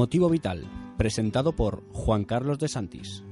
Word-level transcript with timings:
Motivo 0.00 0.30
Vital, 0.30 0.64
presentado 0.96 1.52
por 1.52 1.82
Juan 1.92 2.24
Carlos 2.24 2.58
de 2.58 2.68
Santis. 2.68 3.22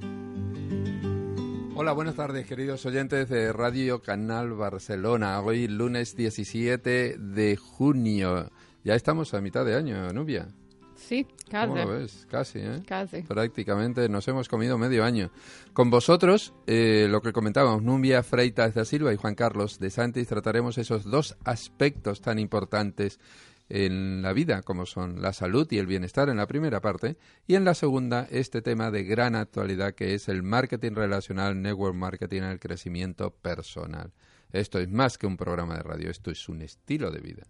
Hola, 1.73 1.93
buenas 1.93 2.13
tardes, 2.13 2.45
queridos 2.45 2.85
oyentes 2.85 3.27
de 3.27 3.51
Radio 3.51 4.03
Canal 4.03 4.53
Barcelona. 4.53 5.41
Hoy, 5.41 5.67
lunes 5.67 6.15
17 6.15 7.17
de 7.17 7.57
junio. 7.57 8.51
Ya 8.83 8.93
estamos 8.93 9.33
a 9.33 9.41
mitad 9.41 9.65
de 9.65 9.77
año, 9.77 10.13
Nubia. 10.13 10.47
Sí, 10.95 11.25
casi. 11.49 11.69
¿Cómo 11.69 11.75
lo 11.85 11.87
ves? 11.87 12.27
Casi, 12.29 12.59
¿eh? 12.59 12.83
Casi. 12.85 13.23
Prácticamente 13.23 14.07
nos 14.07 14.27
hemos 14.27 14.47
comido 14.47 14.77
medio 14.77 15.03
año. 15.03 15.31
Con 15.73 15.89
vosotros, 15.89 16.53
eh, 16.67 17.07
lo 17.09 17.21
que 17.21 17.31
comentábamos, 17.31 17.81
Nubia 17.81 18.21
Freitas 18.21 18.75
da 18.75 18.85
Silva 18.85 19.11
y 19.11 19.17
Juan 19.17 19.33
Carlos 19.33 19.79
de 19.79 19.89
Santis, 19.89 20.27
trataremos 20.27 20.77
esos 20.77 21.05
dos 21.05 21.35
aspectos 21.45 22.21
tan 22.21 22.37
importantes 22.37 23.19
en 23.69 24.21
la 24.21 24.33
vida, 24.33 24.63
como 24.63 24.85
son 24.85 25.21
la 25.21 25.31
salud 25.31 25.67
y 25.71 25.77
el 25.77 25.85
bienestar 25.85 26.29
en 26.29 26.37
la 26.37 26.47
primera 26.47 26.81
parte, 26.81 27.17
y 27.47 27.55
en 27.55 27.65
la 27.65 27.75
segunda 27.75 28.27
este 28.31 28.61
tema 28.61 28.91
de 28.91 29.03
gran 29.03 29.35
actualidad 29.35 29.93
que 29.93 30.15
es 30.15 30.27
el 30.27 30.43
marketing 30.43 30.93
relacional, 30.93 31.61
network 31.61 31.95
marketing, 31.95 32.41
el 32.41 32.59
crecimiento 32.59 33.31
personal. 33.31 34.11
Esto 34.51 34.79
es 34.79 34.89
más 34.89 35.17
que 35.17 35.27
un 35.27 35.37
programa 35.37 35.75
de 35.75 35.83
radio, 35.83 36.09
esto 36.09 36.31
es 36.31 36.49
un 36.49 36.61
estilo 36.61 37.11
de 37.11 37.21
vida. 37.21 37.43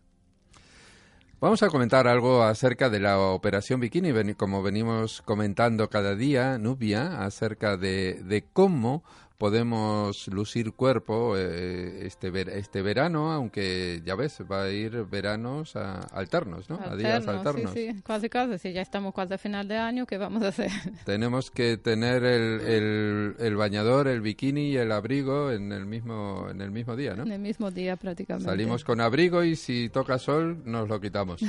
Vamos 1.40 1.64
a 1.64 1.70
comentar 1.70 2.06
algo 2.06 2.44
acerca 2.44 2.90
de 2.90 3.00
la 3.00 3.18
operación 3.18 3.80
Bikini, 3.80 4.34
como 4.34 4.62
venimos 4.62 5.22
comentando 5.22 5.90
cada 5.90 6.14
día, 6.14 6.58
Nubia, 6.58 7.24
acerca 7.24 7.78
de, 7.78 8.22
de 8.26 8.44
cómo 8.52 9.06
podemos 9.40 10.28
lucir 10.28 10.74
cuerpo 10.74 11.36
eh, 11.38 12.06
este, 12.06 12.30
ver, 12.30 12.50
este 12.50 12.82
verano, 12.82 13.32
aunque 13.32 14.02
ya 14.06 14.16
ves, 14.16 14.42
va 14.52 14.64
a 14.64 14.70
ir 14.70 15.06
veranos 15.10 15.78
a, 15.78 16.02
alternos, 16.12 16.70
¿no? 16.70 16.76
Alternos, 16.76 16.94
a 16.94 16.98
días 16.98 17.28
alternos. 17.28 17.74
Sí, 17.74 17.94
sí, 17.94 18.02
casi, 18.04 18.30
casi. 18.30 18.58
Si 18.60 18.74
ya 18.74 18.82
estamos 18.82 19.14
casi 19.16 19.34
a 19.34 19.38
final 19.38 19.66
de 19.70 19.78
año, 19.78 20.06
¿qué 20.06 20.18
vamos 20.18 20.44
a 20.44 20.50
hacer? 20.50 20.70
Tenemos 21.06 21.52
que 21.52 21.78
tener 21.78 22.26
el, 22.26 22.60
el, 22.60 23.36
el, 23.40 23.56
bañador, 23.56 24.10
el 24.10 24.20
bikini 24.20 24.72
y 24.72 24.78
el 24.78 24.92
abrigo 24.92 25.52
en 25.52 25.72
el 25.72 25.86
mismo 25.86 26.48
en 26.52 26.60
el 26.60 26.72
mismo 26.72 26.98
día, 26.98 27.16
¿no? 27.16 27.24
En 27.24 27.32
el 27.32 27.40
mismo 27.40 27.72
día 27.72 27.96
prácticamente. 27.96 28.50
Salimos 28.50 28.84
con 28.84 29.00
abrigo 29.00 29.46
y 29.46 29.56
si 29.56 29.88
toca 29.88 30.20
sol 30.20 30.62
nos 30.66 30.90
lo 30.90 31.00
quitamos. 31.00 31.42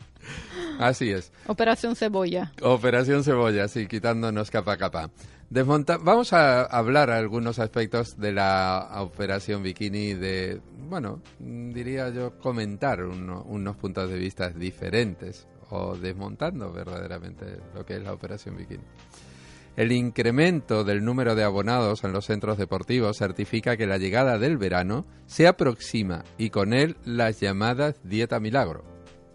Así 0.78 1.10
es. 1.10 1.32
Operación 1.48 1.96
cebolla. 1.96 2.52
Operación 2.62 3.24
cebolla, 3.24 3.66
sí, 3.66 3.88
quitándonos 3.88 4.52
capa 4.52 4.74
a 4.74 4.76
capa. 4.76 5.10
Desmonta 5.50 5.96
Vamos 5.96 6.34
a 6.34 6.64
hablar 6.64 7.10
algunos 7.10 7.58
aspectos 7.58 8.18
de 8.18 8.32
la 8.32 8.86
operación 8.96 9.62
bikini, 9.62 10.12
de, 10.12 10.60
bueno, 10.90 11.22
diría 11.38 12.10
yo, 12.10 12.38
comentar 12.38 13.02
uno, 13.02 13.44
unos 13.48 13.76
puntos 13.76 14.10
de 14.10 14.18
vista 14.18 14.50
diferentes 14.50 15.48
o 15.70 15.96
desmontando 15.96 16.70
verdaderamente 16.70 17.60
lo 17.74 17.86
que 17.86 17.96
es 17.96 18.02
la 18.02 18.12
operación 18.12 18.58
bikini. 18.58 18.84
El 19.74 19.92
incremento 19.92 20.84
del 20.84 21.02
número 21.02 21.34
de 21.34 21.44
abonados 21.44 22.04
en 22.04 22.12
los 22.12 22.26
centros 22.26 22.58
deportivos 22.58 23.16
certifica 23.16 23.78
que 23.78 23.86
la 23.86 23.96
llegada 23.96 24.36
del 24.38 24.58
verano 24.58 25.06
se 25.26 25.46
aproxima 25.46 26.24
y 26.36 26.50
con 26.50 26.74
él 26.74 26.96
las 27.06 27.40
llamadas 27.40 28.00
dieta 28.02 28.38
milagro. 28.38 28.84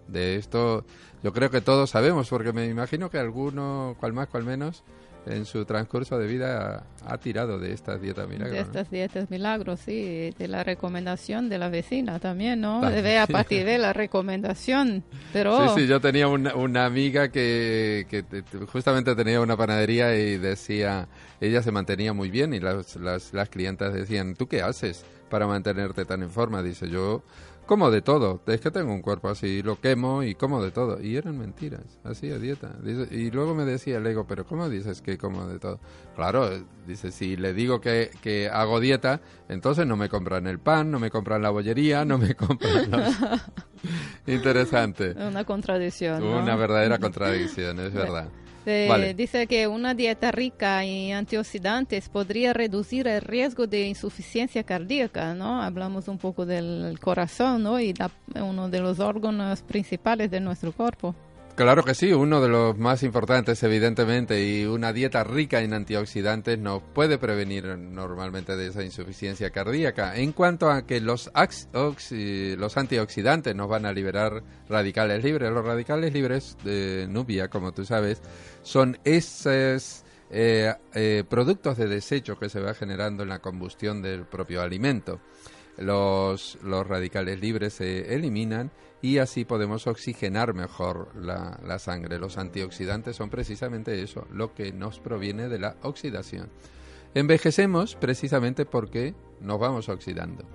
De 0.08 0.36
esto 0.36 0.86
yo 1.24 1.34
creo 1.34 1.50
que 1.50 1.62
todos 1.62 1.90
sabemos, 1.90 2.30
porque 2.30 2.54
me 2.54 2.68
imagino 2.68 3.10
que 3.10 3.18
alguno, 3.18 3.96
cual 4.00 4.14
más, 4.14 4.28
cual 4.28 4.44
menos, 4.44 4.84
en 5.26 5.46
su 5.46 5.66
transcurso 5.66 6.18
de 6.18 6.28
vida 6.28 6.86
ha, 7.06 7.18
tirado 7.18 7.60
de 7.60 7.74
estas 7.74 8.02
dietas 8.02 8.28
milagros. 8.28 8.54
De 8.54 8.60
estas 8.60 8.90
dietas 8.90 9.30
milagros, 9.30 9.80
sí, 9.80 10.32
de 10.38 10.48
la 10.48 10.64
recomendación 10.64 11.50
de 11.50 11.58
la 11.58 11.70
vecina 11.70 12.20
también, 12.20 12.62
¿no? 12.62 12.82
Debe 12.82 13.18
a 13.20 13.28
partir 13.28 13.66
de 13.66 13.78
la 13.78 13.94
recomendación, 13.94 15.04
pero... 15.32 15.70
Sí, 15.70 15.82
sí, 15.82 15.88
yo 15.88 16.02
tenía 16.02 16.28
una, 16.28 16.56
una 16.56 16.86
amiga 16.86 17.30
que, 17.30 18.06
que, 18.10 18.24
justamente 18.68 19.16
tenía 19.16 19.42
una 19.42 19.56
panadería 19.56 20.16
y 20.16 20.38
decía, 20.38 21.08
ella 21.40 21.62
se 21.62 21.72
mantenía 21.72 22.14
muy 22.14 22.30
bien 22.30 22.54
y 22.54 22.60
las, 22.60 22.96
las, 22.98 23.34
las 23.34 23.50
clientas 23.50 23.94
decían, 23.94 24.36
¿tú 24.36 24.48
qué 24.48 24.62
haces 24.62 25.06
para 25.30 25.48
mantenerte 25.48 26.06
tan 26.06 26.22
en 26.24 26.30
forma? 26.30 26.62
Dice, 26.62 26.90
yo 26.90 27.24
como 27.66 27.92
de 27.92 28.02
todo, 28.02 28.42
es 28.48 28.60
que 28.60 28.72
tengo 28.72 28.94
un 28.94 29.02
cuerpo 29.02 29.30
así, 29.30 29.62
lo 29.62 29.80
quemo 29.80 30.24
y 30.24 30.36
como 30.36 30.64
de 30.64 30.72
todo. 30.72 31.02
Y 31.02 31.16
eran 31.16 31.38
mentiras, 31.38 32.00
hacía 32.04 32.38
dieta. 32.38 32.76
Dice, 32.82 33.08
y 33.14 33.32
luego 33.32 33.56
me 33.56 33.66
decía 33.66 33.98
el 33.98 34.08
ego, 34.08 34.26
pero 34.28 34.46
¿cómo 34.46 34.70
dices 34.70 35.02
que 35.02 35.18
como 35.18 35.48
de 35.48 35.60
todo? 35.60 35.80
Claro, 36.16 36.50
dice, 36.86 37.12
si 37.12 37.36
le 37.38 37.54
digo 37.54 37.80
que, 37.80 38.12
que 38.22 38.50
hago 38.50 38.80
dieta, 38.80 39.22
entonces 39.50 39.88
no 39.88 39.96
me 39.96 40.10
compran 40.10 40.48
el 40.48 40.60
pan, 40.60 40.92
no 40.92 41.00
me 41.00 41.10
compran 41.10 41.42
la 41.42 41.50
bollería, 41.50 42.06
no 42.06 42.18
me 42.18 42.36
compran 42.36 42.92
los... 42.92 43.16
Interesante. 44.28 45.12
Una 45.12 45.44
contradicción. 45.44 46.22
¿no? 46.22 46.40
Una 46.40 46.56
verdadera 46.56 46.98
contradicción, 47.00 47.80
es 47.80 47.94
verdad. 47.94 48.30
Eh, 48.66 48.88
vale. 48.90 49.14
Dice 49.14 49.48
que 49.48 49.68
una 49.68 49.94
dieta 49.94 50.32
rica 50.32 50.84
en 50.84 51.16
antioxidantes 51.16 52.10
podría 52.10 52.54
reducir 52.54 53.08
el 53.08 53.22
riesgo 53.22 53.68
de 53.68 53.88
insuficiencia 53.88 54.64
cardíaca, 54.64 55.34
¿no? 55.34 55.62
Hablamos 55.62 56.08
un 56.08 56.18
poco 56.18 56.46
del 56.46 56.98
corazón, 57.00 57.64
¿no? 57.64 57.80
Y 57.80 57.94
la, 57.94 58.10
uno 58.42 58.70
de 58.70 58.80
los 58.80 59.00
órganos 59.00 59.62
principales 59.62 60.32
de 60.32 60.40
nuestro 60.40 60.72
cuerpo. 60.72 61.16
Claro 61.56 61.84
que 61.84 61.94
sí, 61.94 62.12
uno 62.12 62.42
de 62.42 62.50
los 62.50 62.80
más 62.80 63.04
importantes, 63.04 63.62
evidentemente, 63.62 64.44
y 64.44 64.66
una 64.66 64.92
dieta 64.92 65.24
rica 65.24 65.62
en 65.62 65.76
antioxidantes 65.76 66.58
nos 66.58 66.82
puede 66.82 67.20
prevenir 67.20 67.78
normalmente 67.78 68.56
de 68.56 68.66
esa 68.68 68.84
insuficiencia 68.84 69.52
cardíaca. 69.52 70.16
En 70.16 70.32
cuanto 70.32 70.72
a 70.72 70.88
que 70.88 71.00
los, 71.00 71.30
antioxidantes 71.36 73.56
nos 73.56 73.70
van 73.70 73.86
a 73.86 73.94
liberar 73.94 74.42
radicales 74.68 75.24
libres, 75.24 75.52
los 75.52 75.64
radicales 75.64 76.12
libres 76.12 76.58
de 76.64 77.06
Nubia, 77.08 77.50
como 77.50 77.72
tú 77.72 77.86
sabes, 77.86 78.24
son 78.64 78.98
esos 79.04 80.04
eh, 80.32 80.74
eh, 80.96 81.24
productos 81.30 81.78
de 81.78 81.88
desecho 81.88 82.40
que 82.40 82.50
se 82.50 82.62
va 82.62 82.74
generando 82.74 83.22
en 83.22 83.30
la 83.30 83.38
combustión 83.38 84.02
del 84.02 84.26
propio 84.26 84.64
alimento. 84.64 85.20
Los, 85.78 86.58
radicales 86.62 87.40
libres 87.40 87.74
se 87.74 88.14
eliminan 88.14 88.72
y 89.02 89.18
así 89.18 89.44
podemos 89.44 89.88
oxigenar 89.88 90.54
mejor 90.54 91.10
la, 91.16 91.60
la, 91.66 91.80
sangre. 91.80 92.20
Los 92.20 92.38
antioxidantes 92.38 93.16
son 93.16 93.30
precisamente 93.30 94.02
eso, 94.02 94.28
lo 94.32 94.54
que 94.54 94.72
nos 94.72 95.00
proviene 95.00 95.50
de 95.50 95.60
la 95.60 95.76
oxidación. 95.82 96.50
Envejecemos 97.16 97.96
precisamente 97.96 98.66
porque 98.66 99.14
nos 99.42 99.60
vamos 99.60 99.90
oxidando. 99.90 100.46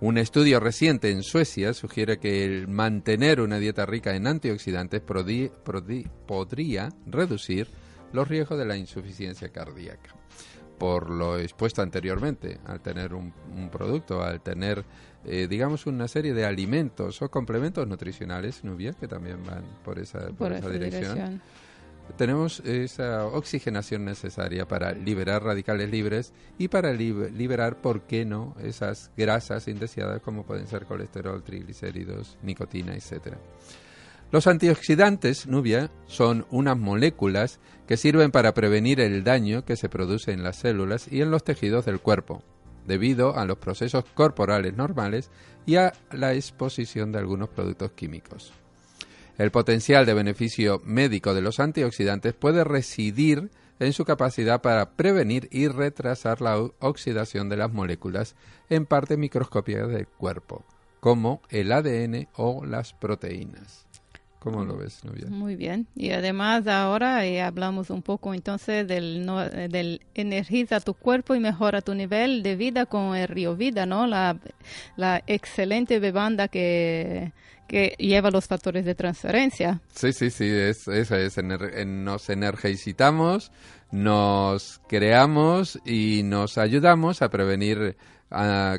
Un 0.00 0.18
estudio 0.18 0.58
reciente 0.58 1.10
en 1.10 1.22
Suecia 1.22 1.74
sugiere 1.74 2.18
que 2.18 2.44
el 2.44 2.66
mantener 2.66 3.40
una 3.40 3.58
dieta 3.58 3.86
rica 3.86 4.16
en 4.16 4.26
antioxidantes 4.26 5.00
podría 5.00 6.88
reducir 7.06 7.68
los 8.12 8.28
riesgos 8.28 8.58
de 8.58 8.66
la 8.66 8.76
insuficiencia 8.76 9.50
cardíaca 9.50 10.21
por 10.78 11.10
lo 11.10 11.38
expuesto 11.38 11.82
anteriormente, 11.82 12.58
al 12.66 12.80
tener 12.80 13.14
un, 13.14 13.32
un 13.56 13.70
producto, 13.70 14.22
al 14.22 14.40
tener, 14.40 14.84
eh, 15.24 15.46
digamos, 15.48 15.86
una 15.86 16.08
serie 16.08 16.34
de 16.34 16.44
alimentos 16.44 17.22
o 17.22 17.30
complementos 17.30 17.86
nutricionales, 17.86 18.64
Nubia, 18.64 18.92
que 18.92 19.06
también 19.08 19.44
van 19.44 19.64
por 19.84 19.98
esa, 19.98 20.26
por, 20.26 20.36
por 20.36 20.52
esa, 20.52 20.58
esa 20.58 20.70
dirección. 20.70 21.14
dirección. 21.14 21.42
Tenemos 22.16 22.60
esa 22.60 23.26
oxigenación 23.26 24.04
necesaria 24.04 24.66
para 24.66 24.92
liberar 24.92 25.44
radicales 25.44 25.88
libres 25.88 26.32
y 26.58 26.66
para 26.68 26.92
li 26.92 27.12
liberar, 27.30 27.80
¿por 27.80 28.02
qué 28.02 28.24
no?, 28.24 28.56
esas 28.60 29.12
grasas 29.16 29.68
indeseadas 29.68 30.20
como 30.20 30.44
pueden 30.44 30.66
ser 30.66 30.84
colesterol, 30.84 31.42
triglicéridos, 31.44 32.38
nicotina, 32.42 32.94
etcétera. 32.94 33.38
Los 34.32 34.46
antioxidantes, 34.46 35.46
Nubia, 35.46 35.90
son 36.06 36.46
unas 36.50 36.78
moléculas 36.78 37.60
que 37.86 37.98
sirven 37.98 38.30
para 38.30 38.54
prevenir 38.54 38.98
el 38.98 39.24
daño 39.24 39.66
que 39.66 39.76
se 39.76 39.90
produce 39.90 40.32
en 40.32 40.42
las 40.42 40.56
células 40.56 41.06
y 41.12 41.20
en 41.20 41.30
los 41.30 41.44
tejidos 41.44 41.84
del 41.84 42.00
cuerpo, 42.00 42.42
debido 42.86 43.36
a 43.36 43.44
los 43.44 43.58
procesos 43.58 44.06
corporales 44.14 44.74
normales 44.74 45.30
y 45.66 45.76
a 45.76 45.92
la 46.12 46.32
exposición 46.32 47.12
de 47.12 47.18
algunos 47.18 47.50
productos 47.50 47.92
químicos. 47.92 48.54
El 49.36 49.50
potencial 49.50 50.06
de 50.06 50.14
beneficio 50.14 50.80
médico 50.82 51.34
de 51.34 51.42
los 51.42 51.60
antioxidantes 51.60 52.32
puede 52.32 52.64
residir 52.64 53.50
en 53.80 53.92
su 53.92 54.06
capacidad 54.06 54.62
para 54.62 54.92
prevenir 54.92 55.46
y 55.50 55.68
retrasar 55.68 56.40
la 56.40 56.56
oxidación 56.78 57.50
de 57.50 57.58
las 57.58 57.70
moléculas 57.70 58.34
en 58.70 58.86
parte 58.86 59.18
microscópicas 59.18 59.90
del 59.90 60.06
cuerpo, 60.06 60.64
como 61.00 61.42
el 61.50 61.70
ADN 61.70 62.28
o 62.34 62.64
las 62.64 62.94
proteínas. 62.94 63.86
¿Cómo 64.42 64.64
lo 64.64 64.76
ves? 64.76 65.02
Muy 65.28 65.54
bien. 65.54 65.86
Y 65.94 66.10
además 66.10 66.66
ahora 66.66 67.24
eh, 67.24 67.40
hablamos 67.40 67.90
un 67.90 68.02
poco 68.02 68.34
entonces 68.34 68.88
del, 68.88 69.24
no, 69.24 69.38
del 69.48 70.00
energiza 70.14 70.80
tu 70.80 70.94
cuerpo 70.94 71.36
y 71.36 71.38
mejora 71.38 71.80
tu 71.80 71.94
nivel 71.94 72.42
de 72.42 72.56
vida 72.56 72.86
con 72.86 73.14
el 73.14 73.28
río 73.28 73.54
Vida, 73.54 73.86
¿no? 73.86 74.08
La, 74.08 74.36
la 74.96 75.22
excelente 75.28 76.00
bebanda 76.00 76.48
que, 76.48 77.30
que 77.68 77.94
lleva 77.98 78.32
los 78.32 78.48
factores 78.48 78.84
de 78.84 78.96
transferencia. 78.96 79.80
Sí, 79.94 80.12
sí, 80.12 80.28
sí, 80.30 80.46
es, 80.48 80.88
eso 80.88 81.14
es. 81.14 81.36
nos 81.86 82.28
energizamos, 82.28 83.52
nos 83.92 84.80
creamos 84.88 85.78
y 85.86 86.22
nos 86.24 86.58
ayudamos 86.58 87.22
a 87.22 87.28
prevenir 87.28 87.96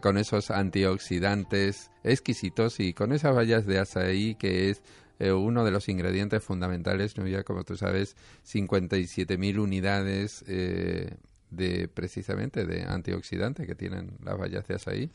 con 0.01 0.17
esos 0.17 0.51
antioxidantes 0.51 1.89
exquisitos 2.03 2.81
y 2.81 2.93
con 2.93 3.13
esas 3.13 3.33
vallas 3.33 3.65
de 3.65 3.79
azaí 3.79 4.35
que 4.35 4.71
es 4.71 4.81
eh, 5.19 5.31
uno 5.31 5.63
de 5.63 5.71
los 5.71 5.89
ingredientes 5.89 6.43
fundamentales, 6.43 7.17
¿no? 7.17 7.27
ya 7.27 7.43
como 7.43 7.63
tú 7.63 7.77
sabes, 7.77 8.15
57.000 8.45 9.59
unidades 9.59 10.43
eh, 10.47 11.15
de 11.51 11.87
precisamente 11.87 12.65
de 12.65 12.83
antioxidante 12.83 13.67
que 13.67 13.75
tienen 13.75 14.17
las 14.23 14.37
bayas 14.37 14.67
de 14.67 14.75
azaí. 14.75 15.11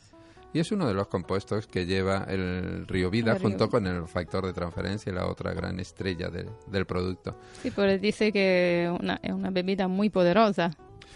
Y 0.51 0.59
es 0.59 0.71
uno 0.71 0.87
de 0.87 0.95
los 0.95 1.07
compuestos 1.07 1.67
que 1.67 1.85
lleva 1.85 2.25
el 2.27 2.87
río 2.87 3.11
Vida 3.11 3.37
junto 3.39 3.69
con 3.69 3.85
el 3.85 4.07
factor 4.07 4.47
de 4.47 4.53
transferencia, 4.53 5.13
la 5.13 5.27
otra 5.27 5.53
gran 5.53 5.79
estrella 5.79 6.29
del 6.29 6.85
producto. 6.87 7.37
Sí, 7.61 7.69
pues 7.69 8.01
dice 8.01 8.31
que 8.31 8.91
es 9.23 9.31
una 9.31 9.49
bebida 9.51 9.87
muy 9.87 10.09
poderosa 10.09 10.75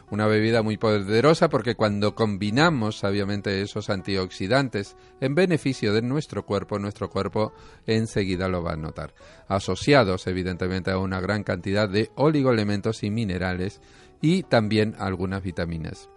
una 0.10 0.28
bebida 0.28 0.62
muy 0.62 0.78
poderosa 0.78 1.50
porque 1.50 1.76
cuando 1.76 2.16
combinamos 2.16 2.98
sabiamente 3.00 3.62
esos 3.62 3.90
antioxidantes 3.90 4.96
en 5.22 5.36
beneficio 5.36 5.94
de 5.94 6.02
nuestro 6.02 6.46
cuerpo, 6.46 6.80
nuestro 6.80 7.10
cuerpo 7.10 7.54
enseguida 7.86 8.48
lo 8.48 8.64
va 8.64 8.74
a 8.74 8.78
notar. 8.78 9.14
Asociados 9.48 10.28
evidentemente 10.28 10.92
a 10.92 10.98
una 10.98 11.20
gran 11.20 11.44
cantidad 11.44 11.90
de 11.90 12.12
oligoelementos 12.16 13.04
y 13.04 13.10
minerales 13.10 13.82
y 14.22 14.44
también 14.44 14.96
algunas 15.00 15.44
vitaminas 15.44 16.10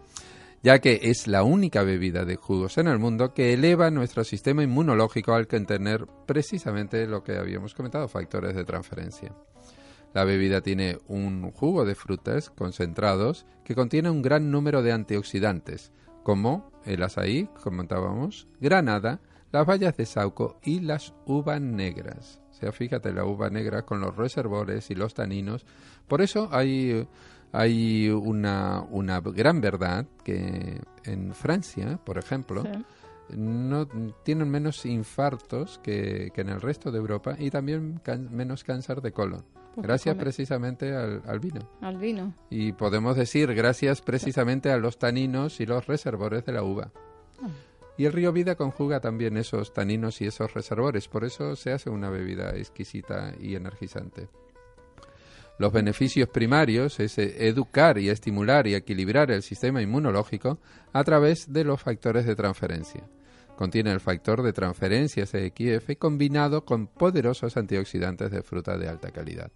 ya 0.62 0.80
que 0.80 0.98
es 1.04 1.28
la 1.28 1.44
única 1.44 1.84
bebida 1.84 2.24
de 2.24 2.34
jugos 2.34 2.76
en 2.78 2.88
el 2.88 2.98
mundo 2.98 3.32
que 3.32 3.52
eleva 3.52 3.88
nuestro 3.92 4.24
sistema 4.24 4.64
inmunológico 4.64 5.32
al 5.32 5.46
tener 5.46 6.06
precisamente 6.26 7.06
lo 7.06 7.22
que 7.22 7.36
habíamos 7.36 7.72
comentado, 7.72 8.08
factores 8.08 8.56
de 8.56 8.64
transferencia. 8.64 9.32
La 10.16 10.24
bebida 10.24 10.62
tiene 10.62 10.96
un 11.08 11.50
jugo 11.50 11.84
de 11.84 11.94
frutas 11.94 12.48
concentrados 12.48 13.44
que 13.64 13.74
contiene 13.74 14.08
un 14.08 14.22
gran 14.22 14.50
número 14.50 14.82
de 14.82 14.90
antioxidantes, 14.90 15.92
como 16.22 16.72
el 16.86 17.02
azaí, 17.02 17.50
comentábamos, 17.62 18.48
granada, 18.58 19.20
las 19.52 19.66
bayas 19.66 19.94
de 19.98 20.06
sauco 20.06 20.58
y 20.62 20.80
las 20.80 21.12
uvas 21.26 21.60
negras. 21.60 22.40
O 22.50 22.54
sea, 22.54 22.72
fíjate, 22.72 23.12
la 23.12 23.26
uva 23.26 23.50
negra 23.50 23.82
con 23.82 24.00
los 24.00 24.16
reservores 24.16 24.90
y 24.90 24.94
los 24.94 25.12
taninos. 25.12 25.66
Por 26.08 26.22
eso 26.22 26.48
hay, 26.50 27.06
hay 27.52 28.08
una, 28.08 28.86
una 28.88 29.20
gran 29.20 29.60
verdad 29.60 30.06
que 30.24 30.80
en 31.04 31.34
Francia, 31.34 32.00
por 32.02 32.16
ejemplo, 32.16 32.64
no 33.36 33.86
tienen 34.24 34.48
menos 34.48 34.86
infartos 34.86 35.78
que, 35.82 36.30
que, 36.32 36.40
en 36.40 36.48
el 36.48 36.62
resto 36.62 36.90
de 36.90 36.96
Europa 36.96 37.36
y 37.38 37.50
también 37.50 38.00
menos 38.30 38.64
cáncer 38.64 39.02
de 39.02 39.12
colon 39.12 39.44
gracias 39.76 40.16
precisamente 40.16 40.94
al, 40.94 41.40
vino. 41.40 41.60
Al 41.80 41.98
vino. 41.98 42.34
Y 42.50 42.72
podemos 42.72 43.16
decir 43.16 43.54
gracias 43.54 44.00
precisamente 44.00 44.70
a 44.70 44.78
los 44.78 44.98
taninos 44.98 45.60
y 45.60 45.66
los 45.66 45.86
reservores 45.86 46.44
de 46.44 46.52
la 46.52 46.62
uva. 46.62 46.92
Ah. 47.42 47.48
Y 47.98 48.04
el 48.04 48.12
río 48.12 48.32
Vida 48.32 48.56
conjuga 48.56 49.00
también 49.00 49.36
esos 49.36 49.72
taninos 49.72 50.20
y 50.20 50.26
esos 50.26 50.52
reservores, 50.52 51.08
por 51.08 51.24
eso 51.24 51.56
se 51.56 51.72
hace 51.72 51.88
una 51.88 52.10
bebida 52.10 52.50
exquisita 52.50 53.32
y 53.40 53.54
energizante. 53.54 54.28
Los 55.58 55.72
beneficios 55.72 56.28
primarios 56.28 57.00
es 57.00 57.16
eh, 57.16 57.48
educar 57.48 57.96
y 57.96 58.10
estimular 58.10 58.66
y 58.66 58.74
equilibrar 58.74 59.30
el 59.30 59.42
sistema 59.42 59.80
inmunológico 59.80 60.58
a 60.92 61.02
través 61.04 61.50
de 61.50 61.64
los 61.64 61.80
factores 61.80 62.26
de 62.26 62.36
transferencia. 62.36 63.08
Contiene 63.56 63.90
el 63.92 64.00
factor 64.00 64.42
de 64.42 64.52
transferencia 64.52 65.24
SXF 65.24 65.96
combinado 65.98 66.66
con 66.66 66.88
poderosos 66.88 67.56
antioxidantes 67.56 68.30
de 68.30 68.42
fruta 68.42 68.76
de 68.76 68.88
alta 68.88 69.10
calidad 69.10 69.50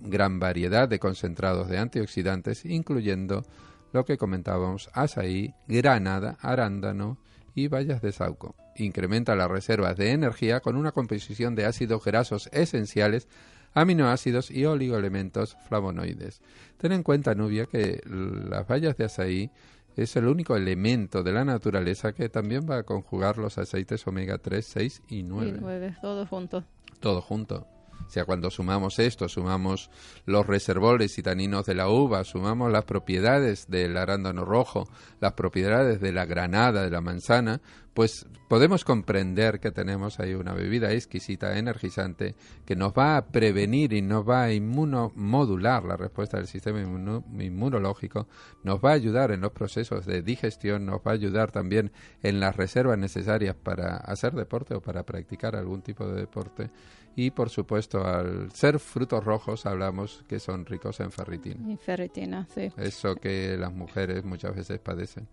gran, 0.00 0.40
variedad 0.40 0.88
de 0.88 0.98
concentrados 0.98 1.68
de 1.68 1.78
antioxidantes, 1.78 2.64
incluyendo 2.64 3.44
lo 3.92 4.04
que 4.04 4.18
comentábamos, 4.18 4.90
azaí, 4.92 5.54
granada, 5.68 6.36
arándano 6.40 7.18
y 7.54 7.68
bayas 7.68 8.02
de 8.02 8.12
sauco. 8.12 8.56
Incrementa 8.76 9.36
las 9.36 9.50
reservas 9.50 9.96
de 9.96 10.10
energía 10.10 10.60
con 10.60 10.76
una 10.76 10.92
composición 10.92 11.54
de 11.54 11.66
ácidos 11.66 12.02
grasos 12.04 12.48
esenciales, 12.52 13.28
aminoácidos 13.74 14.50
y 14.50 14.64
oligoelementos 14.64 15.56
flavonoides. 15.68 16.40
Ten 16.78 16.92
en 16.92 17.02
cuenta, 17.02 17.34
Nubia, 17.34 17.66
que 17.66 18.00
las 18.04 18.66
bayas 18.66 18.96
de 18.96 19.04
azaí 19.04 19.50
es 19.96 20.16
el 20.16 20.26
único 20.26 20.56
elemento 20.56 21.22
de 21.22 21.32
la 21.32 21.44
naturaleza 21.44 22.12
que 22.12 22.28
también 22.28 22.66
va 22.68 22.78
a 22.78 22.82
conjugar 22.82 23.38
los 23.38 23.58
aceites 23.58 24.06
omega 24.06 24.38
3, 24.38 24.64
6 24.64 25.02
y 25.08 25.22
9. 25.22 25.50
Y 25.50 25.60
9, 25.60 25.96
todo 26.00 26.26
junto. 26.26 26.64
Todo 27.00 27.20
junto. 27.20 27.66
Sea, 28.08 28.24
cuando 28.24 28.50
sumamos 28.50 28.98
esto, 28.98 29.28
sumamos 29.28 29.90
los 30.26 30.46
reservores 30.46 31.16
y 31.18 31.22
taninos 31.22 31.66
de 31.66 31.74
la 31.74 31.88
uva, 31.88 32.24
sumamos 32.24 32.70
las 32.70 32.84
propiedades 32.84 33.68
del 33.68 33.96
arándano 33.96 34.44
rojo, 34.44 34.88
las 35.20 35.32
propiedades 35.32 36.00
de 36.00 36.12
la 36.12 36.26
granada, 36.26 36.82
de 36.82 36.90
la 36.90 37.00
manzana, 37.00 37.60
pues 37.94 38.26
podemos 38.48 38.84
comprender 38.84 39.60
que 39.60 39.70
tenemos 39.70 40.18
ahí 40.18 40.34
una 40.34 40.54
bebida 40.54 40.92
exquisita, 40.92 41.58
energizante, 41.58 42.34
que 42.64 42.76
nos 42.76 42.92
va 42.92 43.16
a 43.16 43.26
prevenir 43.26 43.92
y 43.92 44.02
nos 44.02 44.28
va 44.28 44.44
a 44.44 44.52
inmunomodular 44.52 45.84
la 45.84 45.96
respuesta 45.96 46.38
del 46.38 46.46
sistema 46.46 46.80
inmunológico, 46.80 48.28
nos 48.62 48.80
va 48.80 48.90
a 48.90 48.94
ayudar 48.94 49.30
en 49.30 49.40
los 49.42 49.52
procesos 49.52 50.06
de 50.06 50.22
digestión, 50.22 50.86
nos 50.86 51.00
va 51.00 51.12
a 51.12 51.14
ayudar 51.14 51.50
también 51.50 51.92
en 52.22 52.40
las 52.40 52.56
reservas 52.56 52.98
necesarias 52.98 53.56
para 53.56 53.96
hacer 53.96 54.32
deporte 54.32 54.74
o 54.74 54.80
para 54.80 55.02
practicar 55.04 55.54
algún 55.54 55.82
tipo 55.82 56.06
de 56.06 56.20
deporte 56.20 56.70
y 57.14 57.30
por 57.30 57.50
supuesto 57.50 58.06
al 58.06 58.50
ser 58.52 58.78
frutos 58.78 59.22
rojos 59.24 59.66
hablamos 59.66 60.24
que 60.28 60.40
son 60.40 60.64
ricos 60.66 61.00
en 61.00 61.12
ferritina. 61.12 61.70
Y 61.70 61.76
ferritina, 61.76 62.48
sí. 62.54 62.72
Eso 62.76 63.16
que 63.16 63.56
las 63.58 63.72
mujeres 63.72 64.24
muchas 64.24 64.56
veces 64.56 64.78
padecen. 64.78 65.28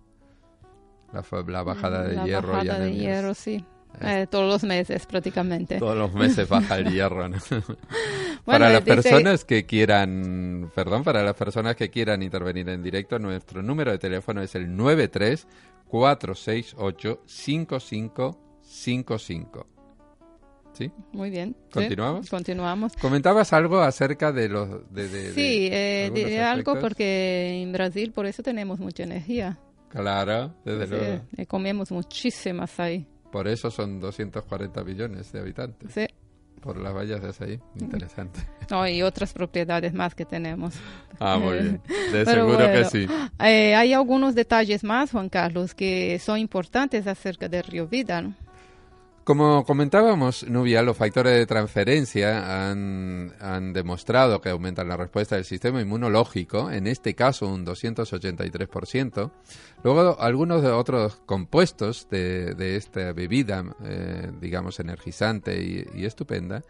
La, 1.12 1.22
bajada 1.64 2.04
de 2.04 2.16
la 2.16 2.26
hierro. 2.26 2.54
Bajada 2.54 2.80
de 2.80 2.94
hierro, 2.94 3.34
sí. 3.34 3.66
Eh, 4.02 4.28
todos 4.30 4.48
los 4.48 4.64
meses 4.64 5.08
prácticamente. 5.08 5.80
Todos 5.80 5.98
los 5.98 6.14
meses 6.14 6.48
baja 6.48 6.78
el 6.78 6.92
hierro. 6.94 7.28
para 8.46 8.70
las 8.70 8.84
personas 8.84 9.44
que 9.46 9.66
quieran, 9.66 10.72
perdón, 10.76 11.04
para 11.04 11.24
las 11.24 11.34
personas 11.34 11.76
que 11.76 11.90
quieran 11.90 12.22
intervenir 12.22 12.70
en 12.70 12.84
directo, 12.84 13.18
nuestro 13.18 13.64
número 13.64 13.90
de 13.92 13.98
teléfono 13.98 14.42
es 14.42 14.54
el 14.56 14.76
93 14.76 15.48
468 15.88 17.24
5555. 17.26 19.79
¿Sí? 20.74 20.92
Muy 21.12 21.30
bien. 21.30 21.56
¿Continuamos? 21.74 22.30
continuamos. 22.30 22.94
Comentabas 22.96 23.52
algo 23.54 23.80
acerca 23.82 24.32
de 24.32 24.50
los... 24.50 24.94
De, 24.94 25.32
sí, 25.34 25.70
eh, 25.72 26.42
algo 26.42 26.80
porque 26.80 27.62
en 27.62 27.72
Brasil 27.72 28.12
por 28.12 28.26
eso 28.26 28.44
tenemos 28.44 28.80
mucha 28.80 29.04
energía. 29.04 29.60
Claro, 29.90 30.54
desde 30.64 30.88
luego. 30.88 31.22
Eh, 31.36 31.46
comemos 31.46 31.92
muchísimas 31.92 32.80
ahí. 32.80 33.06
Por 33.32 33.48
eso 33.48 33.70
son 33.70 34.00
240 34.00 34.84
millones 34.84 35.32
de 35.32 35.40
habitantes. 35.40 35.92
Sí. 35.94 36.08
Por 36.62 36.78
las 36.78 36.94
vallas 36.94 37.22
de 37.22 37.46
ahí. 37.46 37.60
Interesante. 37.80 38.40
No, 38.70 38.88
y 38.88 39.02
otras 39.02 39.34
propiedades 39.34 39.96
más 39.96 40.14
que 40.14 40.26
tenemos. 40.26 40.76
Ah, 41.20 41.40
muy 41.40 41.54
bien. 41.54 41.82
De 42.12 42.24
seguro 42.24 42.60
que 42.60 42.86
sí. 42.86 43.08
Eh, 43.40 43.74
hay 43.74 43.94
algunos 43.94 44.36
detalles 44.36 44.84
más, 44.84 45.10
Juan 45.10 45.28
Carlos, 45.28 45.74
que 45.74 46.20
son 46.20 46.38
importantes 46.38 47.08
acerca 47.08 47.50
del 47.50 47.64
río 47.64 47.88
Vida, 47.88 48.22
¿no? 48.22 48.36
Como 49.24 49.64
comentábamos, 49.64 50.48
Nubia, 50.48 50.82
los 50.82 50.98
factores 50.98 51.38
de 51.38 51.46
transferencia 51.46 52.70
han, 52.70 53.74
demostrado 53.74 54.42
que 54.42 54.50
aumentan 54.50 54.88
la 54.88 54.98
respuesta 54.98 55.36
del 55.36 55.46
sistema 55.46 55.82
inmunológico, 55.82 56.72
en 56.72 56.88
este 56.88 57.14
caso 57.14 57.48
un 57.48 57.66
283%. 57.66 59.32
Luego, 59.84 60.20
algunos 60.20 60.64
de 60.64 60.70
otros 60.70 61.22
compuestos 61.28 62.08
de, 62.10 62.76
esta 62.76 63.14
bebida, 63.14 63.64
eh, 63.84 64.32
digamos, 64.42 64.80
energizante 64.80 65.62
y, 65.94 66.06
estupenda, 66.06 66.64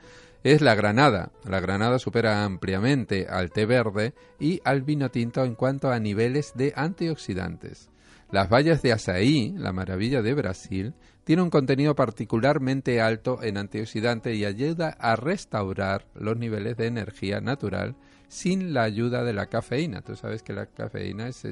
es 0.43 0.61
la 0.61 0.75
granada. 0.75 1.31
La 1.45 1.61
granada 1.61 1.97
supera 1.97 2.43
ampliamente 2.43 3.27
al 3.29 3.51
té 3.51 3.65
verde 3.65 4.13
y 4.39 4.59
al 4.65 4.81
vino 4.81 5.09
tinto 5.09 5.45
en 5.45 5.55
cuanto 5.55 5.91
a 5.91 5.99
niveles 5.99 6.53
de 6.55 6.73
antioxidantes. 6.75 7.89
Las 8.31 8.47
bayas 8.47 8.81
de 8.83 8.91
azaí, 8.91 9.55
la 9.57 9.73
maravilla 9.73 10.21
de 10.21 10.35
Brasil, 10.35 10.93
tiene 11.23 11.41
un 11.41 11.49
contenido 11.49 11.95
particularmente 11.95 13.01
alto 13.01 13.43
en 13.43 13.57
antioxidante 13.57 14.33
y 14.35 14.45
ayuda 14.45 14.95
a 14.99 15.15
restaurar 15.15 16.05
los 16.15 16.37
niveles 16.37 16.77
de 16.77 16.87
energía 16.87 17.39
natural 17.39 17.95
sin 18.29 18.73
la 18.73 18.83
ayuda 18.83 19.23
de 19.23 19.33
la 19.33 19.47
cafeína. 19.47 20.01
Tú 20.01 20.15
sabes 20.15 20.43
que 20.43 20.53
la 20.53 20.67
cafeína 20.67 21.27
es, 21.27 21.45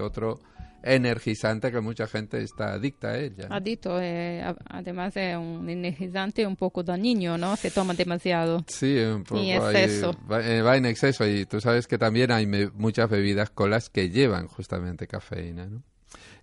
otro 0.00 0.38
energizante 0.82 1.70
que 1.70 1.80
mucha 1.80 2.06
gente 2.06 2.42
está 2.42 2.72
adicta 2.74 3.08
a 3.08 3.18
ella. 3.18 3.48
Adicto, 3.50 4.00
eh, 4.00 4.42
además 4.66 5.14
es 5.16 5.36
un 5.36 5.68
energizante 5.68 6.46
un 6.46 6.56
poco 6.56 6.82
dañino, 6.82 7.36
¿no? 7.36 7.56
Se 7.56 7.70
toma 7.70 7.92
demasiado. 7.92 8.64
Sí, 8.66 8.96
un 8.98 9.24
poco. 9.24 9.42
En 9.42 9.56
exceso. 9.56 10.16
Eh, 10.40 10.62
va, 10.62 10.76
en 10.76 10.86
exceso 10.86 11.26
y 11.26 11.44
tú 11.44 11.60
sabes 11.60 11.86
que 11.86 11.98
también 11.98 12.30
hay 12.30 12.46
muchas 12.46 13.10
bebidas 13.10 13.50
colas 13.50 13.90
que 13.90 14.08
llevan 14.08 14.46
justamente 14.46 15.06
cafeína, 15.06 15.66
¿no? 15.66 15.82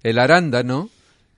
El 0.04 0.20
arándano 0.20 0.90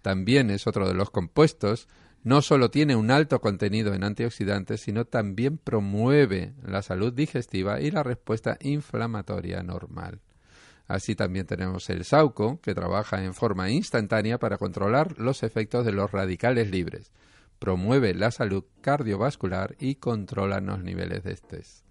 también 0.01 0.49
es 0.49 0.67
otro 0.67 0.87
de 0.87 0.93
los 0.93 1.09
compuestos 1.09 1.87
no 2.23 2.41
solo 2.41 2.69
tiene 2.69 2.95
un 2.95 3.11
alto 3.11 3.39
contenido 3.39 3.93
en 3.93 4.03
antioxidantes, 4.03 4.81
sino 4.81 5.05
también 5.05 5.57
promueve 5.57 6.53
la 6.63 6.81
salud 6.81 7.13
digestiva 7.13 7.79
y 7.79 7.91
la 7.91 8.03
respuesta 8.03 8.57
inflamatoria 8.61 9.63
normal. 9.63 10.19
Así 10.87 11.15
también 11.15 11.45
tenemos 11.45 11.89
el 11.89 12.03
sauco, 12.03 12.59
que 12.61 12.73
trabaja 12.73 13.23
en 13.23 13.33
forma 13.33 13.69
instantánea 13.69 14.37
para 14.39 14.57
controlar 14.57 15.17
los 15.19 15.43
efectos 15.43 15.85
de 15.85 15.91
los 15.91 16.11
radicales 16.11 16.71
libres, 16.71 17.11
promueve 17.59 18.13
la 18.13 18.31
salud 18.31 18.65
cardiovascular 18.81 19.75
y 19.79 19.95
controla 19.95 20.59
los 20.59 20.83
niveles 20.83 21.23
de 21.23 21.33
estrés. 21.33 21.85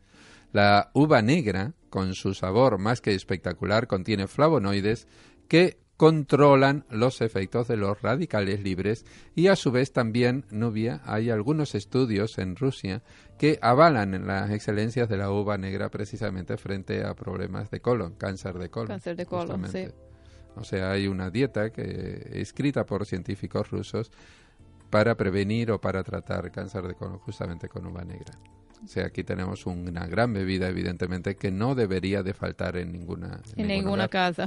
La 0.53 0.91
uva 0.95 1.23
negra, 1.23 1.75
con 1.91 2.15
su 2.15 2.35
sabor 2.35 2.79
más 2.79 3.01
que 3.01 3.15
espectacular, 3.15 3.87
contiene 3.87 4.27
flavonoides 4.27 5.07
que 5.47 5.79
controlan 5.99 6.85
los 6.91 7.21
efectos 7.21 7.67
de 7.67 7.77
los 7.77 8.01
radicales 8.01 8.63
libres 8.63 9.05
y 9.35 9.49
a 9.49 9.57
su 9.57 9.73
vez 9.73 9.93
también, 9.93 10.45
Nubia, 10.49 11.03
hay 11.05 11.29
algunos 11.29 11.75
estudios 11.75 12.39
en 12.39 12.55
Rusia 12.55 13.03
que 13.37 13.59
avalan 13.61 14.25
las 14.25 14.53
excelencias 14.53 15.09
de 15.09 15.17
la 15.17 15.33
uva 15.33 15.59
negra 15.59 15.91
precisamente 15.91 16.57
frente 16.57 17.05
a 17.05 17.15
problemas 17.15 17.73
de 17.73 17.81
colon, 17.81 18.15
cáncer 18.15 18.59
de 18.59 18.71
colon. 18.71 18.87
Cáncer 18.87 19.17
de 19.17 19.27
colon, 19.27 19.69
sí. 19.69 19.89
O 20.55 20.63
sea, 20.63 20.93
hay 20.93 21.09
una 21.09 21.31
dieta 21.31 21.71
que 21.71 22.31
escrita 22.33 22.87
por 22.87 23.05
científicos 23.05 23.69
rusos 23.69 24.13
para 24.91 25.17
prevenir 25.17 25.73
o 25.73 25.81
para 25.81 26.05
tratar 26.05 26.53
cáncer 26.53 26.87
de 26.87 26.95
colon 26.95 27.19
justamente 27.19 27.69
con 27.69 27.85
uva 27.87 28.05
negra. 28.05 28.39
O 28.85 28.87
sea, 28.87 29.07
aquí 29.07 29.25
tenemos 29.25 29.67
una 29.67 30.07
gran 30.07 30.33
bebida, 30.33 30.69
evidentemente, 30.69 31.35
que 31.35 31.51
no 31.51 31.75
debería 31.75 32.23
de 32.23 32.35
faltar 32.35 32.77
en 32.77 32.93
ninguna, 32.93 33.41
en, 33.57 33.67
ninguna 33.67 34.07
casa. 34.07 34.47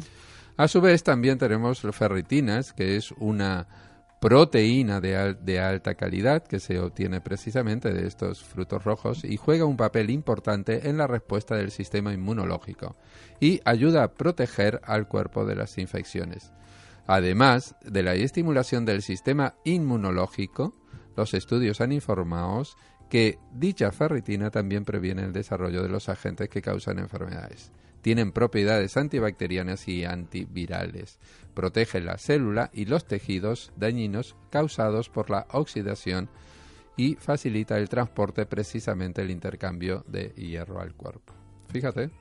A 0.58 0.68
su 0.68 0.82
vez, 0.82 1.04
también 1.04 1.38
tenemos 1.38 1.82
ferritinas, 1.92 2.74
que 2.74 2.96
es 2.96 3.12
una 3.14 3.68
proteína 4.20 5.02
de, 5.02 5.36
de, 5.42 5.60
alta 5.60 5.96
calidad 5.96 6.44
que 6.44 6.60
se 6.60 6.80
obtiene 6.80 7.22
precisamente 7.22 7.92
de 7.92 8.06
estos 8.06 8.44
frutos 8.44 8.84
rojos 8.84 9.24
y 9.24 9.36
juega 9.36 9.66
un 9.66 9.78
papel 9.78 10.12
importante 10.12 10.88
en 10.88 10.98
la 10.98 11.08
respuesta 11.08 11.56
del 11.56 11.72
sistema 11.72 12.14
inmunológico 12.14 12.96
y 13.40 13.62
ayuda 13.66 14.04
a 14.04 14.14
proteger 14.14 14.80
al 14.84 15.08
cuerpo 15.08 15.44
de 15.44 15.56
las 15.56 15.80
infecciones. 15.80 16.52
Además 17.08 17.76
de 17.84 18.04
la 18.04 18.14
estimulación 18.14 18.86
del 18.86 19.02
sistema 19.02 19.56
inmunológico, 19.64 20.76
los 21.18 21.34
estudios 21.34 21.82
han 21.82 21.92
informado 21.92 22.64
que 23.10 23.40
dicha 23.52 23.92
ferritina 23.92 24.52
también 24.52 24.86
previene 24.86 25.24
el 25.24 25.34
desarrollo 25.34 25.82
de 25.84 25.90
los 25.90 26.10
agentes 26.10 26.48
que 26.48 26.62
causan 26.62 27.00
enfermedades. 27.00 27.72
Tienen 28.02 28.32
propiedades 28.32 28.98
antibacterianas 28.98 29.88
y 29.88 30.06
antivirales. 30.06 31.20
Protege 31.54 32.02
la 32.02 32.18
célula 32.18 32.70
y 32.74 32.86
los 32.86 33.06
tejidos 33.06 33.72
dañinos 33.76 34.36
causados 34.50 35.10
por 35.10 35.30
la 35.30 35.48
oxidación 35.52 36.30
y 36.98 37.16
facilita 37.16 37.78
el 37.78 37.90
transporte 37.90 38.46
precisamente 38.46 39.22
el 39.22 39.32
intercambio 39.32 40.04
de 40.08 40.30
hierro 40.36 40.82
al 40.82 40.94
cuerpo. 40.94 41.34
Fíjate. 41.70 42.21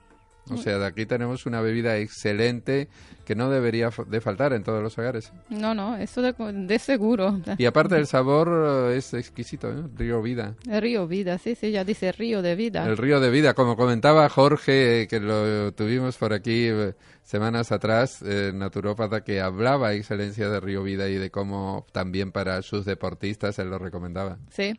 O 0.51 0.57
sea, 0.57 0.79
de 0.79 0.87
aquí 0.87 1.07
tenemos 1.07 1.47
una 1.47 1.61
bebida 1.61 1.97
excelente 1.99 2.89
que 3.25 3.35
no 3.35 3.51
debería 3.51 3.91
de 4.07 4.21
faltar 4.21 4.53
en 4.53 4.63
todos 4.63 4.83
los 4.83 4.99
hogares. 4.99 5.33
No, 5.49 5.75
no, 5.75 5.97
eso 5.97 6.21
de, 6.23 6.79
seguro. 6.79 7.41
Y 7.59 7.67
aparte 7.67 7.97
el 7.97 8.07
sabor 8.07 8.91
eh, 8.91 8.97
es 8.97 9.15
exquisito, 9.15 9.71
¿eh? 9.71 9.83
Río 9.97 10.21
Vida. 10.23 10.55
El 10.69 10.83
río 10.83 11.07
Vida, 11.07 11.39
sí, 11.39 11.55
sí, 11.55 11.71
ya 11.71 11.85
dice 11.85 12.13
río 12.13 12.43
de 12.43 12.57
vida. 12.57 12.87
El 12.87 12.97
río 12.97 13.21
de 13.21 13.31
vida, 13.31 13.55
como 13.55 13.77
comentaba 13.77 14.29
Jorge, 14.29 15.07
que 15.09 15.21
lo 15.21 15.73
tuvimos 15.73 16.17
por 16.17 16.33
aquí 16.33 16.67
eh, 16.67 16.95
semanas 17.23 17.71
atrás, 17.73 18.23
naturópata, 18.23 19.23
que 19.23 19.41
hablaba 19.41 19.95
excelencia 19.95 20.49
de 20.49 20.61
río 20.61 20.83
vida 20.83 21.09
y 21.09 21.15
de 21.15 21.31
cómo 21.31 21.87
también 21.93 22.33
para 22.33 22.63
sus 22.63 22.85
deportistas 22.85 23.59
él 23.59 23.71
lo 23.71 23.79
recomendaba. 23.79 24.39
Sí. 24.51 24.79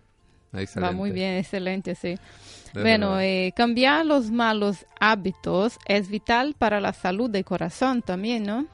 Va 0.81 0.91
muy 0.91 1.11
bien, 1.11 1.37
excelente, 1.37 1.95
sí. 1.95 2.17
Bueno, 2.73 3.19
eh, 3.19 3.53
cambiar 3.55 4.05
los 4.05 4.31
malos 4.31 4.85
hábitos 4.99 5.77
es 5.87 6.09
vital 6.09 6.55
para 6.57 6.79
la 6.79 6.93
salud 6.93 7.29
del 7.29 7.45
corazón 7.45 8.01
también, 8.01 8.43
¿no? 8.43 8.67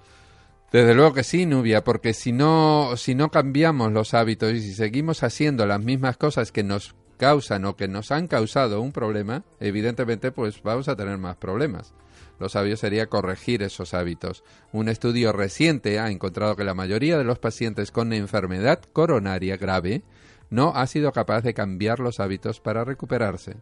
Desde 0.72 0.94
luego 0.94 1.14
que 1.14 1.24
sí, 1.24 1.46
Nubia, 1.46 1.84
porque 1.84 2.14
si 2.14 2.34
no, 2.34 2.98
si 2.98 3.16
no 3.16 3.30
cambiamos 3.32 3.92
los 3.94 4.14
hábitos 4.14 4.52
y 4.52 4.62
si 4.62 4.74
seguimos 4.74 5.24
haciendo 5.24 5.66
las 5.66 5.82
mismas 5.82 6.18
cosas 6.18 6.52
que 6.52 6.64
nos 6.64 6.94
causan 7.18 7.66
o 7.66 7.76
que 7.76 7.88
nos 7.88 8.12
han 8.12 8.28
causado 8.28 8.82
un 8.82 8.92
problema, 8.92 9.44
evidentemente 9.60 10.32
pues 10.32 10.62
vamos 10.62 10.88
a 10.90 10.96
tener 10.96 11.18
más 11.18 11.38
problemas. 11.38 11.94
Lo 12.40 12.50
sabio 12.50 12.78
sería 12.78 13.08
corregir 13.08 13.64
esos 13.64 13.94
hábitos. 13.94 14.44
Un 14.72 14.90
estudio 14.90 15.32
reciente 15.32 16.00
ha 16.00 16.12
encontrado 16.12 16.56
que 16.56 16.64
la 16.64 16.76
mayoría 16.76 17.18
de 17.18 17.24
los 17.24 17.40
pacientes 17.40 17.92
con 17.92 18.14
enfermedad 18.14 18.82
coronaria 18.94 19.58
grave 19.58 20.04
no 20.50 20.74
ha 20.76 20.86
sido 20.88 21.12
capaz 21.12 21.42
de 21.42 21.54
cambiar 21.54 22.00
los 22.00 22.20
hábitos 22.20 22.60
para 22.60 22.84
recuperarse. 22.84 23.58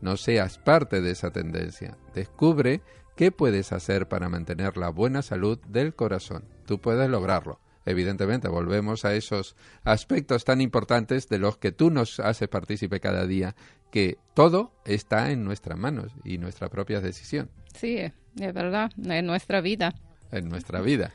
No 0.00 0.16
seas 0.16 0.58
parte 0.58 1.00
de 1.00 1.10
esa 1.10 1.30
tendencia. 1.30 1.96
Descubre 2.14 2.82
qué 3.16 3.32
puedes 3.32 3.72
hacer 3.72 4.08
para 4.08 4.28
mantener 4.28 4.76
la 4.76 4.90
buena 4.90 5.22
salud 5.22 5.58
del 5.68 5.94
corazón. 5.94 6.44
Tú 6.66 6.80
puedes 6.80 7.08
lograrlo. 7.08 7.60
Evidentemente, 7.86 8.48
volvemos 8.48 9.04
a 9.04 9.14
esos 9.14 9.56
aspectos 9.84 10.44
tan 10.44 10.60
importantes 10.60 11.28
de 11.28 11.38
los 11.38 11.58
que 11.58 11.70
tú 11.70 11.90
nos 11.90 12.18
haces 12.18 12.48
partícipe 12.48 12.98
cada 12.98 13.26
día, 13.26 13.54
que 13.90 14.16
todo 14.32 14.72
está 14.84 15.30
en 15.30 15.44
nuestras 15.44 15.78
manos 15.78 16.12
y 16.24 16.38
nuestra 16.38 16.70
propia 16.70 17.00
decisión. 17.00 17.50
Sí, 17.74 17.98
es 17.98 18.54
verdad, 18.54 18.90
en 18.96 19.26
nuestra 19.26 19.60
vida. 19.60 19.94
En 20.32 20.48
nuestra 20.48 20.80
vida. 20.80 21.10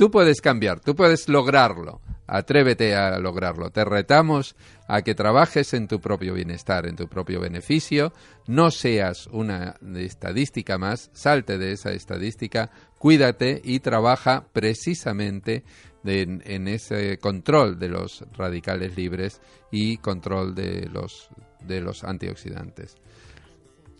Tú 0.00 0.10
puedes 0.10 0.40
cambiar, 0.40 0.80
tú 0.80 0.96
puedes 0.96 1.28
lograrlo. 1.28 2.00
Atrévete 2.26 2.94
a 2.94 3.18
lograrlo. 3.18 3.68
Te 3.68 3.84
retamos 3.84 4.56
a 4.88 5.02
que 5.02 5.14
trabajes 5.14 5.74
en 5.74 5.88
tu 5.88 6.00
propio 6.00 6.32
bienestar, 6.32 6.86
en 6.86 6.96
tu 6.96 7.06
propio 7.06 7.38
beneficio. 7.38 8.14
No 8.46 8.70
seas 8.70 9.26
una 9.26 9.74
estadística 9.96 10.78
más, 10.78 11.10
salte 11.12 11.58
de 11.58 11.72
esa 11.72 11.92
estadística, 11.92 12.70
cuídate 12.98 13.60
y 13.62 13.80
trabaja 13.80 14.46
precisamente 14.54 15.64
en, 16.02 16.66
ese 16.66 17.18
control 17.18 17.78
de 17.78 17.88
los 17.88 18.24
radicales 18.38 18.96
libres 18.96 19.42
y 19.70 19.98
control 19.98 20.54
de 20.54 20.88
los, 20.90 21.28
de 21.60 21.82
los 21.82 22.04
antioxidantes 22.04 22.96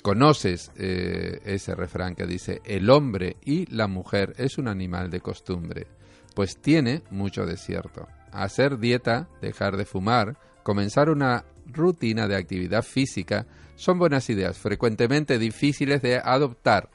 conoces 0.03 0.71
eh, 0.77 1.41
ese 1.45 1.75
refrán 1.75 2.15
que 2.15 2.27
dice 2.27 2.61
el 2.65 2.91
hombre 2.91 3.37
y 3.45 3.67
la 3.67 3.87
mujer 3.87 4.35
es 4.39 4.59
un 4.59 4.69
animal 4.69 5.11
de 5.11 5.21
costumbre, 5.21 5.87
pues 6.35 6.57
tiene 6.61 7.03
mucho 7.11 7.47
de 7.47 7.57
cierto. 7.57 8.07
Hacer 8.33 8.79
dieta, 8.79 9.29
dejar 9.41 9.77
de 9.77 9.85
fumar, 9.85 10.39
comenzar 10.63 11.11
una 11.11 11.45
rutina 11.67 12.29
de 12.29 12.37
actividad 12.37 12.83
física 12.83 13.47
son 13.77 13.99
buenas 13.99 14.29
ideas, 14.31 14.59
frecuentemente 14.59 15.39
difíciles 15.39 16.03
de 16.03 16.19
adoptar, 16.19 16.91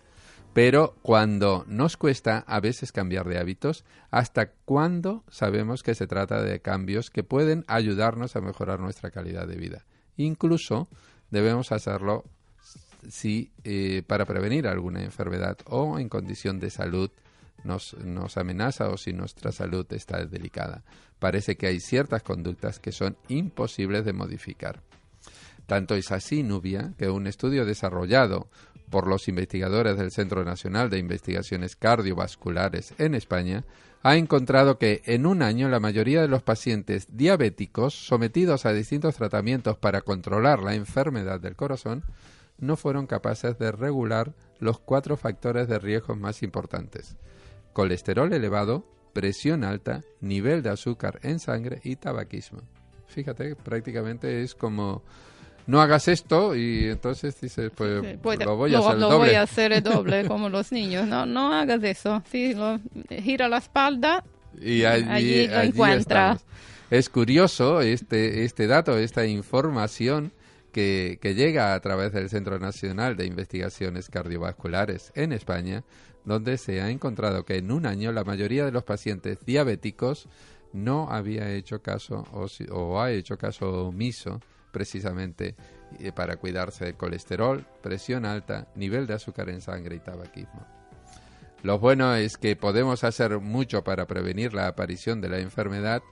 pero 0.53 0.95
cuando 1.01 1.65
nos 1.67 1.97
cuesta 1.97 2.45
a 2.47 2.61
veces 2.61 2.91
cambiar 2.93 3.27
de 3.27 3.39
hábitos, 3.39 3.83
¿hasta 4.09 4.51
cuándo 4.51 5.25
sabemos 5.29 5.83
que 5.83 5.95
se 5.95 6.07
trata 6.07 6.41
de 6.41 6.61
cambios 6.61 7.09
que 7.09 7.23
pueden 7.23 7.65
ayudarnos 7.67 8.35
a 8.35 8.41
mejorar 8.41 8.79
nuestra 8.79 9.11
calidad 9.11 9.47
de 9.47 9.57
vida? 9.57 9.85
Incluso 10.15 10.87
debemos 11.29 11.73
hacerlo 11.73 12.23
si 13.09 13.51
eh, 13.63 14.03
para 14.05 14.25
prevenir 14.25 14.67
alguna 14.67 15.03
enfermedad 15.03 15.57
o 15.65 15.99
en 15.99 16.09
condición 16.09 16.59
de 16.59 16.69
salud 16.69 17.09
nos, 17.63 17.95
nos 17.95 18.37
amenaza 18.37 18.89
o 18.89 18.97
si 18.97 19.13
nuestra 19.13 19.51
salud 19.51 19.85
está 19.91 20.25
delicada. 20.25 20.83
Parece 21.19 21.55
que 21.55 21.67
hay 21.67 21.79
ciertas 21.79 22.23
conductas 22.23 22.79
que 22.79 22.91
son 22.91 23.17
imposibles 23.27 24.05
de 24.05 24.13
modificar. 24.13 24.81
Tanto 25.65 25.95
es 25.95 26.11
así, 26.11 26.43
Nubia, 26.43 26.93
que 26.97 27.09
un 27.09 27.25
estudio 27.25 27.65
desarrollado 27.65 28.49
por 28.89 29.07
los 29.07 29.27
investigadores 29.27 29.97
del 29.97 30.11
Centro 30.11 30.43
Nacional 30.43 30.89
de 30.89 30.99
Investigaciones 30.99 31.75
Cardiovasculares 31.75 32.93
en 32.99 33.15
España 33.15 33.65
ha 34.03 34.17
encontrado 34.17 34.77
que 34.77 35.01
en 35.05 35.25
un 35.25 35.41
año 35.41 35.67
la 35.67 35.79
mayoría 35.79 36.21
de 36.21 36.27
los 36.27 36.43
pacientes 36.43 37.07
diabéticos 37.09 37.95
sometidos 37.95 38.67
a 38.67 38.73
distintos 38.73 39.15
tratamientos 39.15 39.77
para 39.77 40.01
controlar 40.01 40.61
la 40.61 40.75
enfermedad 40.75 41.39
del 41.39 41.55
corazón 41.55 42.03
no 42.57 42.75
fueron 42.77 43.07
capaces 43.07 43.57
de 43.57 43.71
regular 43.71 44.33
los 44.59 44.79
cuatro 44.79 45.17
factores 45.17 45.67
de 45.67 45.79
riesgo 45.79 46.15
más 46.15 46.43
importantes. 46.43 47.15
Colesterol 47.73 48.31
elevado, 48.31 48.85
presión 49.13 49.63
alta, 49.63 50.03
nivel 50.21 50.63
de 50.63 50.69
azúcar 50.69 51.19
en 51.23 51.39
sangre 51.39 51.81
y 51.83 51.95
tabaquismo. 51.97 52.61
Fíjate, 53.07 53.55
prácticamente 53.55 54.41
es 54.41 54.55
como 54.55 55.03
no 55.67 55.81
hagas 55.81 56.07
esto 56.07 56.55
y 56.55 56.85
entonces 56.85 57.39
dices, 57.41 57.71
pues, 57.75 58.17
pues 58.21 58.39
lo 58.39 58.55
voy 58.55 58.75
a 58.75 58.79
hacer 58.79 58.97
lo 58.97 59.09
doble. 59.09 59.17
voy 59.17 59.35
a 59.35 59.41
hacer 59.41 59.83
doble 59.83 60.27
como 60.27 60.49
los 60.49 60.71
niños. 60.71 61.07
No, 61.07 61.25
no 61.25 61.53
hagas 61.53 61.83
eso. 61.83 62.23
Sí, 62.29 62.53
lo, 62.53 62.79
gira 63.09 63.47
la 63.47 63.57
espalda 63.57 64.23
y 64.59 64.83
allí, 64.83 65.09
allí 65.09 65.47
lo 65.47 65.57
allí 65.57 65.69
encuentra. 65.69 66.33
estamos. 66.33 66.45
Es 66.91 67.09
curioso 67.09 67.81
este, 67.81 68.45
este 68.45 68.67
dato, 68.67 68.97
esta 68.97 69.25
información 69.25 70.31
que, 70.75 71.33
llega 71.33 71.73
a 71.73 71.79
través 71.79 72.11
del 72.11 72.29
Centro 72.29 72.59
Nacional 72.59 73.15
de 73.15 73.25
Investigaciones 73.25 74.09
Cardiovasculares 74.09 75.13
en 75.15 75.31
España, 75.31 75.85
donde 76.25 76.57
se 76.57 76.81
ha 76.81 76.89
encontrado 76.89 77.45
que 77.45 77.55
en 77.55 77.71
un 77.71 77.85
año 77.85 78.11
la 78.11 78.25
mayoría 78.25 78.65
de 78.65 78.73
los 78.73 78.83
pacientes 78.83 79.39
diabéticos 79.45 80.27
no 80.73 81.09
había 81.09 81.49
hecho 81.53 81.81
caso 81.81 82.25
o 82.71 82.99
ha 82.99 83.11
hecho 83.11 83.37
caso 83.37 83.87
omiso 83.87 84.41
precisamente 84.73 85.55
eh, 85.99 86.11
para 86.11 86.35
cuidarse 86.35 86.83
del 86.83 86.95
colesterol, 86.95 87.65
presión 87.81 88.25
alta, 88.25 88.67
nivel 88.75 89.07
de 89.07 89.13
azúcar 89.13 89.47
en 89.49 89.61
sangre 89.61 89.95
y 89.95 89.99
tabaquismo. 89.99 90.67
Lo 91.63 91.79
bueno 91.79 92.13
es 92.15 92.37
que 92.37 92.57
podemos 92.57 93.05
hacer 93.05 93.39
mucho 93.39 93.85
para 93.85 94.07
prevenir 94.07 94.53
la 94.53 94.67
aparición 94.67 95.21
de 95.21 95.29
la 95.29 95.39
enfermedad 95.39 96.03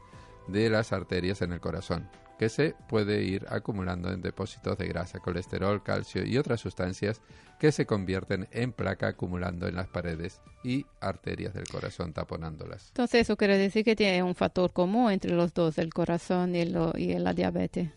de 0.47 0.69
las 0.69 0.93
arterias 0.93 1.41
en 1.41 1.51
el 1.51 1.59
corazón, 1.59 2.09
que 2.43 2.49
se 2.49 2.75
puede 2.89 3.23
ir 3.23 3.45
acumulando 3.49 4.11
en 4.11 4.21
depósitos 4.21 4.77
de 4.77 4.85
grasa, 4.89 5.19
colesterol, 5.19 5.81
calcio 5.81 6.25
y 6.25 6.37
otras 6.37 6.59
sustancias 6.59 7.21
que 7.57 7.71
se 7.71 7.85
convierten 7.85 8.49
en 8.51 8.73
placa 8.73 9.07
acumulando 9.07 9.65
en 9.65 9.75
las 9.75 9.87
paredes 9.87 10.41
y 10.61 10.85
arterias 10.99 11.53
del 11.53 11.65
corazón 11.69 12.11
taponándolas. 12.11 12.87
Entonces 12.89 13.21
eso 13.21 13.37
quiere 13.37 13.57
decir 13.57 13.85
que 13.85 13.95
tiene 13.95 14.21
un 14.23 14.35
factor 14.35 14.73
común 14.73 15.09
entre 15.13 15.31
los 15.31 15.53
dos, 15.53 15.77
el 15.77 15.93
corazón 15.93 16.53
y, 16.53 16.65
lo- 16.65 16.91
y 16.97 17.13
la 17.17 17.33
diabetes. 17.33 17.91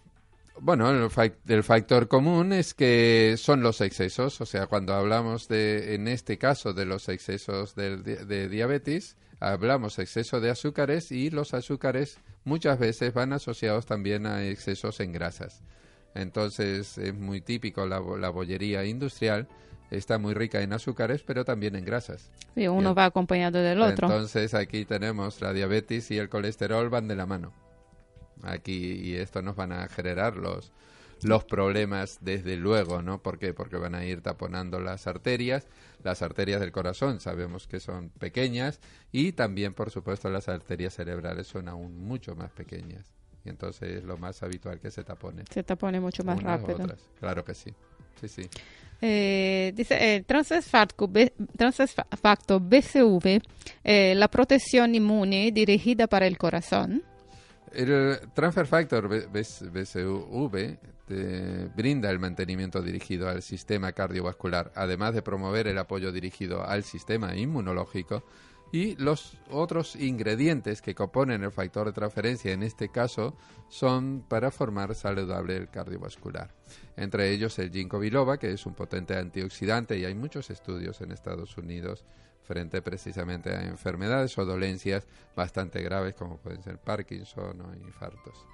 Bueno, 0.60 0.88
el, 0.90 1.10
fac- 1.10 1.34
el 1.48 1.64
factor 1.64 2.06
común 2.06 2.52
es 2.52 2.72
que 2.72 3.34
son 3.36 3.62
los 3.62 3.80
excesos, 3.80 4.40
o 4.40 4.46
sea, 4.46 4.68
cuando 4.68 4.94
hablamos 4.94 5.48
de, 5.48 5.96
en 5.96 6.06
este 6.06 6.38
caso, 6.38 6.72
de 6.72 6.86
los 6.86 7.08
excesos 7.08 7.74
di- 7.74 7.96
de, 7.96 8.48
diabetes, 8.48 9.16
hablamos 9.40 9.98
exceso 9.98 10.40
de 10.40 10.50
azúcares 10.50 11.12
y 11.12 11.30
los 11.30 11.54
azúcares 11.54 12.18
muchas 12.44 12.78
veces 12.78 13.12
van 13.12 13.32
asociados 13.32 13.86
también 13.86 14.26
a 14.26 14.44
excesos 14.46 15.00
en 15.00 15.12
grasas. 15.12 15.62
Entonces 16.14 16.96
es 16.96 17.14
muy 17.14 17.40
típico 17.40 17.86
la, 17.86 18.00
la 18.00 18.30
bollería 18.30 18.84
industrial, 18.84 19.48
está 19.90 20.18
muy 20.18 20.34
rica 20.34 20.62
en 20.62 20.72
azúcares, 20.72 21.22
pero 21.22 21.44
también 21.44 21.76
en 21.76 21.84
grasas. 21.84 22.30
Y 22.54 22.66
uno 22.68 22.94
Bien. 22.94 22.98
va 22.98 23.04
acompañado 23.06 23.58
del 23.58 23.82
otro. 23.82 24.06
Entonces 24.08 24.54
aquí 24.54 24.84
tenemos 24.84 25.40
la 25.42 25.52
diabetes 25.52 26.10
y 26.10 26.18
el 26.18 26.28
colesterol 26.28 26.88
van 26.88 27.08
de 27.08 27.16
la 27.16 27.26
mano. 27.26 27.52
Aquí 28.42 28.92
y 28.92 29.16
esto 29.16 29.42
nos 29.42 29.56
van 29.56 29.72
a 29.72 29.88
generar 29.88 30.36
los 30.36 30.72
los 31.22 31.44
problemas 31.44 32.18
desde 32.20 32.56
luego, 32.56 33.02
¿no? 33.02 33.22
¿Por 33.22 33.38
qué? 33.38 33.54
Porque 33.54 33.76
van 33.76 33.94
a 33.94 34.04
ir 34.04 34.20
taponando 34.20 34.80
las 34.80 35.06
arterias, 35.06 35.66
las 36.02 36.22
arterias 36.22 36.60
del 36.60 36.72
corazón 36.72 37.20
sabemos 37.20 37.66
que 37.66 37.80
son 37.80 38.10
pequeñas 38.10 38.80
y 39.12 39.32
también 39.32 39.72
por 39.74 39.90
supuesto 39.90 40.28
las 40.30 40.48
arterias 40.48 40.94
cerebrales 40.94 41.46
son 41.46 41.68
aún 41.68 41.96
mucho 41.98 42.34
más 42.36 42.50
pequeñas. 42.52 43.04
Y 43.44 43.48
entonces 43.48 43.98
es 43.98 44.04
lo 44.04 44.16
más 44.18 44.42
habitual 44.42 44.80
que 44.80 44.90
se 44.90 45.04
tapone. 45.04 45.44
Se 45.50 45.62
te 45.62 45.76
pone 45.76 46.00
mucho 46.00 46.24
más 46.24 46.36
unas 46.38 46.60
rápido. 46.60 46.82
otras. 46.82 47.00
Claro 47.20 47.44
que 47.44 47.54
sí. 47.54 47.72
Sí, 48.20 48.28
sí. 48.28 48.42
Eh, 49.00 49.72
dice, 49.74 50.24
fa- 51.94 52.06
factor 52.20 52.60
BCV, 52.60 53.40
eh, 53.84 54.14
la 54.16 54.28
protección 54.28 54.94
inmune 54.94 55.52
dirigida 55.52 56.06
para 56.06 56.26
el 56.26 56.36
corazón. 56.38 57.02
El 57.72 58.20
transfer 58.32 58.66
factor 58.66 59.08
BCV 59.08 60.78
te 61.06 61.68
brinda 61.76 62.10
el 62.10 62.18
mantenimiento 62.18 62.82
dirigido 62.82 63.28
al 63.28 63.42
sistema 63.42 63.92
cardiovascular, 63.92 64.72
además 64.74 65.14
de 65.14 65.22
promover 65.22 65.66
el 65.66 65.78
apoyo 65.78 66.10
dirigido 66.12 66.64
al 66.64 66.82
sistema 66.82 67.36
inmunológico 67.36 68.24
y 68.76 68.94
los 68.96 69.38
otros 69.50 69.96
ingredientes 69.96 70.82
que 70.82 70.94
componen 70.94 71.42
el 71.42 71.50
factor 71.50 71.86
de 71.86 71.94
transferencia 71.94 72.52
en 72.52 72.62
este 72.62 72.90
caso 72.90 73.34
son 73.70 74.22
para 74.28 74.50
formar 74.50 74.94
saludable 74.94 75.56
el 75.56 75.70
cardiovascular. 75.70 76.52
Entre 76.94 77.30
ellos 77.30 77.58
el 77.58 77.70
ginkgo 77.70 77.98
biloba, 77.98 78.36
que 78.36 78.52
es 78.52 78.66
un 78.66 78.74
potente 78.74 79.16
antioxidante 79.16 79.96
y 79.96 80.04
hay 80.04 80.14
muchos 80.14 80.50
estudios 80.50 81.00
en 81.00 81.12
Estados 81.12 81.56
Unidos 81.56 82.04
frente 82.42 82.82
precisamente 82.82 83.50
a 83.50 83.64
enfermedades 83.64 84.36
o 84.36 84.44
dolencias 84.44 85.06
bastante 85.34 85.80
graves 85.82 86.14
como 86.14 86.36
pueden 86.36 86.62
ser 86.62 86.76
Parkinson 86.76 87.58
o 87.62 87.74
infartos. 87.74 88.46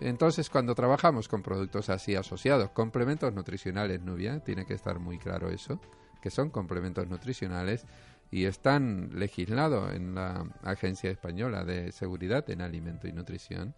Entonces, 0.00 0.48
cuando 0.48 0.74
trabajamos 0.74 1.28
con 1.28 1.42
productos 1.42 1.90
así 1.90 2.14
asociados, 2.14 2.70
complementos 2.70 3.34
nutricionales, 3.34 4.00
Nubia, 4.00 4.40
tiene 4.40 4.64
que 4.64 4.74
estar 4.74 4.98
muy 4.98 5.18
claro 5.18 5.50
eso, 5.50 5.78
que 6.22 6.30
son 6.30 6.48
complementos 6.50 7.06
nutricionales 7.08 7.86
y 8.30 8.44
están 8.44 9.10
legislados 9.14 9.94
en 9.94 10.14
la 10.14 10.46
Agencia 10.62 11.10
Española 11.10 11.64
de 11.64 11.92
Seguridad 11.92 12.48
en 12.50 12.60
Alimento 12.60 13.08
y 13.08 13.12
Nutrición. 13.12 13.74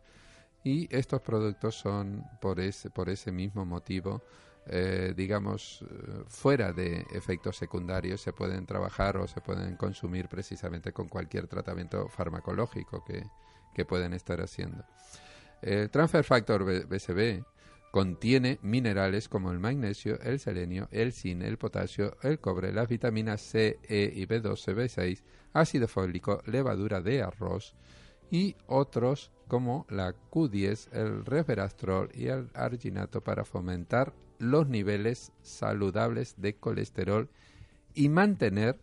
Y 0.64 0.94
estos 0.94 1.20
productos 1.20 1.74
son, 1.76 2.24
por 2.40 2.60
ese, 2.60 2.90
por 2.90 3.08
ese 3.08 3.30
mismo 3.30 3.64
motivo, 3.64 4.22
eh, 4.66 5.14
digamos, 5.16 5.84
fuera 6.28 6.72
de 6.72 7.06
efectos 7.12 7.56
secundarios, 7.56 8.20
se 8.20 8.32
pueden 8.32 8.66
trabajar 8.66 9.16
o 9.16 9.26
se 9.26 9.40
pueden 9.40 9.76
consumir 9.76 10.28
precisamente 10.28 10.92
con 10.92 11.08
cualquier 11.08 11.46
tratamiento 11.46 12.08
farmacológico 12.08 13.04
que, 13.04 13.24
que 13.74 13.84
pueden 13.84 14.12
estar 14.12 14.40
haciendo. 14.40 14.84
El 15.62 15.90
Transfer 15.90 16.24
Factor 16.24 16.64
BCB 16.86 17.44
contiene 17.98 18.60
minerales 18.62 19.28
como 19.28 19.50
el 19.50 19.58
magnesio, 19.58 20.20
el 20.20 20.38
selenio, 20.38 20.86
el 20.92 21.12
zinc, 21.12 21.42
el 21.42 21.58
potasio, 21.58 22.16
el 22.22 22.38
cobre, 22.38 22.72
las 22.72 22.86
vitaminas 22.86 23.40
C, 23.40 23.80
E 23.82 24.12
y 24.14 24.24
B12, 24.24 24.72
B6, 24.72 25.24
ácido 25.52 25.88
fólico, 25.88 26.40
levadura 26.46 27.00
de 27.00 27.24
arroz 27.24 27.74
y 28.30 28.54
otros 28.68 29.32
como 29.48 29.84
la 29.90 30.14
Q10, 30.30 30.92
el 30.92 31.24
resveratrol 31.24 32.10
y 32.14 32.28
el 32.28 32.50
arginato 32.54 33.20
para 33.20 33.44
fomentar 33.44 34.12
los 34.38 34.68
niveles 34.68 35.32
saludables 35.42 36.36
de 36.40 36.54
colesterol 36.54 37.28
y 37.96 38.10
mantener 38.10 38.78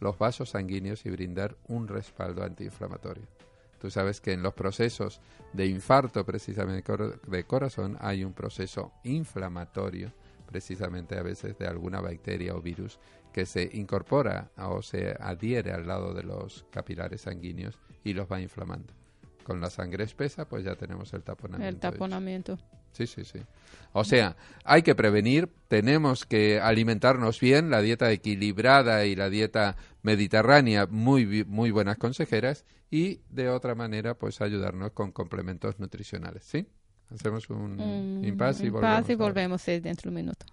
los 0.00 0.18
vasos 0.18 0.50
sanguíneos 0.50 1.06
y 1.06 1.10
brindar 1.10 1.56
un 1.68 1.86
respaldo 1.86 2.42
antiinflamatorio. 2.42 3.35
Tú 3.78 3.90
sabes 3.90 4.20
que 4.20 4.32
en 4.32 4.42
los 4.42 4.54
procesos 4.54 5.20
de 5.52 5.66
infarto 5.66 6.24
precisamente 6.24 6.92
de 7.26 7.44
corazón 7.44 7.96
hay 8.00 8.24
un 8.24 8.32
proceso 8.32 8.92
inflamatorio 9.04 10.12
precisamente 10.46 11.18
a 11.18 11.22
veces 11.22 11.58
de 11.58 11.66
alguna 11.66 12.00
bacteria 12.00 12.54
o 12.54 12.62
virus 12.62 12.98
que 13.32 13.44
se 13.44 13.68
incorpora 13.74 14.50
o 14.56 14.80
se 14.80 15.16
adhiere 15.20 15.72
al 15.72 15.86
lado 15.86 16.14
de 16.14 16.22
los 16.22 16.64
capilares 16.70 17.22
sanguíneos 17.22 17.78
y 18.04 18.14
los 18.14 18.30
va 18.30 18.40
inflamando. 18.40 18.94
Con 19.44 19.60
la 19.60 19.70
sangre 19.70 20.04
espesa 20.04 20.48
pues 20.48 20.64
ya 20.64 20.74
tenemos 20.76 21.12
el 21.12 21.22
taponamiento. 21.22 21.88
El 21.88 21.92
taponamiento. 21.92 22.58
Sí, 22.96 23.06
sí, 23.06 23.24
sí. 23.24 23.40
O 23.92 24.04
sea, 24.04 24.36
hay 24.64 24.82
que 24.82 24.94
prevenir, 24.94 25.48
tenemos 25.68 26.24
que 26.24 26.60
alimentarnos 26.60 27.40
bien, 27.40 27.70
la 27.70 27.80
dieta 27.82 28.10
equilibrada 28.12 29.04
y 29.06 29.16
la 29.16 29.28
dieta 29.30 29.76
mediterránea, 30.02 30.86
muy, 30.86 31.24
bi- 31.24 31.44
muy 31.44 31.70
buenas 31.70 31.96
consejeras, 31.98 32.64
y 32.90 33.20
de 33.30 33.48
otra 33.48 33.74
manera, 33.74 34.14
pues 34.14 34.40
ayudarnos 34.40 34.92
con 34.92 35.12
complementos 35.12 35.78
nutricionales, 35.78 36.44
¿sí? 36.44 36.66
Hacemos 37.14 37.48
un 37.50 37.80
Un 37.80 38.20
impasse 38.24 38.64
y 38.64 38.66
impasse 38.68 38.70
volvemos. 38.70 39.08
y 39.08 39.12
ahora. 39.12 39.24
volvemos 39.24 39.68
eh, 39.68 39.80
dentro 39.80 40.10
de 40.10 40.16
un 40.16 40.24
minuto. 40.24 40.46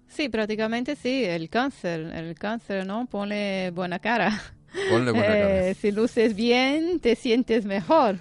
Sí, 0.07 0.29
prácticamente 0.29 0.95
sí, 0.95 1.23
el 1.25 1.49
cáncer, 1.49 1.99
el 2.15 2.33
cáncer, 2.35 2.85
¿no? 2.87 3.05
Pone 3.07 3.71
buena 3.71 3.99
cara. 3.99 4.41
Ponle 4.89 5.11
buena 5.11 5.27
cara. 5.27 5.67
Eh, 5.67 5.73
si 5.75 5.91
luces 5.91 6.35
bien, 6.35 6.99
te 6.99 7.15
sientes 7.15 7.65
mejor. 7.65 8.17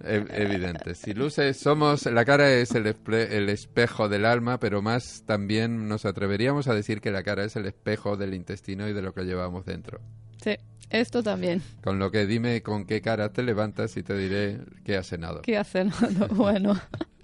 Ev- 0.00 0.28
Evidente. 0.30 0.94
Si 0.94 1.12
luces, 1.14 1.56
somos, 1.58 2.06
la 2.06 2.24
cara 2.24 2.52
es 2.52 2.70
el 2.74 3.48
espejo 3.48 4.08
del 4.08 4.26
alma, 4.26 4.58
pero 4.60 4.80
más 4.82 5.24
también 5.26 5.88
nos 5.88 6.04
atreveríamos 6.04 6.68
a 6.68 6.74
decir 6.74 7.00
que 7.00 7.10
la 7.10 7.22
cara 7.22 7.44
es 7.44 7.56
el 7.56 7.66
espejo 7.66 8.16
del 8.16 8.34
intestino 8.34 8.88
y 8.88 8.92
de 8.92 9.02
lo 9.02 9.12
que 9.14 9.24
llevamos 9.24 9.64
dentro. 9.64 10.00
Sí, 10.46 10.56
esto 10.90 11.24
también. 11.24 11.60
Con 11.82 11.98
lo 11.98 12.12
que 12.12 12.24
dime 12.24 12.62
con 12.62 12.84
qué 12.84 13.00
cara 13.00 13.32
te 13.32 13.42
levantas 13.42 13.96
y 13.96 14.04
te 14.04 14.16
diré 14.16 14.60
qué 14.84 14.96
has 14.96 15.08
cenado. 15.08 15.42
¿Qué 15.42 15.60
bueno, 16.30 16.80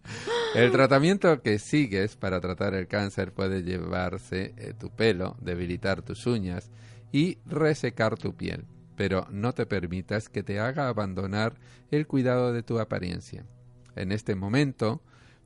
El 0.57 0.73
tratamiento 0.73 1.41
que 1.41 1.61
sigues 1.61 2.17
para 2.17 2.41
tratar 2.41 2.75
el 2.75 2.89
cáncer 2.89 3.33
puede 3.33 3.63
llevarse 3.63 4.55
eh, 4.57 4.75
tu 4.77 4.91
pelo, 4.91 5.37
debilitar 5.41 6.03
tus 6.03 6.27
uñas 6.27 6.73
y 7.13 7.39
resecar 7.47 8.19
tu 8.19 8.35
piel, 8.35 8.65
pero 8.97 9.29
no 9.31 9.53
te 9.53 9.67
permitas 9.67 10.29
que 10.29 10.43
te 10.43 10.59
haga 10.59 10.89
abandonar 10.89 11.55
el 11.93 12.09
cuidado 12.09 12.53
de 12.53 12.65
tu 12.65 12.81
apariencia. 12.81 13.47
En 13.95 14.11
este 14.11 14.35
momento, 14.35 15.01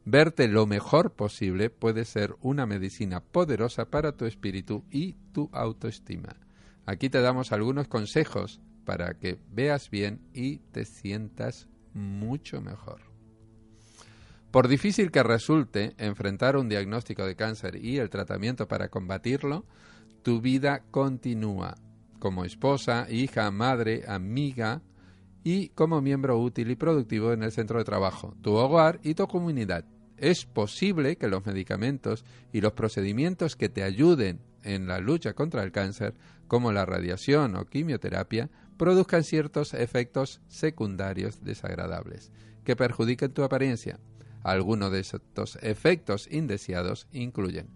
verte 0.06 0.48
lo 0.48 0.66
mejor 0.66 1.12
posible 1.12 1.68
puede 1.68 2.06
ser 2.06 2.36
una 2.40 2.64
medicina 2.64 3.20
poderosa 3.20 3.90
para 3.90 4.12
tu 4.12 4.24
espíritu 4.24 4.82
y 4.90 5.12
tu 5.34 5.50
autoestima. 5.52 6.36
Aquí 6.86 7.10
te 7.10 7.20
damos 7.20 7.52
algunos 7.52 7.88
consejos 7.88 8.60
para 8.84 9.18
que 9.18 9.38
veas 9.50 9.90
bien 9.90 10.20
y 10.32 10.58
te 10.58 10.84
sientas 10.84 11.68
mucho 11.92 12.60
mejor. 12.60 13.00
Por 14.52 14.68
difícil 14.68 15.10
que 15.10 15.22
resulte 15.22 15.94
enfrentar 15.98 16.56
un 16.56 16.68
diagnóstico 16.68 17.26
de 17.26 17.36
cáncer 17.36 17.76
y 17.76 17.98
el 17.98 18.08
tratamiento 18.08 18.68
para 18.68 18.88
combatirlo, 18.88 19.66
tu 20.22 20.40
vida 20.40 20.84
continúa 20.90 21.74
como 22.20 22.44
esposa, 22.44 23.06
hija, 23.10 23.50
madre, 23.50 24.04
amiga 24.08 24.80
y 25.44 25.68
como 25.70 26.00
miembro 26.00 26.38
útil 26.38 26.70
y 26.70 26.76
productivo 26.76 27.32
en 27.32 27.42
el 27.42 27.52
centro 27.52 27.78
de 27.78 27.84
trabajo, 27.84 28.34
tu 28.42 28.54
hogar 28.54 29.00
y 29.02 29.14
tu 29.14 29.26
comunidad. 29.26 29.84
Es 30.16 30.46
posible 30.46 31.16
que 31.16 31.28
los 31.28 31.44
medicamentos 31.44 32.24
y 32.52 32.60
los 32.60 32.72
procedimientos 32.72 33.56
que 33.56 33.68
te 33.68 33.82
ayuden 33.82 34.40
en 34.62 34.86
la 34.86 34.98
lucha 34.98 35.34
contra 35.34 35.62
el 35.62 35.72
cáncer, 35.72 36.14
como 36.48 36.72
la 36.72 36.86
radiación 36.86 37.56
o 37.56 37.66
quimioterapia, 37.66 38.50
produzcan 38.76 39.24
ciertos 39.24 39.74
efectos 39.74 40.40
secundarios 40.48 41.42
desagradables 41.42 42.30
que 42.64 42.76
perjudiquen 42.76 43.32
tu 43.32 43.42
apariencia. 43.42 43.98
Algunos 44.42 44.92
de 44.92 45.00
estos 45.00 45.58
efectos 45.62 46.28
indeseados 46.30 47.08
incluyen 47.12 47.68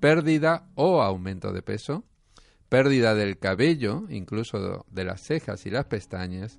pérdida 0.00 0.66
o 0.74 1.02
aumento 1.02 1.52
de 1.52 1.62
peso, 1.62 2.04
pérdida 2.68 3.14
del 3.14 3.38
cabello, 3.38 4.04
incluso 4.08 4.86
de 4.90 5.04
las 5.04 5.20
cejas 5.20 5.66
y 5.66 5.70
las 5.70 5.86
pestañas, 5.86 6.58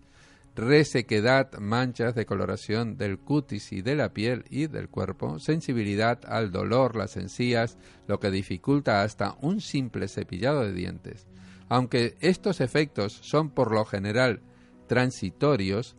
resequedad, 0.56 1.58
manchas 1.60 2.14
de 2.16 2.26
coloración 2.26 2.98
del 2.98 3.20
cutis 3.20 3.72
y 3.72 3.82
de 3.82 3.96
la 3.96 4.14
piel 4.14 4.44
y 4.50 4.68
del 4.68 4.90
cuerpo, 4.90 5.40
sensibilidad 5.40 6.20
al 6.26 6.52
dolor, 6.52 6.96
las 6.96 7.18
encías, 7.18 7.78
lo 8.08 8.20
que 8.20 8.32
dificulta 8.32 9.04
hasta 9.04 9.38
un 9.42 9.62
simple 9.62 10.08
cepillado 10.08 10.62
de 10.62 10.74
dientes. 10.74 11.28
Aunque 11.70 12.18
estos 12.20 12.60
efectos 12.60 13.14
son 13.14 13.50
por 13.50 13.72
lo 13.74 13.86
general 13.86 14.42
transitorios, 14.88 15.96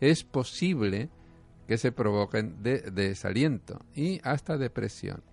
es 0.00 0.22
posible 0.22 1.10
que 1.66 1.78
se 1.78 1.90
provoquen 1.90 2.62
de 2.62 2.78
desaliento 2.92 3.84
y 3.92 4.20
hasta 4.22 4.56
depresión. 4.56 5.24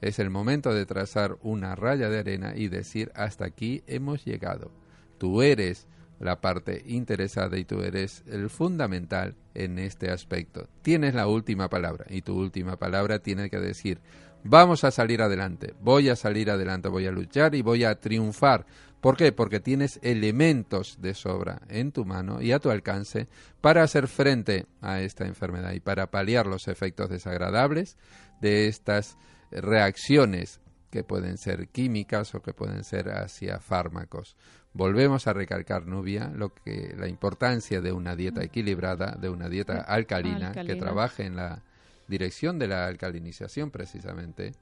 Es 0.00 0.18
el 0.18 0.30
momento 0.30 0.72
de 0.72 0.86
trazar 0.86 1.36
una 1.42 1.74
raya 1.74 2.08
de 2.08 2.18
arena 2.18 2.54
y 2.56 2.68
decir 2.68 3.12
hasta 3.14 3.44
aquí 3.44 3.84
hemos 3.86 4.24
llegado. 4.24 4.72
Tú 5.18 5.42
eres 5.42 5.86
la 6.22 6.40
parte 6.40 6.82
interesada 6.86 7.58
y 7.58 7.64
tú 7.64 7.82
eres 7.82 8.22
el 8.26 8.48
fundamental 8.48 9.34
en 9.54 9.78
este 9.78 10.10
aspecto. 10.10 10.68
Tienes 10.82 11.14
la 11.14 11.26
última 11.26 11.68
palabra 11.68 12.06
y 12.08 12.22
tu 12.22 12.38
última 12.38 12.76
palabra 12.76 13.18
tiene 13.18 13.50
que 13.50 13.58
decir 13.58 14.00
vamos 14.44 14.84
a 14.84 14.90
salir 14.90 15.22
adelante, 15.22 15.74
voy 15.80 16.08
a 16.08 16.16
salir 16.16 16.50
adelante, 16.50 16.88
voy 16.88 17.06
a 17.06 17.12
luchar 17.12 17.54
y 17.54 17.62
voy 17.62 17.84
a 17.84 17.94
triunfar. 18.00 18.66
¿Por 19.00 19.16
qué? 19.16 19.32
Porque 19.32 19.58
tienes 19.58 19.98
elementos 20.02 20.98
de 21.00 21.14
sobra 21.14 21.62
en 21.68 21.90
tu 21.90 22.04
mano 22.04 22.40
y 22.40 22.52
a 22.52 22.60
tu 22.60 22.70
alcance 22.70 23.28
para 23.60 23.82
hacer 23.82 24.06
frente 24.06 24.66
a 24.80 25.00
esta 25.00 25.26
enfermedad 25.26 25.72
y 25.72 25.80
para 25.80 26.10
paliar 26.10 26.46
los 26.46 26.68
efectos 26.68 27.10
desagradables 27.10 27.96
de 28.40 28.68
estas 28.68 29.18
reacciones 29.50 30.60
que 30.90 31.02
pueden 31.02 31.38
ser 31.38 31.68
químicas 31.68 32.34
o 32.34 32.42
que 32.42 32.52
pueden 32.52 32.84
ser 32.84 33.08
hacia 33.08 33.58
fármacos. 33.58 34.36
Volvemos 34.74 35.26
a 35.26 35.34
recalcar, 35.34 35.86
Nubia, 35.86 36.30
lo 36.34 36.54
que 36.54 36.94
la 36.96 37.06
importancia 37.06 37.80
de 37.80 37.92
una 37.92 38.16
dieta 38.16 38.42
equilibrada, 38.42 39.16
de 39.20 39.28
una 39.28 39.48
dieta 39.48 39.82
alcalina, 39.82 40.52
que 40.52 40.76
trabaje 40.76 41.24
en 41.24 41.36
la 41.36 41.62
dirección 42.08 42.58
de 42.58 42.68
la 42.68 42.86
alcalinización 42.86 43.70
precisamente 43.70 44.52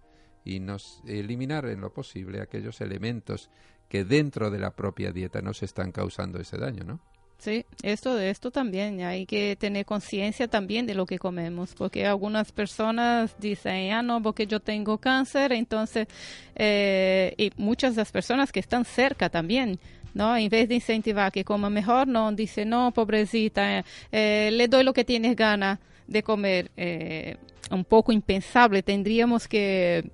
y 0.45 0.59
nos 0.59 1.01
eliminar 1.07 1.67
en 1.67 1.81
lo 1.81 1.93
posible 1.93 2.41
aquellos 2.41 2.81
elementos 2.81 3.51
que 3.89 4.05
dentro 4.05 4.51
de 4.51 4.59
la 4.59 4.71
propia 4.71 5.13
dieta 5.13 5.43
nos 5.43 5.63
están 5.63 5.93
causando 5.93 6.41
ese 6.41 6.59
daño, 6.59 6.85
¿no? 6.85 7.01
Sí, 7.41 7.65
esto, 7.83 8.19
esto 8.19 8.51
también, 8.51 9.01
hay 9.01 9.25
que 9.25 9.57
tener 9.57 9.87
conciencia 9.87 10.47
también 10.47 10.87
de 10.87 10.95
lo 10.95 11.07
que 11.07 11.19
comemos, 11.19 11.75
porque 11.75 12.07
algunas 12.07 12.53
personas 12.53 13.35
dicen, 13.39 13.93
ah, 13.93 14.03
no, 14.03 14.21
porque 14.21 14.47
yo 14.47 14.61
tengo 14.61 14.99
cáncer, 14.99 15.53
entonces, 15.53 16.07
eh, 16.55 17.33
y 17.39 17.51
muchas 17.57 17.95
de 17.95 18.03
las 18.03 18.13
personas 18.13 18.53
que 18.53 18.61
están 18.61 18.85
cerca 18.85 19.31
también, 19.31 19.81
¿no? 20.15 20.37
En 20.37 20.49
vez 20.49 20.69
de 20.69 20.77
incentivar 20.77 21.33
que 21.33 21.45
coma 21.45 21.71
mejor, 21.71 22.07
no, 22.07 22.33
dice, 22.33 22.65
no, 22.65 22.93
pobrecita, 22.93 23.85
eh, 24.13 24.51
le 24.53 24.69
doy 24.69 24.85
lo 24.85 24.93
que 24.93 25.05
tienes 25.05 25.37
ganas 25.37 25.79
de 26.07 26.23
comer, 26.23 26.71
eh, 26.77 27.37
un 27.71 27.85
poco 27.85 28.13
impensable, 28.13 28.83
tendríamos 28.83 29.47
que 29.47 30.11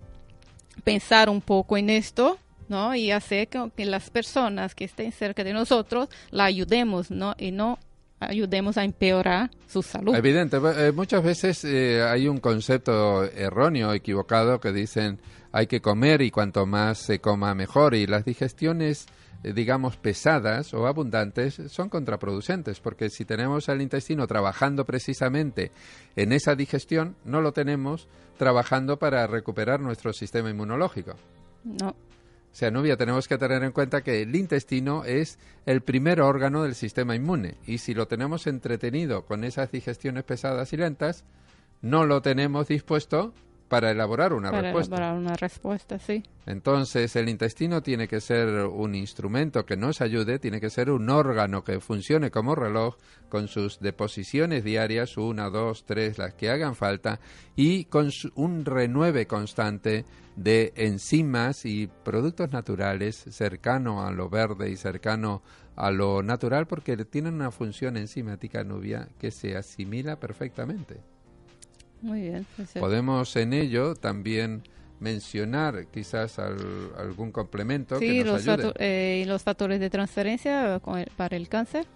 pensar 0.85 1.29
un 1.29 1.41
poco 1.41 1.77
en 1.77 1.91
esto, 1.91 2.39
¿no? 2.69 2.95
Y 2.95 3.11
hacer 3.11 3.49
que, 3.49 3.85
las 3.85 4.11
personas 4.11 4.75
que 4.75 4.85
estén 4.85 5.13
cerca 5.13 5.43
de 5.43 5.53
nosotros 5.53 6.09
la 6.31 6.45
ayudemos, 6.45 7.11
¿no? 7.11 7.35
Y 7.39 7.51
no 7.51 7.79
ayudemos 8.21 8.77
a 8.77 8.85
empeorar 8.85 9.51
su 9.69 9.83
salud. 9.83 10.15
Evidente, 10.15 10.59
eh, 10.77 10.93
muchas 10.93 11.23
veces 11.23 11.65
eh, 11.65 12.03
hay 12.03 12.29
un 12.29 12.39
concepto 12.39 13.25
erróneo, 13.25 13.93
equivocado, 13.93 14.61
que 14.61 14.73
dicen 14.73 15.19
hay 15.53 15.67
que 15.67 15.81
comer 15.81 16.21
y 16.21 16.31
cuanto 16.31 16.67
más 16.67 16.99
se 16.99 17.19
coma 17.21 17.55
mejor. 17.55 17.95
Y 17.95 18.07
las 18.07 18.25
digestiones, 18.25 19.07
digamos, 19.43 19.97
pesadas 19.97 20.75
o 20.75 20.87
abundantes 20.87 21.61
son 21.69 21.89
contraproducentes, 21.89 22.81
porque 22.81 23.11
si 23.11 23.25
tenemos 23.25 23.69
el 23.69 23.83
intestino 23.83 24.27
trabajando 24.27 24.85
precisamente 24.85 25.71
en 26.17 26.33
esa 26.33 26.55
digestión, 26.55 27.17
no 27.25 27.41
lo 27.41 27.53
tenemos 27.53 28.09
trabajando 28.39 28.99
para 28.99 29.27
recuperar 29.27 29.81
nuestro 29.81 30.13
sistema 30.13 30.51
inmunológico. 30.51 31.15
No, 31.65 31.89
O 31.89 31.95
sea, 32.53 32.71
Nubia, 32.71 32.97
tenemos 32.97 33.29
que 33.29 33.39
tener 33.39 33.63
en 33.63 33.73
cuenta 33.73 34.03
que 34.03 34.23
el 34.23 34.35
intestino 34.35 35.05
es 35.05 35.39
el 35.67 35.81
primer 35.81 36.21
órgano 36.21 36.63
del 36.63 36.75
sistema 36.75 37.15
inmune 37.15 37.57
y 37.67 37.79
si 37.79 37.95
lo 37.95 38.07
tenemos 38.07 38.47
entretenido 38.47 39.27
con 39.27 39.45
esas 39.45 39.73
digestiones 39.73 40.25
pesadas 40.25 40.73
y 40.73 40.77
lentas, 40.77 41.25
no 41.83 42.07
lo 42.07 42.23
tenemos 42.23 42.69
dispuesto 42.69 43.35
para 43.69 43.91
elaborar 43.91 44.33
una 44.33 44.51
para 44.51 44.63
respuesta. 44.63 44.97
elaborar 44.97 45.19
una 45.19 45.35
respuesta, 45.35 45.99
sí. 45.99 46.23
Entonces, 46.47 47.17
el 47.17 47.29
intestino 47.29 47.83
tiene 47.83 48.07
que 48.07 48.21
ser 48.21 48.49
un 48.67 48.95
instrumento 48.95 49.67
que 49.67 49.77
nos 49.77 50.01
ayude, 50.01 50.39
tiene 50.39 50.61
que 50.61 50.71
ser 50.71 50.91
un 50.91 51.11
órgano 51.11 51.65
que 51.65 51.81
funcione 51.81 52.31
como 52.31 52.55
reloj 52.55 52.97
con 53.29 53.49
sus 53.49 53.81
deposiciones 53.81 54.63
diarias, 54.63 55.17
una, 55.17 55.51
dos, 55.51 55.85
tres, 55.85 56.19
las 56.19 56.35
que 56.35 56.51
hagan 56.51 56.77
falta, 56.77 57.19
y 57.57 57.87
con 57.87 58.11
un 58.37 58.65
renueve 58.65 59.27
constante 59.27 60.05
de 60.37 60.73
enzimas 60.77 61.65
y 61.65 61.89
productos 61.89 62.53
naturales 62.53 63.17
cercano 63.31 64.07
a 64.07 64.13
lo 64.13 64.29
verde 64.29 64.71
y 64.71 64.77
cercano 64.77 65.43
a 65.75 65.91
lo 65.91 66.23
natural, 66.23 66.67
porque 66.67 66.97
tienen 67.05 67.35
una 67.35 67.51
función 67.51 67.97
enzimática 67.97 68.63
nubia 68.63 69.09
que 69.19 69.31
se 69.31 69.57
asimila 69.57 70.21
perfectamente. 70.21 71.16
Muy 72.03 72.21
bien. 72.23 72.47
Podemos 72.79 73.35
en 73.37 73.53
ello 73.53 73.95
también 73.95 74.63
mencionar 75.01 75.87
quizás 75.89 76.39
al- 76.39 76.91
algún 76.99 77.31
complemento 77.33 77.99
Sí, 77.99 78.07
que 78.19 78.25
nos 78.25 78.45
los, 78.47 78.59
ayude. 78.59 78.73
eh, 78.79 79.23
y 79.23 79.25
los 79.27 79.43
factores 79.43 79.81
de 79.81 79.91
transferencia 79.91 80.81
para 81.17 81.37
el 81.37 81.49
cáncer. 81.49 81.87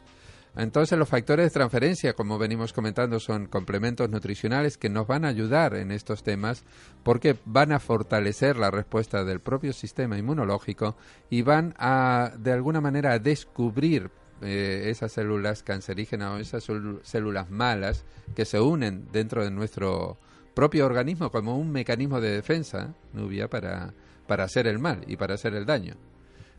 Entonces 0.57 0.99
los 0.99 1.09
factores 1.09 1.47
de 1.47 1.51
transferencia, 1.51 2.13
como 2.15 2.37
venimos 2.37 2.73
comentando, 2.73 3.21
son 3.21 3.47
complementos 3.47 4.11
nutricionales 4.11 4.77
que 4.77 4.89
nos 4.91 5.07
van 5.07 5.25
a 5.25 5.29
ayudar 5.29 5.77
en 5.77 5.93
estos 5.93 6.25
temas 6.25 6.65
porque 7.05 7.37
van 7.45 7.71
a 7.71 7.79
fortalecer 7.79 8.57
la 8.57 8.71
respuesta 8.73 9.23
del 9.25 9.39
propio 9.39 9.73
sistema 9.73 10.19
inmunológico 10.19 10.97
y 11.31 11.43
van 11.43 11.75
a, 11.79 12.33
de 12.37 12.51
alguna 12.53 12.81
manera, 12.81 13.13
a 13.13 13.19
descubrir 13.21 14.11
eh, 14.43 14.85
esas 14.87 15.13
células 15.13 15.63
cancerígenas 15.63 16.33
o 16.33 16.39
esas 16.39 16.69
célu- 16.69 17.01
células 17.03 17.51
malas 17.51 18.05
que 18.35 18.45
se 18.45 18.61
unen 18.61 19.07
dentro 19.13 19.45
de 19.45 19.51
nuestro 19.51 20.19
propio 20.55 20.87
organismo 20.87 21.31
como 21.31 21.57
un 21.59 21.71
mecanismo 21.73 22.21
de 22.21 22.31
defensa, 22.31 22.95
Nubia, 23.13 23.49
para, 23.49 23.93
para 24.27 24.45
hacer 24.45 24.67
el 24.67 24.79
mal 24.79 25.05
y 25.07 25.17
para 25.17 25.35
hacer 25.35 25.55
el 25.55 25.67
daño. 25.67 25.95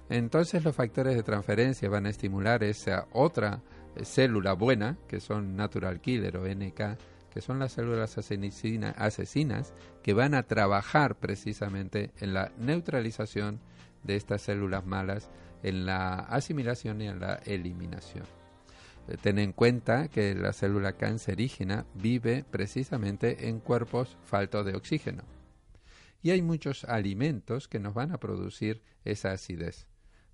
Entonces 0.10 0.64
los 0.64 0.76
factores 0.76 1.16
de 1.16 1.24
transferencia 1.24 1.90
van 1.90 2.06
a 2.06 2.10
estimular 2.10 2.64
esa 2.64 3.08
otra 3.14 3.62
célula 4.04 4.54
buena, 4.54 4.98
que 5.08 5.20
son 5.20 5.56
natural 5.56 6.02
killer 6.02 6.38
o 6.38 6.46
NK, 6.48 6.98
que 7.34 7.42
son 7.42 7.60
las 7.60 7.72
células 7.74 8.18
asesinas, 8.18 9.74
que 10.04 10.14
van 10.14 10.34
a 10.34 10.44
trabajar 10.44 11.16
precisamente 11.16 12.12
en 12.20 12.34
la 12.34 12.52
neutralización 12.58 13.60
de 14.04 14.16
estas 14.16 14.42
células 14.42 14.86
malas, 14.86 15.30
en 15.64 15.86
la 15.86 16.20
asimilación 16.20 17.02
y 17.02 17.08
en 17.08 17.20
la 17.20 17.36
eliminación. 17.46 18.26
Eh, 19.08 19.18
Ten 19.22 19.40
en 19.40 19.54
cuenta 19.54 20.08
que 20.08 20.36
la 20.36 20.54
célula 20.54 20.94
cancerígena 20.94 21.86
vive 21.96 22.46
precisamente 22.50 23.48
en 23.48 23.60
cuerpos 23.60 24.18
faltos 24.24 24.66
de 24.66 24.76
oxígeno. 24.76 25.24
Y 26.22 26.32
hay 26.32 26.42
muchos 26.42 26.84
alimentos 26.86 27.68
que 27.68 27.80
nos 27.80 27.94
van 27.94 28.12
a 28.12 28.20
producir 28.20 28.82
esa 29.04 29.32
acidez 29.32 29.88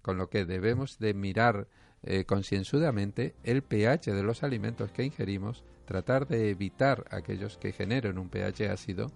con 0.08 0.18
lo 0.18 0.30
que 0.30 0.46
debemos 0.46 1.00
de 1.00 1.14
mirar 1.14 1.68
eh, 2.04 2.24
concienzudamente 2.24 3.36
el 3.44 3.62
pH 3.62 4.14
de 4.14 4.24
los 4.24 4.42
alimentos 4.42 4.90
que 4.94 5.04
ingerimos, 5.04 5.66
tratar 5.84 6.30
de 6.30 6.50
evitar 6.50 7.04
aquellos 7.10 7.58
que 7.58 7.74
generen 7.74 8.18
un 8.18 8.30
pH 8.30 8.70
ácido 8.70 9.12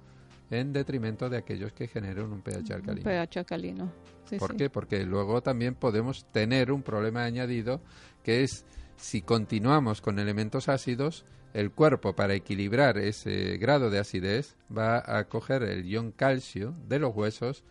en 0.51 0.73
detrimento 0.73 1.29
de 1.29 1.37
aquellos 1.37 1.71
que 1.73 1.87
generen 1.87 2.31
un 2.31 2.41
pH 2.41 2.73
alcalino. 2.73 3.03
pH 3.03 3.39
alcalino. 3.39 3.91
Sí, 4.25 4.37
¿Por 4.37 4.51
sí. 4.51 4.57
qué? 4.57 4.69
Porque 4.69 5.05
luego 5.05 5.41
también 5.41 5.75
podemos 5.75 6.25
tener 6.31 6.71
un 6.71 6.83
problema 6.83 7.23
añadido 7.23 7.81
que 8.23 8.43
es 8.43 8.65
si 8.97 9.21
continuamos 9.21 10.01
con 10.01 10.19
elementos 10.19 10.69
ácidos, 10.69 11.25
el 11.53 11.71
cuerpo 11.71 12.13
para 12.13 12.33
equilibrar 12.35 12.97
ese 12.97 13.57
grado 13.57 13.89
de 13.89 13.99
acidez 13.99 14.55
va 14.75 15.03
a 15.05 15.27
coger 15.27 15.63
el 15.63 15.85
ion 15.85 16.11
calcio 16.11 16.75
de 16.87 16.99
los 16.99 17.15
huesos 17.15 17.63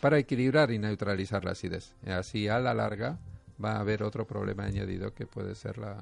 para 0.00 0.18
equilibrar 0.18 0.70
y 0.70 0.78
neutralizar 0.78 1.44
la 1.44 1.52
acidez. 1.52 1.94
Así 2.06 2.48
a 2.48 2.58
la 2.58 2.72
larga 2.72 3.18
va 3.62 3.72
a 3.72 3.80
haber 3.80 4.02
otro 4.02 4.26
problema 4.26 4.64
añadido 4.64 5.12
que 5.12 5.26
puede 5.26 5.54
ser 5.54 5.78
la, 5.78 5.96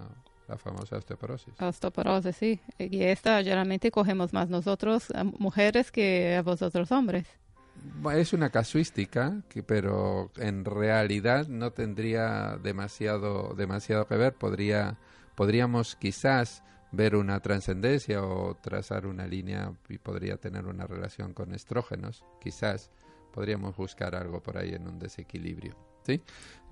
la 0.48 0.56
famosa 0.56 0.96
osteoporosis. 0.96 1.54
Osteoporosis, 1.60 2.36
sí. 2.36 2.60
Y 2.78 3.02
esta 3.02 3.38
generalmente 3.38 3.90
cogemos 3.90 4.32
más 4.32 4.48
nosotros, 4.48 5.10
a 5.14 5.24
mujeres, 5.24 5.90
que 5.90 6.36
a 6.36 6.42
vosotros 6.42 6.92
hombres. 6.92 7.26
Es 8.14 8.32
una 8.32 8.50
casuística, 8.50 9.42
que, 9.48 9.62
pero 9.62 10.30
en 10.36 10.64
realidad 10.64 11.48
no 11.48 11.72
tendría 11.72 12.58
demasiado, 12.62 13.54
demasiado 13.54 14.06
que 14.06 14.16
ver. 14.16 14.34
Podría, 14.34 14.98
podríamos 15.34 15.96
quizás 15.96 16.62
ver 16.92 17.16
una 17.16 17.40
trascendencia 17.40 18.22
o 18.22 18.56
trazar 18.56 19.06
una 19.06 19.26
línea 19.26 19.72
y 19.88 19.98
podría 19.98 20.36
tener 20.36 20.66
una 20.66 20.86
relación 20.86 21.34
con 21.34 21.54
estrógenos. 21.54 22.24
Quizás 22.40 22.90
podríamos 23.32 23.76
buscar 23.76 24.14
algo 24.14 24.42
por 24.42 24.56
ahí 24.56 24.74
en 24.74 24.88
un 24.88 24.98
desequilibrio. 24.98 25.76
¿sí? 26.06 26.22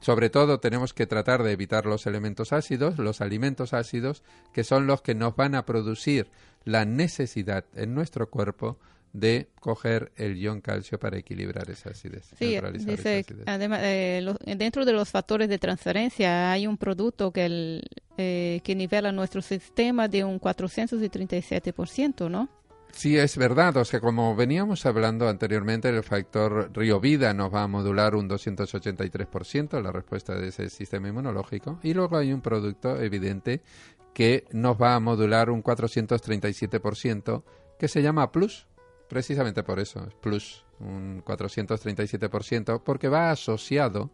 Sobre 0.04 0.28
todo 0.28 0.60
tenemos 0.60 0.92
que 0.92 1.06
tratar 1.06 1.42
de 1.42 1.52
evitar 1.52 1.86
los 1.86 2.06
elementos 2.06 2.52
ácidos, 2.52 2.98
los 2.98 3.22
alimentos 3.22 3.72
ácidos, 3.72 4.22
que 4.52 4.62
son 4.62 4.86
los 4.86 5.00
que 5.00 5.14
nos 5.14 5.34
van 5.34 5.54
a 5.54 5.64
producir 5.64 6.26
la 6.64 6.84
necesidad 6.84 7.64
en 7.74 7.94
nuestro 7.94 8.28
cuerpo 8.28 8.76
de 9.14 9.48
coger 9.60 10.12
el 10.16 10.36
ion 10.36 10.60
calcio 10.60 10.98
para 10.98 11.16
equilibrar 11.16 11.70
esa 11.70 11.90
acidez. 11.90 12.26
Sí, 12.38 12.46
neutralizar 12.50 12.90
dice, 12.96 13.18
esa 13.20 13.30
acidez. 13.32 13.44
además, 13.46 13.80
eh, 13.84 14.20
lo- 14.22 14.36
dentro 14.56 14.84
de 14.84 14.92
los 14.92 15.08
factores 15.08 15.48
de 15.48 15.58
transferencia 15.58 16.50
hay 16.52 16.66
un 16.66 16.76
producto 16.76 17.30
que, 17.30 17.46
el, 17.46 17.82
eh, 18.18 18.60
que 18.62 18.74
nivela 18.74 19.10
nuestro 19.12 19.40
sistema 19.40 20.08
de 20.08 20.24
un 20.24 20.38
437%, 20.38 22.28
¿no? 22.28 22.48
Sí, 22.94 23.18
es 23.18 23.36
verdad. 23.36 23.76
O 23.76 23.84
sea, 23.84 24.00
como 24.00 24.34
veníamos 24.36 24.86
hablando 24.86 25.28
anteriormente, 25.28 25.88
el 25.88 26.02
factor 26.02 26.70
Río 26.72 27.00
Vida 27.00 27.34
nos 27.34 27.52
va 27.52 27.64
a 27.64 27.68
modular 27.68 28.14
un 28.14 28.28
283% 28.28 29.82
la 29.82 29.92
respuesta 29.92 30.34
de 30.36 30.48
ese 30.48 30.70
sistema 30.70 31.08
inmunológico. 31.08 31.78
Y 31.82 31.92
luego 31.92 32.16
hay 32.16 32.32
un 32.32 32.40
producto 32.40 32.98
evidente 33.00 33.62
que 34.14 34.46
nos 34.52 34.80
va 34.80 34.94
a 34.94 35.00
modular 35.00 35.50
un 35.50 35.62
437% 35.62 37.42
que 37.78 37.88
se 37.88 38.00
llama 38.00 38.30
Plus. 38.30 38.68
Precisamente 39.08 39.62
por 39.64 39.80
eso, 39.80 40.06
es 40.06 40.14
Plus, 40.14 40.64
un 40.80 41.22
437%, 41.24 42.80
porque 42.82 43.08
va 43.08 43.30
asociado 43.30 44.10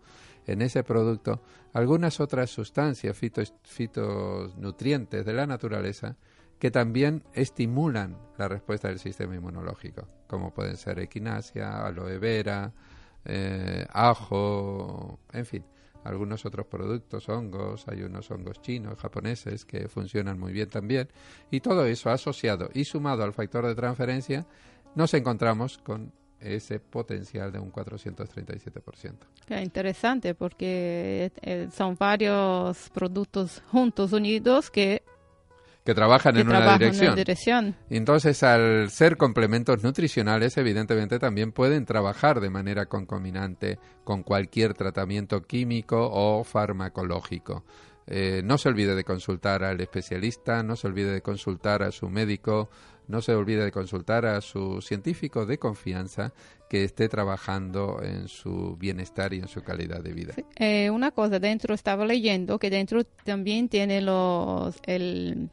en 0.47 0.62
ese 0.62 0.83
producto 0.83 1.43
algunas 1.75 2.19
otras 2.19 2.51
sustancias 2.51 3.16
fito, 3.16 3.43
fitonutrientes 3.62 5.25
de 5.25 5.33
la 5.33 5.47
naturaleza 5.47 6.16
que 6.61 6.70
también 6.70 7.25
estimulan 7.33 8.16
la 8.37 8.46
respuesta 8.46 8.88
del 8.88 8.99
sistema 8.99 9.35
inmunológico, 9.35 10.07
como 10.29 10.53
pueden 10.53 10.77
ser 10.77 11.01
equinacia, 11.01 11.87
aloe 11.87 12.18
vera, 12.18 12.73
eh, 13.25 13.87
ajo, 13.90 15.18
en 15.33 15.46
fin, 15.46 15.64
algunos 16.05 16.44
otros 16.44 16.66
productos, 16.66 17.29
hongos, 17.31 17.88
hay 17.88 18.03
unos 18.03 18.31
hongos 18.31 18.61
chinos, 18.61 18.99
japoneses 18.99 19.64
que 19.64 19.88
funcionan 19.88 20.38
muy 20.38 20.53
bien 20.53 20.68
también, 20.68 21.09
y 21.51 21.61
todo 21.61 21.87
eso 21.87 22.11
asociado 22.11 22.68
y 22.75 22.85
sumado 22.85 23.25
al 23.25 23.33
factor 23.33 23.66
de 23.66 23.75
transferencia, 23.75 24.46
nos 24.94 25.14
encontramos 25.14 25.79
con 25.79 26.12
ese 26.40 26.79
potencial 26.79 27.53
de 27.53 27.59
un 27.59 27.73
437%. 27.73 29.14
Qué 29.46 29.62
interesante 29.62 30.35
porque 30.35 31.33
eh, 31.40 31.68
son 31.73 31.96
varios 31.99 32.90
productos 32.90 33.62
juntos, 33.70 34.12
unidos, 34.12 34.70
que, 34.70 35.03
Que 35.90 35.94
trabajan 35.96 36.35
que 36.35 36.42
en 36.42 36.48
una 36.48 36.79
dirección. 36.79 37.05
en 37.05 37.09
una 37.09 37.16
dirección. 37.16 37.74
Entonces, 37.90 38.44
al 38.44 38.90
ser 38.90 39.16
complementos 39.16 39.83
nutricionales, 39.83 40.57
evidentemente 40.57 41.18
también 41.18 41.50
pueden 41.50 41.85
trabajar 41.85 42.38
de 42.38 42.48
manera 42.48 42.87
concominante 42.87 43.81
con 44.05 44.22
cualquier 44.22 44.74
tratamiento 44.74 45.42
químico 45.42 46.09
o 46.12 46.44
farmacológico. 46.44 47.64
Eh, 48.07 48.40
no 48.44 48.57
se 48.57 48.68
olvide 48.68 48.94
de 48.94 49.03
consultar 49.03 49.64
al 49.64 49.81
especialista, 49.81 50.62
no 50.62 50.76
se 50.76 50.87
olvide 50.87 51.11
de 51.11 51.22
consultar 51.22 51.83
a 51.83 51.90
su 51.90 52.09
médico, 52.09 52.70
no 53.09 53.20
se 53.20 53.35
olvide 53.35 53.64
de 53.64 53.72
consultar 53.72 54.26
a 54.26 54.40
su 54.42 54.81
científico 54.83 55.44
de 55.44 55.59
confianza 55.59 56.33
que 56.68 56.85
esté 56.85 57.09
trabajando 57.09 58.00
en 58.00 58.29
su 58.29 58.76
bienestar 58.76 59.35
y 59.35 59.38
en 59.38 59.48
su 59.48 59.62
calidad 59.62 60.05
de 60.05 60.12
vida. 60.12 60.35
Sí. 60.37 60.44
Eh, 60.55 60.88
una 60.90 61.11
cosa, 61.11 61.40
dentro 61.40 61.74
estaba 61.74 62.07
leyendo 62.07 62.61
que 62.61 62.70
dentro 62.70 63.03
también 63.24 63.68
tiene 63.68 64.00
los 64.00 64.76
el 64.87 65.50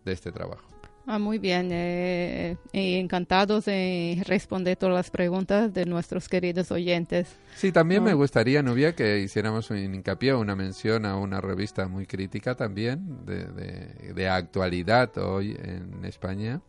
de 0.03 0.11
este 0.11 0.31
trabajo. 0.31 0.67
Ah, 1.07 1.19
muy 1.19 1.37
bien. 1.37 1.69
eh, 1.71 2.57
y 2.73 2.95
encantados 2.95 3.65
de 3.65 4.21
responder 4.25 4.75
todas 4.75 4.95
las 4.95 5.11
preguntas 5.11 5.71
de 5.71 5.85
nuestros 5.85 6.27
queridos 6.27 6.71
oyentes. 6.71 7.27
Sí, 7.55 7.71
también 7.71 8.03
me 8.03 8.11
Ah. 8.11 8.15
gustaría, 8.15 8.63
Nubia, 8.63 8.95
que 8.95 9.19
hiciéramos 9.19 9.69
un 9.69 9.77
hincapié, 9.77 10.33
una 10.33 10.55
mención 10.55 11.05
a 11.05 11.15
una 11.15 11.39
revista 11.41 11.87
muy 11.87 12.07
crítica 12.07 12.55
también, 12.55 13.23
de, 13.25 13.45
de- 13.45 14.13
de 14.15 14.29
actualidad 14.29 15.15
hoy 15.19 15.55
en 15.61 16.03
España, 16.05 16.61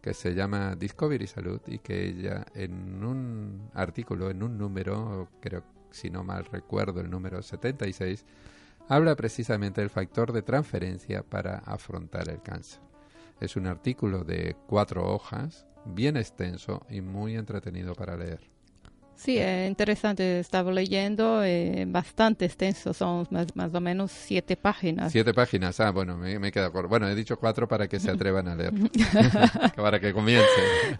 que 0.00 0.14
se 0.14 0.34
llama 0.34 0.74
Discovery 0.74 1.26
Salud 1.26 1.60
y 1.66 1.78
que 1.78 2.08
ella 2.08 2.46
en 2.54 3.04
un 3.04 3.70
artículo, 3.74 4.30
en 4.30 4.42
un 4.42 4.56
número, 4.56 5.28
creo, 5.40 5.64
si 5.90 6.08
no 6.08 6.24
mal 6.24 6.46
recuerdo, 6.46 7.00
el 7.02 7.10
número 7.10 7.42
76, 7.42 8.24
habla 8.88 9.14
precisamente 9.16 9.82
del 9.82 9.90
factor 9.90 10.32
de 10.32 10.40
transferencia 10.40 11.22
para 11.22 11.58
afrontar 11.58 12.30
el 12.30 12.40
cáncer. 12.40 12.80
Es 13.42 13.56
un 13.56 13.66
artículo 13.66 14.22
de 14.22 14.54
cuatro 14.68 15.04
hojas, 15.12 15.66
bien 15.84 16.16
extenso 16.16 16.86
y 16.88 17.00
muy 17.00 17.34
entretenido 17.34 17.92
para 17.92 18.16
leer. 18.16 18.38
Sí, 19.16 19.36
es 19.36 19.68
interesante. 19.68 20.38
Estaba 20.38 20.70
leyendo, 20.70 21.42
eh, 21.42 21.84
bastante 21.88 22.44
extenso, 22.44 22.94
son 22.94 23.26
más, 23.30 23.48
más 23.56 23.74
o 23.74 23.80
menos 23.80 24.12
siete 24.12 24.56
páginas. 24.56 25.10
Siete 25.10 25.34
páginas, 25.34 25.80
ah, 25.80 25.90
bueno, 25.90 26.16
me, 26.16 26.38
me 26.38 26.52
queda 26.52 26.70
corto. 26.70 26.88
Bueno, 26.88 27.08
he 27.08 27.16
dicho 27.16 27.36
cuatro 27.36 27.66
para 27.66 27.88
que 27.88 27.98
se 27.98 28.10
atrevan 28.12 28.46
a 28.46 28.54
leer, 28.54 28.72
para 29.76 29.98
que 29.98 30.12
comiencen. 30.12 30.46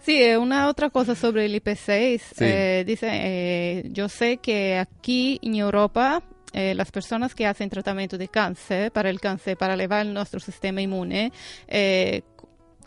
Sí, 0.01 0.21
eh, 0.21 0.37
una 0.37 0.67
otra 0.67 0.89
cosa 0.89 1.15
sobre 1.15 1.45
el 1.45 1.63
IP6. 1.63 2.19
Sí. 2.19 2.35
eh, 2.39 2.83
dice, 2.85 3.07
eh, 3.09 3.89
yo 3.89 4.09
sé 4.09 4.35
que 4.37 4.77
aquí 4.77 5.39
en 5.41 5.55
Europa 5.55 6.21
eh, 6.55 6.75
las 6.75 6.91
personas 6.91 7.33
que 7.33 7.47
hacen 7.47 7.67
tratamiento 7.67 8.15
de 8.15 8.27
cáncer, 8.27 8.91
para 8.91 9.09
el 9.09 9.19
cáncer, 9.19 9.57
para 9.57 9.73
elevar 9.73 10.05
nuestro 10.05 10.39
sistema 10.39 10.81
inmune, 10.81 11.31
eh, 11.67 12.21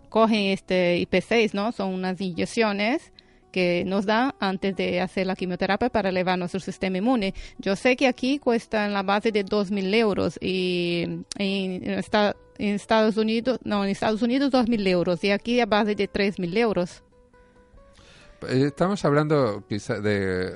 cogen 0.08 0.46
este 0.52 0.98
IP6, 1.08 1.52
¿no? 1.54 1.72
Son 1.72 1.92
unas 1.92 2.20
inyecciones 2.20 3.12
que 3.52 3.84
nos 3.86 4.04
dan 4.04 4.34
antes 4.38 4.76
de 4.76 5.00
hacer 5.00 5.26
la 5.26 5.34
quimioterapia 5.34 5.88
para 5.88 6.10
elevar 6.10 6.38
nuestro 6.38 6.60
sistema 6.60 6.98
inmune. 6.98 7.32
Yo 7.58 7.74
sé 7.74 7.96
que 7.96 8.06
aquí 8.06 8.38
cuesta 8.38 8.84
en 8.84 8.92
la 8.92 9.02
base 9.02 9.32
de 9.32 9.44
2.000 9.44 9.94
euros 9.94 10.38
y 10.42 11.02
en, 11.04 11.26
en 11.38 11.90
esta- 11.98 12.36
en 12.58 12.74
Estados 12.74 13.16
Unidos, 13.16 13.58
no, 13.64 13.82
en 13.84 13.90
Estados 13.90 14.20
Unidos 14.22 14.50
2.000 14.52 14.86
euros 14.86 15.22
y 15.24 15.30
aquí 15.30 15.58
a 15.60 15.66
base 15.66 15.94
de 15.94 16.06
3.000 16.08 16.56
euros. 16.58 17.02
Eh, 18.48 18.64
Estamos 18.66 19.04
hablando 19.04 19.64
quizá 19.68 20.00
de 20.00 20.52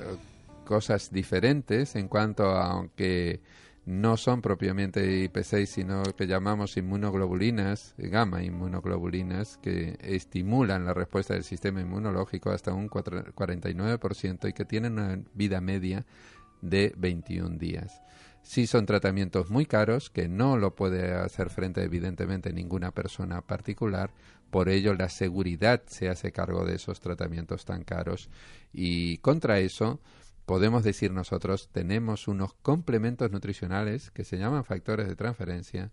cosas 0.65 1.11
diferentes 1.11 1.95
en 1.95 2.07
cuanto 2.07 2.45
a, 2.45 2.71
aunque 2.71 3.39
no 3.85 4.15
son 4.15 4.41
propiamente 4.41 5.29
IP6, 5.31 5.65
sino 5.65 6.03
que 6.03 6.27
llamamos 6.27 6.77
inmunoglobulinas, 6.77 7.95
gamma 7.97 8.43
inmunoglobulinas, 8.43 9.57
que 9.57 9.97
estimulan 10.01 10.85
la 10.85 10.93
respuesta 10.93 11.33
del 11.33 11.43
sistema 11.43 11.81
inmunológico 11.81 12.51
hasta 12.51 12.73
un 12.73 12.89
cuatro- 12.89 13.33
49% 13.33 14.47
y 14.47 14.53
que 14.53 14.65
tienen 14.65 14.93
una 14.93 15.19
vida 15.33 15.61
media 15.61 16.05
de 16.61 16.93
21 16.95 17.57
días. 17.57 18.01
Sí 18.43 18.65
son 18.67 18.85
tratamientos 18.85 19.49
muy 19.49 19.65
caros 19.65 20.09
que 20.09 20.27
no 20.27 20.57
lo 20.57 20.75
puede 20.75 21.13
hacer 21.13 21.49
frente 21.49 21.83
evidentemente 21.83 22.53
ninguna 22.53 22.91
persona 22.91 23.41
particular, 23.41 24.11
por 24.49 24.67
ello 24.67 24.93
la 24.93 25.09
seguridad 25.09 25.81
se 25.87 26.09
hace 26.09 26.31
cargo 26.31 26.65
de 26.65 26.75
esos 26.75 26.99
tratamientos 26.99 27.65
tan 27.65 27.83
caros 27.83 28.29
y 28.73 29.17
contra 29.19 29.59
eso 29.59 30.01
podemos 30.45 30.83
decir 30.83 31.11
nosotros 31.11 31.69
tenemos 31.71 32.27
unos 32.27 32.53
complementos 32.61 33.31
nutricionales 33.31 34.11
que 34.11 34.23
se 34.23 34.37
llaman 34.37 34.65
factores 34.65 35.07
de 35.07 35.15
transferencia 35.15 35.91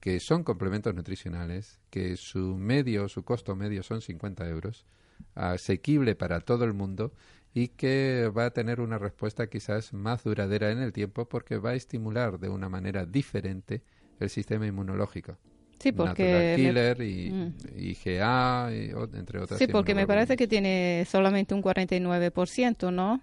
que 0.00 0.18
son 0.20 0.44
complementos 0.44 0.94
nutricionales 0.94 1.78
que 1.90 2.16
su 2.16 2.56
medio, 2.56 3.08
su 3.08 3.22
costo 3.22 3.54
medio 3.56 3.82
son 3.82 4.00
50 4.00 4.48
euros 4.48 4.86
asequible 5.34 6.14
para 6.14 6.40
todo 6.40 6.64
el 6.64 6.72
mundo 6.72 7.12
y 7.52 7.68
que 7.68 8.30
va 8.36 8.46
a 8.46 8.50
tener 8.50 8.80
una 8.80 8.98
respuesta 8.98 9.48
quizás 9.48 9.92
más 9.92 10.22
duradera 10.24 10.70
en 10.70 10.78
el 10.78 10.92
tiempo 10.92 11.28
porque 11.28 11.58
va 11.58 11.70
a 11.70 11.74
estimular 11.74 12.38
de 12.38 12.48
una 12.48 12.68
manera 12.68 13.04
diferente 13.06 13.82
el 14.20 14.30
sistema 14.30 14.66
inmunológico. 14.66 15.36
Sí, 15.78 15.92
porque 15.92 16.24
Natural 16.24 16.42
me- 16.44 16.54
Killer 16.56 17.00
y 17.02 17.30
Mm. 17.30 17.54
IgA, 17.78 18.70
y 18.74 18.90
entre 19.18 19.40
otras. 19.40 19.58
Sí, 19.58 19.66
porque 19.66 19.94
me 19.94 20.06
parece 20.06 20.36
que 20.36 20.46
tiene 20.46 21.06
solamente 21.10 21.54
un 21.54 21.62
49%, 21.62 22.90
¿no? 22.90 23.20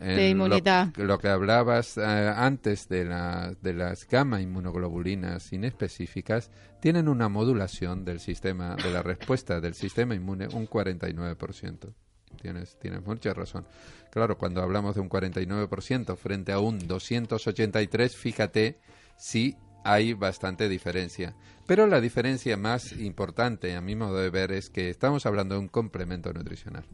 De 0.00 0.28
inmunidad. 0.30 0.88
Lo, 0.96 1.04
lo 1.04 1.18
que 1.18 1.28
hablabas 1.28 1.96
eh, 1.98 2.02
antes 2.02 2.88
de, 2.88 3.04
la- 3.04 3.54
de 3.60 3.74
las 3.74 4.06
gamma 4.08 4.40
inmunoglobulinas 4.40 5.52
inespecíficas 5.52 6.50
tienen 6.80 7.08
una 7.08 7.28
modulación 7.28 8.04
del 8.04 8.18
sistema, 8.20 8.76
de 8.76 8.90
la 8.90 9.02
respuesta 9.02 9.60
del 9.60 9.74
sistema 9.74 10.14
inmune, 10.14 10.48
un 10.48 10.66
49%. 10.68 11.92
Tienes, 12.40 12.78
tienes 12.78 13.04
mucha 13.04 13.34
razón. 13.34 13.66
Claro, 14.10 14.38
cuando 14.38 14.62
hablamos 14.62 14.94
de 14.94 15.00
un 15.02 15.10
49% 15.10 16.16
frente 16.16 16.52
a 16.52 16.60
un 16.60 16.78
283, 16.86 18.16
fíjate 18.16 18.78
si 19.16 19.56
hay 19.84 20.14
bastante 20.14 20.68
diferencia. 20.68 21.34
Pero 21.66 21.86
la 21.86 22.00
diferencia 22.00 22.56
más 22.56 22.92
importante, 22.92 23.74
a 23.76 23.80
mi 23.80 23.96
modo 23.96 24.16
de 24.18 24.30
ver, 24.30 24.52
es 24.52 24.70
que 24.70 24.90
estamos 24.90 25.26
hablando 25.26 25.54
de 25.56 25.60
un 25.60 25.68
complemento 25.68 26.32
nutricional 26.32 26.84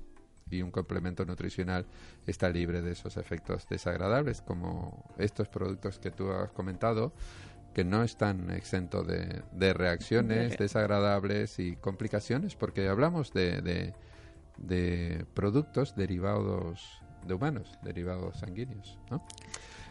y 0.50 0.62
un 0.62 0.70
complemento 0.70 1.24
nutricional 1.24 1.86
está 2.26 2.48
libre 2.48 2.80
de 2.82 2.92
esos 2.92 3.16
efectos 3.16 3.66
desagradables, 3.68 4.42
como 4.42 5.04
estos 5.18 5.48
productos 5.48 5.98
que 5.98 6.10
tú 6.10 6.30
has 6.30 6.52
comentado, 6.52 7.12
que 7.74 7.84
no 7.84 8.02
están 8.04 8.50
exentos 8.50 9.06
de, 9.06 9.42
de 9.52 9.74
reacciones 9.74 10.52
De- 10.52 10.56
desagradables 10.56 11.58
y 11.58 11.76
complicaciones, 11.76 12.54
porque 12.54 12.88
hablamos 12.88 13.32
de, 13.32 13.60
de, 13.60 13.92
de 14.58 15.26
productos 15.34 15.94
derivados 15.96 17.02
de 17.26 17.34
humanos, 17.34 17.68
derivados 17.82 18.38
sanguíneos. 18.38 18.98
¿no? 19.10 19.26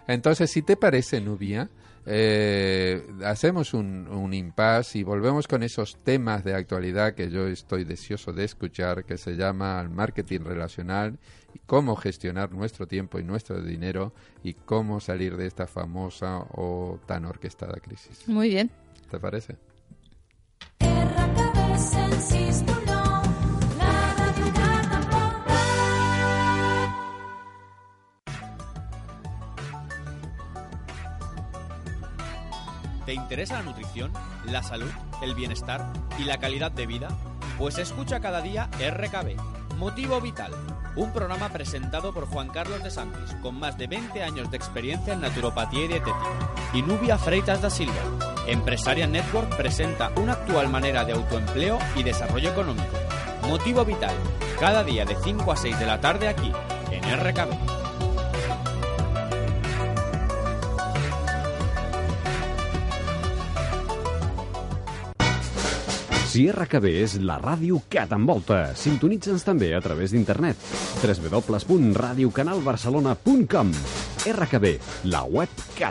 Entonces, 0.08 0.52
si 0.52 0.62
te 0.62 0.78
parece, 0.78 1.20
Nubia, 1.20 1.70
eh, 2.06 3.08
hacemos 3.24 3.74
un, 3.74 4.08
un 4.08 4.34
impasse 4.34 5.00
y 5.00 5.04
volvemos 5.04 5.48
con 5.48 5.64
esos 5.64 5.98
temas 6.04 6.44
de 6.44 6.54
actualidad 6.54 7.16
que 7.16 7.30
yo 7.30 7.48
estoy 7.48 7.84
deseoso 7.84 8.32
de 8.34 8.44
escuchar, 8.44 9.06
que 9.06 9.18
se 9.18 9.36
llama 9.36 9.80
el 9.82 9.90
marketing 9.90 10.42
relacional, 10.42 11.18
y 11.54 11.60
cómo 11.66 11.96
gestionar 11.96 12.52
nuestro 12.52 12.88
tiempo 12.88 13.18
y 13.18 13.24
nuestro 13.24 13.62
dinero 13.62 14.14
y 14.44 14.54
cómo 14.54 15.00
salir 15.00 15.38
de 15.38 15.48
esta 15.48 15.68
famosa 15.68 16.40
o 16.52 17.00
tan 17.06 17.26
orquestada 17.26 17.80
crisis. 17.80 18.28
Muy 18.28 18.50
bien. 18.50 18.70
¿Te 19.10 19.20
parece? 19.20 19.56
¿Te 33.06 33.14
interesa 33.14 33.58
la 33.58 33.64
nutrición, 33.64 34.12
la 34.46 34.64
salud, 34.64 34.90
el 35.22 35.36
bienestar 35.36 35.94
y 36.18 36.24
la 36.24 36.38
calidad 36.38 36.72
de 36.72 36.88
vida? 36.88 37.10
Pues 37.60 37.78
escucha 37.78 38.20
cada 38.20 38.42
día 38.42 38.68
RKB, 38.80 39.76
Motivo 39.78 40.20
Vital, 40.22 40.52
un 40.96 41.14
programa 41.14 41.50
presentado 41.50 42.14
por 42.14 42.26
Juan 42.26 42.50
Carlos 42.50 42.84
de 42.84 42.90
Santis, 42.90 43.36
con 43.44 43.60
más 43.60 43.78
de 43.78 43.86
20 43.86 44.24
años 44.24 44.50
de 44.50 44.58
experiencia 44.58 45.14
en 45.14 45.22
naturopatía 45.22 45.86
y 45.86 45.88
dietética, 45.88 46.18
y 46.74 46.82
Nubia 46.82 47.20
Freitas 47.20 47.62
da 47.62 47.70
Silva. 47.70 47.94
Empresaria 48.48 49.06
Network 49.06 49.56
presenta 49.56 50.12
una 50.18 50.34
actual 50.34 50.70
manera 50.70 51.06
de 51.06 51.14
autoempleo 51.14 51.78
y 51.96 52.02
desarrollo 52.02 52.50
económico. 52.50 52.98
Motivo 53.48 53.86
Vital, 53.86 54.16
cada 54.60 54.84
día 54.84 55.06
de 55.06 55.16
5 55.16 55.52
a 55.52 55.56
6 55.56 55.80
de 55.80 55.86
la 55.86 56.02
tarde 56.02 56.28
aquí, 56.28 56.52
en 56.90 57.04
RKB. 57.04 57.85
Si 66.36 66.50
RKB 66.52 66.90
és 67.00 67.14
la 67.24 67.38
ràdio 67.40 67.78
que 67.88 68.04
t'envolta, 68.12 68.76
sintonitza'ns 68.76 69.48
també 69.48 69.72
a 69.72 69.80
través 69.80 70.12
d'internet. 70.12 70.60
www.radiocanalbarcelona.com 71.00 73.72
RKB, 74.34 74.74
la 75.14 75.22
web 75.24 75.48
que. 75.80 75.88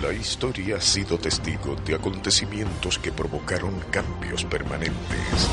La 0.00 0.12
historia 0.14 0.76
ha 0.76 0.80
sido 0.80 1.18
testigo 1.18 1.74
de 1.84 1.96
acontecimientos 1.96 3.00
que 3.00 3.10
provocaron 3.10 3.74
cambios 3.90 4.44
permanentes. 4.44 5.48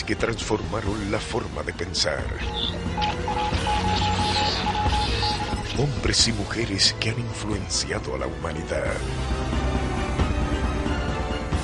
Que 0.00 0.16
transformaron 0.16 1.12
la 1.12 1.20
forma 1.20 1.62
de 1.62 1.74
pensar. 1.74 2.24
Hombres 5.78 6.28
y 6.28 6.32
mujeres 6.32 6.96
que 6.98 7.10
han 7.10 7.18
influenciado 7.20 8.14
a 8.14 8.18
la 8.18 8.26
humanidad. 8.26 8.94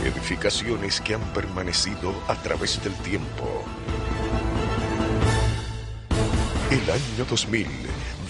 edificaciones 0.05 1.01
que 1.01 1.15
han 1.15 1.23
permanecido 1.33 2.15
a 2.29 2.35
través 2.37 2.83
del 2.85 2.93
tiempo. 2.97 3.65
El 6.71 6.91
año 6.91 7.25
2000 7.29 7.67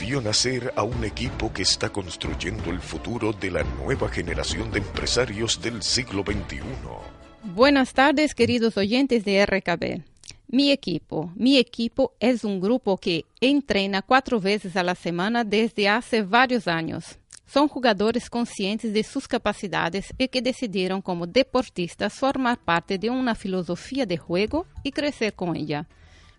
vio 0.01 0.21
nacer 0.21 0.73
a 0.77 0.85
un 0.85 1.05
equipo 1.05 1.53
que 1.53 1.63
está 1.63 1.91
construyendo 1.91 2.71
el 2.71 2.81
futuro 2.81 3.33
de 3.33 3.51
la 3.51 3.65
nueva 3.65 4.09
generación 4.09 4.71
de 4.71 4.79
empresarios 4.79 5.61
del 5.61 5.83
siglo 5.83 6.23
XXI. 6.23 7.18
Buenas 7.55 7.95
tardes, 7.95 8.35
queridos 8.35 8.77
oyentes 8.77 9.25
de 9.25 9.45
RKB. 9.47 10.03
Mi 10.49 10.71
equipo. 10.71 11.33
Mi 11.35 11.57
equipo 11.57 12.13
es 12.21 12.45
un 12.45 12.61
grupo 12.61 12.99
que 12.99 13.25
entrena 13.41 14.03
cuatro 14.03 14.39
veces 14.39 14.77
a 14.77 14.83
la 14.83 14.95
semana 14.95 15.45
desde 15.45 15.89
hace 15.89 16.21
varios 16.21 16.69
años. 16.69 17.19
Son 17.47 17.67
jugadores 17.67 18.29
conscientes 18.29 18.93
de 18.93 19.03
sus 19.03 19.27
capacidades 19.27 20.13
y 20.19 20.29
que 20.29 20.43
decidieron 20.43 21.01
como 21.01 21.27
deportistas 21.27 22.13
formar 22.13 22.59
parte 22.59 22.99
de 22.99 23.09
una 23.09 23.35
filosofía 23.35 24.05
de 24.05 24.19
juego 24.19 24.67
y 24.83 24.93
crecer 24.93 25.33
con 25.33 25.57
ella. 25.57 25.89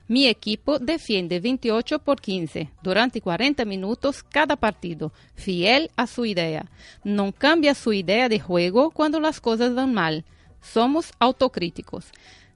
Mi 0.07 0.28
equipo 0.28 0.78
defiende 0.78 1.39
28 1.39 1.99
por 1.99 2.22
15 2.22 2.70
durante 2.84 3.20
40 3.20 3.66
minutos 3.66 4.22
cada 4.22 4.55
partido, 4.57 5.12
fiel 5.34 5.89
a 5.95 6.05
su 6.05 6.28
idea. 6.28 6.70
No 7.03 7.32
cambia 7.32 7.74
su 7.74 7.93
idea 7.93 8.30
de 8.30 8.39
juego 8.39 8.91
cuando 8.91 9.20
las 9.20 9.41
cosas 9.41 9.74
van 9.74 9.91
mal. 9.91 10.24
Somos 10.62 11.12
autocríticos. 11.20 12.05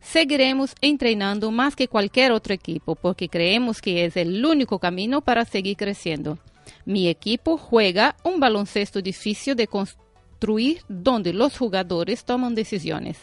Seguiremos 0.02 0.76
entrenando 0.82 1.50
más 1.52 1.76
que 1.76 1.88
cualquier 1.88 2.32
otro 2.34 2.54
equipo 2.54 2.96
porque 2.96 3.30
creemos 3.30 3.82
que 3.82 4.06
es 4.06 4.18
el 4.18 4.46
único 4.46 4.80
camino 4.80 5.22
para 5.22 5.46
seguir 5.46 5.78
creciendo. 5.78 6.38
Mi 6.86 7.08
equipo 7.08 7.58
juega 7.58 8.16
un 8.24 8.40
baloncesto 8.40 9.02
difícil 9.02 9.56
de 9.56 9.68
construir 9.68 10.82
donde 10.90 11.32
los 11.32 11.58
jugadores 11.58 12.26
toman 12.26 12.54
decisiones. 12.56 13.18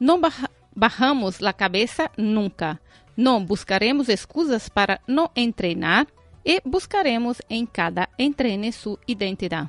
No 0.00 0.18
baja- 0.18 0.50
bajamos 0.74 1.42
la 1.42 1.52
cabeza 1.52 2.10
nunca. 2.16 2.80
No 3.16 3.40
buscaremos 3.40 4.08
excusas 4.08 4.70
para 4.70 5.02
no 5.06 5.32
entrenar 5.34 6.08
y 6.44 6.58
buscaremos 6.64 7.42
en 7.50 7.66
cada 7.66 8.08
entrene 8.16 8.72
su 8.72 8.98
identidad. 9.06 9.68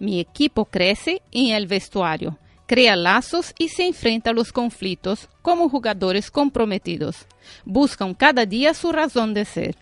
Mi 0.00 0.18
equipo 0.18 0.64
crece 0.64 1.22
en 1.30 1.54
el 1.54 1.66
vestuario, 1.68 2.38
crea 2.68 2.94
lazos 2.94 3.52
y 3.58 3.70
se 3.70 3.86
enfrenta 3.86 4.30
a 4.30 4.34
los 4.34 4.52
conflictos 4.52 5.28
como 5.42 5.68
jugadores 5.68 6.30
comprometidos. 6.30 7.26
Buscan 7.64 8.14
cada 8.14 8.46
día 8.46 8.74
su 8.74 8.92
razón 8.92 9.34
de 9.34 9.44
ser. 9.44 9.74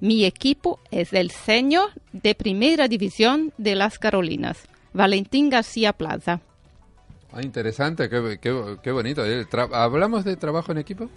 Mi 0.00 0.24
equipo 0.24 0.78
es 0.92 1.12
el 1.12 1.30
señor 1.32 1.90
de 2.12 2.34
primera 2.34 2.86
división 2.88 3.52
de 3.58 3.74
las 3.74 3.98
Carolinas, 3.98 4.56
Valentín 4.94 5.50
García 5.50 5.92
Plaza. 5.92 6.40
Ah, 7.32 7.42
interesante, 7.42 8.08
qué, 8.08 8.38
qué- 8.40 8.76
qué 8.82 8.90
bonito. 8.92 9.26
Eh, 9.26 9.44
¿Hablamos 9.72 10.24
de 10.24 10.36
trabajo 10.36 10.70
en 10.72 10.78
equipo? 10.78 11.10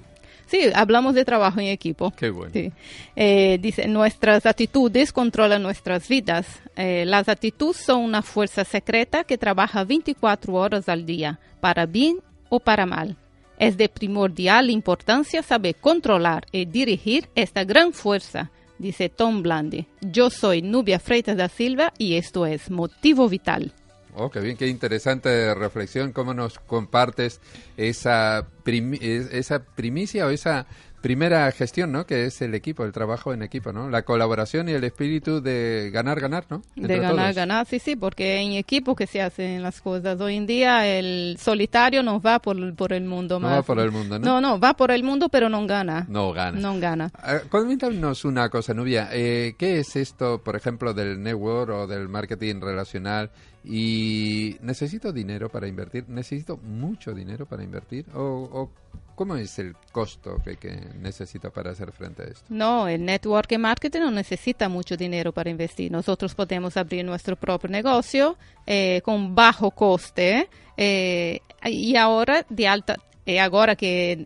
Sí, 0.52 0.70
hablamos 0.76 1.16
de 1.16 1.24
trabajo 1.24 1.62
en 1.62 1.68
equipo. 1.68 2.12
Qué 2.12 2.30
bueno. 2.30 2.52
Sí. 2.52 2.74
Eh, 3.16 3.58
dice, 3.62 3.88
nuestras 3.88 4.46
actitudes 4.46 5.14
controlan 5.14 5.64
nuestras 5.64 6.10
vidas. 6.10 6.46
Eh, 6.76 7.06
las 7.08 7.30
actitudes 7.30 7.78
son 7.78 8.02
una 8.02 8.22
fuerza 8.22 8.66
secreta 8.66 9.24
que 9.24 9.38
trabaja 9.38 9.86
24 9.86 10.54
horas 10.54 10.90
al 10.90 11.06
día, 11.06 11.40
para 11.62 11.86
bien 11.86 12.18
o 12.50 12.60
para 12.60 12.86
mal. 12.86 13.16
Es 13.60 13.78
de 13.78 13.88
primordial 13.88 14.70
importancia 14.70 15.42
saber 15.42 15.76
controlar 15.76 16.46
y 16.52 16.66
dirigir 16.66 17.30
esta 17.34 17.64
gran 17.64 17.94
fuerza, 17.94 18.52
dice 18.78 19.08
Tom 19.08 19.44
Blandi. 19.44 19.86
Yo 20.02 20.30
soy 20.30 20.62
Nubia 20.62 21.00
Freitas 21.00 21.38
da 21.38 21.48
Silva 21.48 21.94
y 21.98 22.16
esto 22.16 22.46
es 22.46 22.70
Motivo 22.70 23.30
Vital. 23.30 23.72
Oh, 24.16 24.30
qué 24.30 24.40
bien, 24.42 24.58
qué 24.58 24.68
interesante 24.68 25.54
reflexión. 25.56 26.12
¿Cómo 26.12 26.34
nos 26.34 26.60
compartes 26.60 27.40
esa, 27.78 28.46
primi- 28.66 29.00
es- 29.02 29.32
esa 29.34 29.64
primicia 29.64 30.26
o 30.26 30.30
esa 30.30 30.68
primera 31.02 31.52
gestión, 31.52 31.92
¿no? 31.92 32.06
Que 32.06 32.26
es 32.26 32.42
el 32.42 32.54
equipo, 32.56 32.86
el 32.86 32.92
trabajo 32.92 33.34
en 33.34 33.42
equipo, 33.42 33.74
¿no? 33.74 33.90
La 33.90 34.04
colaboración 34.04 34.70
y 34.70 34.74
el 34.74 34.84
espíritu 34.84 35.42
de 35.42 35.90
ganar, 35.92 36.20
ganar, 36.20 36.46
¿no? 36.50 36.62
De 36.76 36.98
ganar, 37.00 37.16
todos. 37.26 37.36
ganar, 37.36 37.66
sí, 37.68 37.80
sí, 37.80 37.96
porque 37.96 38.38
en 38.38 38.54
equipo 38.54 38.96
que 38.96 39.08
se 39.08 39.22
hacen 39.22 39.64
las 39.64 39.82
cosas. 39.82 40.20
Hoy 40.22 40.36
en 40.38 40.46
día 40.46 40.88
el 40.88 41.38
solitario 41.40 42.04
no 42.04 42.22
va 42.22 42.40
por, 42.40 42.76
por 42.76 42.94
el 42.94 43.04
mundo 43.06 43.40
No 43.40 43.48
más. 43.48 43.58
va 43.60 43.64
por 43.64 43.80
el 43.80 43.92
mundo, 43.92 44.20
¿no? 44.20 44.26
No, 44.26 44.42
no, 44.42 44.60
va 44.60 44.76
por 44.76 44.92
el 44.92 45.04
mundo, 45.04 45.30
pero 45.30 45.50
no 45.50 45.66
gana. 45.66 46.06
No 46.08 46.32
gana. 46.32 46.60
No 46.60 46.80
gana. 46.80 47.12
Ah, 47.16 47.40
Coméntanos 47.50 48.24
una 48.26 48.50
cosa, 48.50 48.74
Nubia. 48.74 49.10
Eh, 49.12 49.56
¿Qué 49.58 49.80
es 49.80 49.96
esto, 49.96 50.42
por 50.44 50.56
ejemplo, 50.56 50.94
del 50.94 51.22
network 51.22 51.72
o 51.72 51.88
del 51.88 52.08
marketing 52.10 52.62
relacional? 52.62 53.32
Y 53.64 54.58
necesito 54.62 55.12
dinero 55.12 55.50
para 55.50 55.68
invertir. 55.68 56.06
¿Necesito 56.08 56.58
mucho 56.58 57.14
dinero 57.14 57.46
para 57.46 57.64
invertir? 57.64 58.06
¿O, 58.16 58.20
o 58.52 58.72
cómo 59.16 59.36
es 59.36 59.60
el 59.60 59.76
costo 59.92 60.38
que, 60.44 60.58
necesito 61.00 61.52
para 61.52 61.72
hacer 61.72 61.92
frente 61.92 62.24
a 62.24 62.26
esto? 62.26 62.46
No, 62.50 62.88
el 62.88 63.04
network 63.06 63.58
marketing 63.58 64.00
no 64.02 64.12
necesita 64.12 64.70
mucho 64.70 64.98
dinero 64.98 65.32
para 65.32 65.50
investir. 65.50 65.92
Nosotros 65.92 66.36
podemos 66.36 66.78
abrir 66.78 67.06
nuestro 67.06 67.36
propio 67.36 67.70
negocio 67.70 68.38
eh, 68.66 69.02
con 69.04 69.36
bajo 69.36 69.72
coste 69.72 70.50
eh, 70.78 71.40
y 71.64 71.96
ahora 71.96 72.46
de 72.50 72.68
alta, 72.68 72.98
eh, 73.26 73.40
ahora 73.40 73.76
que 73.76 74.26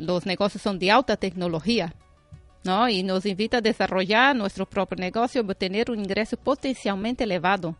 los 0.00 0.26
negocios 0.26 0.62
son 0.62 0.78
de 0.78 0.90
alta 0.90 1.16
tecnología. 1.16 1.94
¿no? 2.64 2.88
Y 2.88 3.04
nos 3.04 3.24
invita 3.26 3.58
a 3.58 3.60
desarrollar 3.60 4.34
nuestro 4.34 4.66
propio 4.66 4.96
negocio, 4.96 5.42
obtener 5.42 5.90
un 5.90 6.00
ingreso 6.00 6.36
potencialmente 6.36 7.22
elevado, 7.22 7.76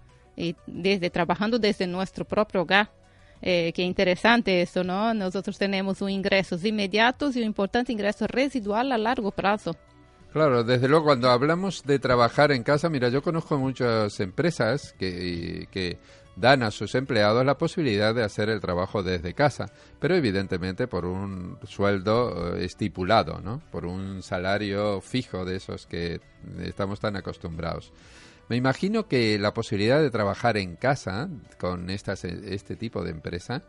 desde 0.66 1.10
trabajando 1.10 1.58
desde 1.58 1.86
nuestro 1.88 2.24
propio 2.24 2.62
hogar. 2.62 2.90
Eh, 3.42 3.72
qué 3.74 3.82
interesante 3.82 4.62
eso, 4.62 4.82
¿no? 4.82 5.12
Nosotros 5.14 5.58
tenemos 5.58 6.00
un 6.02 6.10
ingresos 6.10 6.64
inmediatos 6.64 7.36
y 7.36 7.40
un 7.40 7.46
importante 7.46 7.92
ingreso 7.92 8.26
residual 8.26 8.92
a 8.92 8.98
largo 8.98 9.30
plazo. 9.30 9.76
Claro, 10.32 10.64
desde 10.64 10.88
luego 10.88 11.06
cuando 11.06 11.30
hablamos 11.30 11.82
de 11.84 11.98
trabajar 11.98 12.52
en 12.52 12.62
casa, 12.62 12.90
mira, 12.90 13.08
yo 13.08 13.22
conozco 13.22 13.56
muchas 13.56 14.20
empresas 14.20 14.94
que, 14.98 15.66
que 15.70 15.98
dan 16.36 16.62
a 16.62 16.70
sus 16.70 16.94
empleados 16.94 17.44
la 17.44 17.56
posibilidad 17.56 18.14
de 18.14 18.22
hacer 18.22 18.50
el 18.50 18.60
trabajo 18.60 19.02
desde 19.02 19.32
casa, 19.32 19.72
pero 19.98 20.14
evidentemente 20.14 20.86
por 20.86 21.06
un 21.06 21.58
sueldo 21.66 22.54
eh, 22.56 22.64
estipulado, 22.64 23.40
¿no? 23.40 23.62
Por 23.72 23.86
un 23.86 24.22
salario 24.22 25.00
fijo 25.00 25.44
de 25.44 25.56
esos 25.56 25.86
que 25.86 26.20
estamos 26.60 27.00
tan 27.00 27.16
acostumbrados. 27.16 27.92
Me 28.48 28.56
imagino 28.56 29.08
que 29.08 29.38
la 29.38 29.52
posibilidad 29.52 30.00
de 30.00 30.10
trabajar 30.10 30.56
en 30.56 30.76
casa 30.76 31.28
con 31.58 31.90
estas, 31.90 32.24
este 32.24 32.76
tipo 32.76 33.02
de 33.02 33.10
empresa 33.10 33.62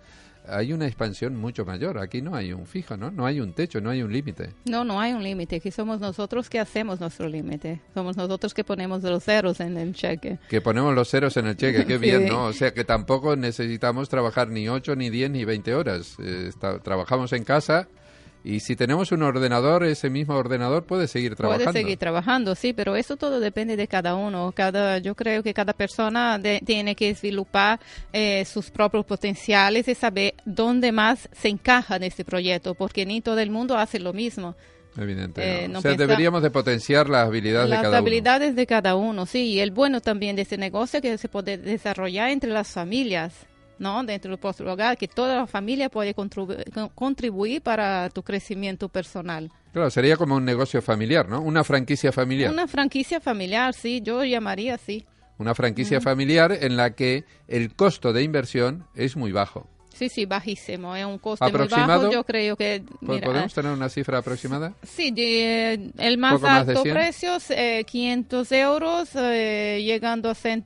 hay 0.49 0.71
una 0.71 0.85
expansión 0.87 1.35
mucho 1.35 1.65
mayor. 1.65 1.97
Aquí 1.99 2.21
no 2.21 2.33
hay 2.35 2.53
un 2.53 2.65
fijo, 2.67 2.95
¿no? 2.95 3.11
No 3.11 3.25
hay 3.25 3.41
un 3.41 3.51
techo, 3.53 3.81
no 3.81 3.89
hay 3.89 4.01
un 4.01 4.13
límite. 4.13 4.53
No, 4.65 4.85
no 4.85 5.01
hay 5.01 5.11
un 5.11 5.21
límite. 5.21 5.57
Aquí 5.57 5.71
somos 5.71 5.99
nosotros 5.99 6.49
que 6.49 6.57
hacemos 6.59 7.01
nuestro 7.01 7.27
límite. 7.27 7.81
Somos 7.93 8.15
nosotros 8.15 8.53
que 8.53 8.63
ponemos 8.63 9.03
los 9.03 9.23
ceros 9.25 9.59
en 9.59 9.75
el 9.77 9.93
cheque. 9.93 10.37
Que 10.47 10.61
ponemos 10.61 10.95
los 10.95 11.09
ceros 11.09 11.35
en 11.35 11.47
el 11.47 11.57
cheque, 11.57 11.85
qué 11.85 11.95
Sí. 11.99 11.99
bien, 11.99 12.27
¿no? 12.27 12.45
O 12.45 12.53
sea 12.53 12.73
que 12.73 12.85
tampoco 12.85 13.35
necesitamos 13.35 14.07
trabajar 14.07 14.47
ni 14.47 14.69
8, 14.69 14.95
ni 14.95 15.09
10, 15.09 15.31
ni 15.31 15.43
20 15.43 15.75
horas. 15.75 16.15
Eh, 16.19 16.45
está- 16.47 16.79
trabajamos 16.79 17.33
en 17.33 17.43
casa 17.43 17.89
y 18.55 18.59
si 18.61 18.75
tenemos 18.75 19.11
un 19.11 19.23
ordenador, 19.23 19.83
ese 19.83 20.09
mismo 20.09 20.35
ordenador 20.35 20.83
puede 20.85 21.07
seguir 21.07 21.35
trabajando. 21.35 21.65
Puede 21.71 21.83
seguir 21.83 21.97
trabajando, 21.97 22.55
sí, 22.55 22.73
pero 22.73 22.95
eso 22.95 23.17
todo 23.17 23.39
depende 23.39 23.75
de 23.75 23.87
cada 23.87 24.15
uno. 24.15 24.51
Cada, 24.55 24.99
yo 24.99 25.15
creo 25.15 25.43
que 25.43 25.53
cada 25.53 25.73
persona 25.73 26.39
de- 26.39 26.61
tiene 26.65 26.95
que 26.95 27.07
desvilupar 27.07 27.79
eh, 28.13 28.45
sus 28.45 28.71
propios 28.71 29.05
potenciales 29.05 29.87
y 29.87 29.95
saber 29.95 30.33
dónde 30.45 30.91
más 30.91 31.27
se 31.33 31.49
encaja 31.49 31.97
en 31.97 32.03
este 32.03 32.23
proyecto, 32.23 32.73
porque 32.73 33.05
ni 33.05 33.21
todo 33.21 33.39
el 33.39 33.49
mundo 33.51 33.77
hace 33.77 33.99
lo 33.99 34.13
mismo. 34.13 34.55
Evidente. 34.97 35.41
Eh, 35.43 35.67
¿no? 35.67 35.73
no 35.73 35.79
o 35.79 35.81
sea, 35.81 35.91
piensa- 35.91 36.07
deberíamos 36.07 36.41
de 36.41 36.49
potenciar 36.49 37.09
las 37.09 37.27
habilidades 37.27 37.69
Las 37.69 37.79
de 37.79 37.83
cada 37.83 37.97
habilidades 37.99 38.55
de 38.55 38.65
cada 38.65 38.95
uno, 38.95 39.25
sí, 39.25 39.43
y 39.53 39.59
el 39.59 39.71
bueno 39.71 40.01
también 40.01 40.35
de 40.35 40.41
este 40.43 40.57
negocio 40.57 41.01
que 41.01 41.17
se 41.17 41.29
puede 41.29 41.57
desarrollar 41.57 42.29
entre 42.31 42.49
las 42.49 42.69
familias, 42.69 43.33
¿no? 43.79 44.03
Dentro 44.03 44.31
del 44.31 44.39
propio 44.39 44.71
hogar, 44.71 44.97
que 44.97 45.07
toda 45.07 45.35
la 45.35 45.47
familia 45.47 45.89
puede 45.89 46.15
contribu- 46.15 46.63
con- 46.73 46.89
contribuir 46.89 47.61
para 47.61 48.09
tu 48.09 48.23
crecimiento 48.23 48.89
personal. 48.89 49.51
Claro, 49.73 49.89
sería 49.89 50.17
como 50.17 50.35
un 50.35 50.45
negocio 50.45 50.81
familiar, 50.81 51.29
¿no? 51.29 51.41
Una 51.41 51.63
franquicia 51.63 52.11
familiar. 52.11 52.51
Una 52.51 52.67
franquicia 52.67 53.19
familiar, 53.21 53.73
sí, 53.73 54.01
yo 54.03 54.23
llamaría 54.23 54.75
así. 54.75 55.05
Una 55.39 55.53
franquicia 55.53 56.01
familiar 56.01 56.51
en 56.51 56.77
la 56.77 56.95
que 56.95 57.23
el 57.47 57.75
costo 57.75 58.11
de 58.11 58.23
inversión 58.23 58.87
es 58.95 59.15
muy 59.15 59.31
bajo. 59.31 59.67
Sí, 59.97 60.09
sí, 60.09 60.25
bajísimo. 60.25 60.95
Es 60.95 61.05
un 61.05 61.17
coste 61.17 61.43
muy 61.45 61.49
¿Aproximado? 61.49 62.01
bajo. 62.03 62.13
Yo 62.13 62.23
creo 62.23 62.55
que. 62.55 62.83
¿Po- 63.05 63.13
Mira, 63.13 63.25
¿Podemos 63.25 63.53
tener 63.53 63.71
una 63.71 63.89
cifra 63.89 64.19
aproximada? 64.19 64.73
sí, 64.83 65.09
de, 65.11 65.91
el 65.97 66.17
más 66.19 66.33
¿Poco 66.33 66.45
más 66.47 66.65
de 66.67 66.71
alto 66.73 66.83
100? 66.83 66.93
precio 66.95 67.35
es 67.37 67.49
eh, 67.51 67.83
500 67.89 68.51
euros, 68.51 69.09
eh, 69.15 69.81
llegando 69.83 70.29
a 70.29 70.35
100, 70.35 70.65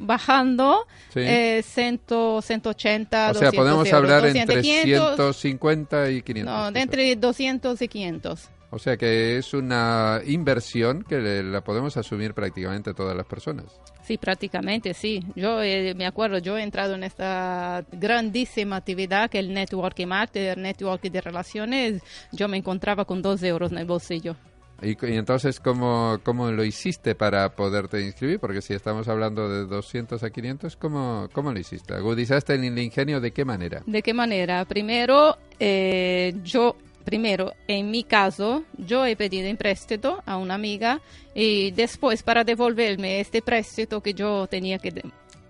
bajando, 0.00 0.86
Sí. 1.14 1.20
eh, 1.20 1.62
100, 1.66 2.00
180, 2.42 3.30
o 3.30 3.34
sea, 3.34 3.50
200 3.50 3.54
podemos 3.56 3.86
euros, 3.86 3.92
hablar 3.94 4.20
200, 4.22 4.56
entre 4.56 4.62
500, 4.62 5.16
150 5.16 6.10
y 6.10 6.22
500. 6.22 6.54
No, 6.74 6.78
entre 6.80 7.16
200 7.16 7.80
y 7.82 7.88
500. 7.88 8.48
O 8.70 8.78
sea 8.78 8.96
que 8.98 9.38
es 9.38 9.54
una 9.54 10.20
inversión 10.26 11.02
que 11.02 11.18
le- 11.18 11.42
la 11.42 11.62
podemos 11.62 11.96
asumir 11.96 12.34
prácticamente 12.34 12.92
todas 12.92 13.16
las 13.16 13.24
personas. 13.26 13.64
Sí, 14.02 14.18
prácticamente 14.18 14.92
sí. 14.94 15.24
Yo 15.34 15.62
eh, 15.62 15.94
me 15.94 16.06
acuerdo, 16.06 16.38
yo 16.38 16.58
he 16.58 16.62
entrado 16.62 16.94
en 16.94 17.02
esta 17.04 17.84
grandísima 17.92 18.76
actividad 18.76 19.30
que 19.30 19.38
es 19.38 19.44
el 19.46 19.54
networking 19.54 20.06
marketing, 20.06 20.46
el 20.56 20.62
networking 20.62 21.10
de 21.10 21.20
relaciones. 21.20 22.02
Yo 22.32 22.48
me 22.48 22.58
encontraba 22.58 23.04
con 23.06 23.22
dos 23.22 23.42
euros 23.42 23.72
en 23.72 23.78
el 23.78 23.86
bolsillo. 23.86 24.36
Y, 24.80 24.90
y 24.90 25.16
entonces, 25.16 25.58
¿cómo, 25.58 26.20
¿cómo 26.22 26.52
lo 26.52 26.62
hiciste 26.62 27.16
para 27.16 27.48
poderte 27.56 28.00
inscribir? 28.00 28.38
Porque 28.38 28.62
si 28.62 28.74
estamos 28.74 29.08
hablando 29.08 29.48
de 29.48 29.66
200 29.66 30.22
a 30.22 30.30
500, 30.30 30.76
¿cómo, 30.76 31.28
cómo 31.32 31.52
lo 31.52 31.58
hiciste? 31.58 31.94
¿Agudizaste 31.94 32.54
el 32.54 32.78
ingenio 32.78 33.20
de 33.20 33.32
qué 33.32 33.44
manera? 33.44 33.82
¿De 33.86 34.02
qué 34.02 34.14
manera? 34.14 34.64
Primero, 34.66 35.36
eh, 35.58 36.32
yo, 36.44 36.76
primero, 37.08 37.54
en 37.66 37.90
mi 37.90 38.04
caso, 38.04 38.64
yo 38.76 39.06
he 39.06 39.16
pedido 39.16 39.50
un 39.50 39.56
préstamo 39.56 40.22
a 40.26 40.36
una 40.36 40.54
amiga 40.54 41.00
y 41.34 41.70
después 41.70 42.22
para 42.22 42.44
devolverme 42.44 43.20
este 43.20 43.40
préstamo 43.40 44.02
que 44.02 44.12
yo 44.12 44.46
tenía 44.46 44.78
que 44.78 45.02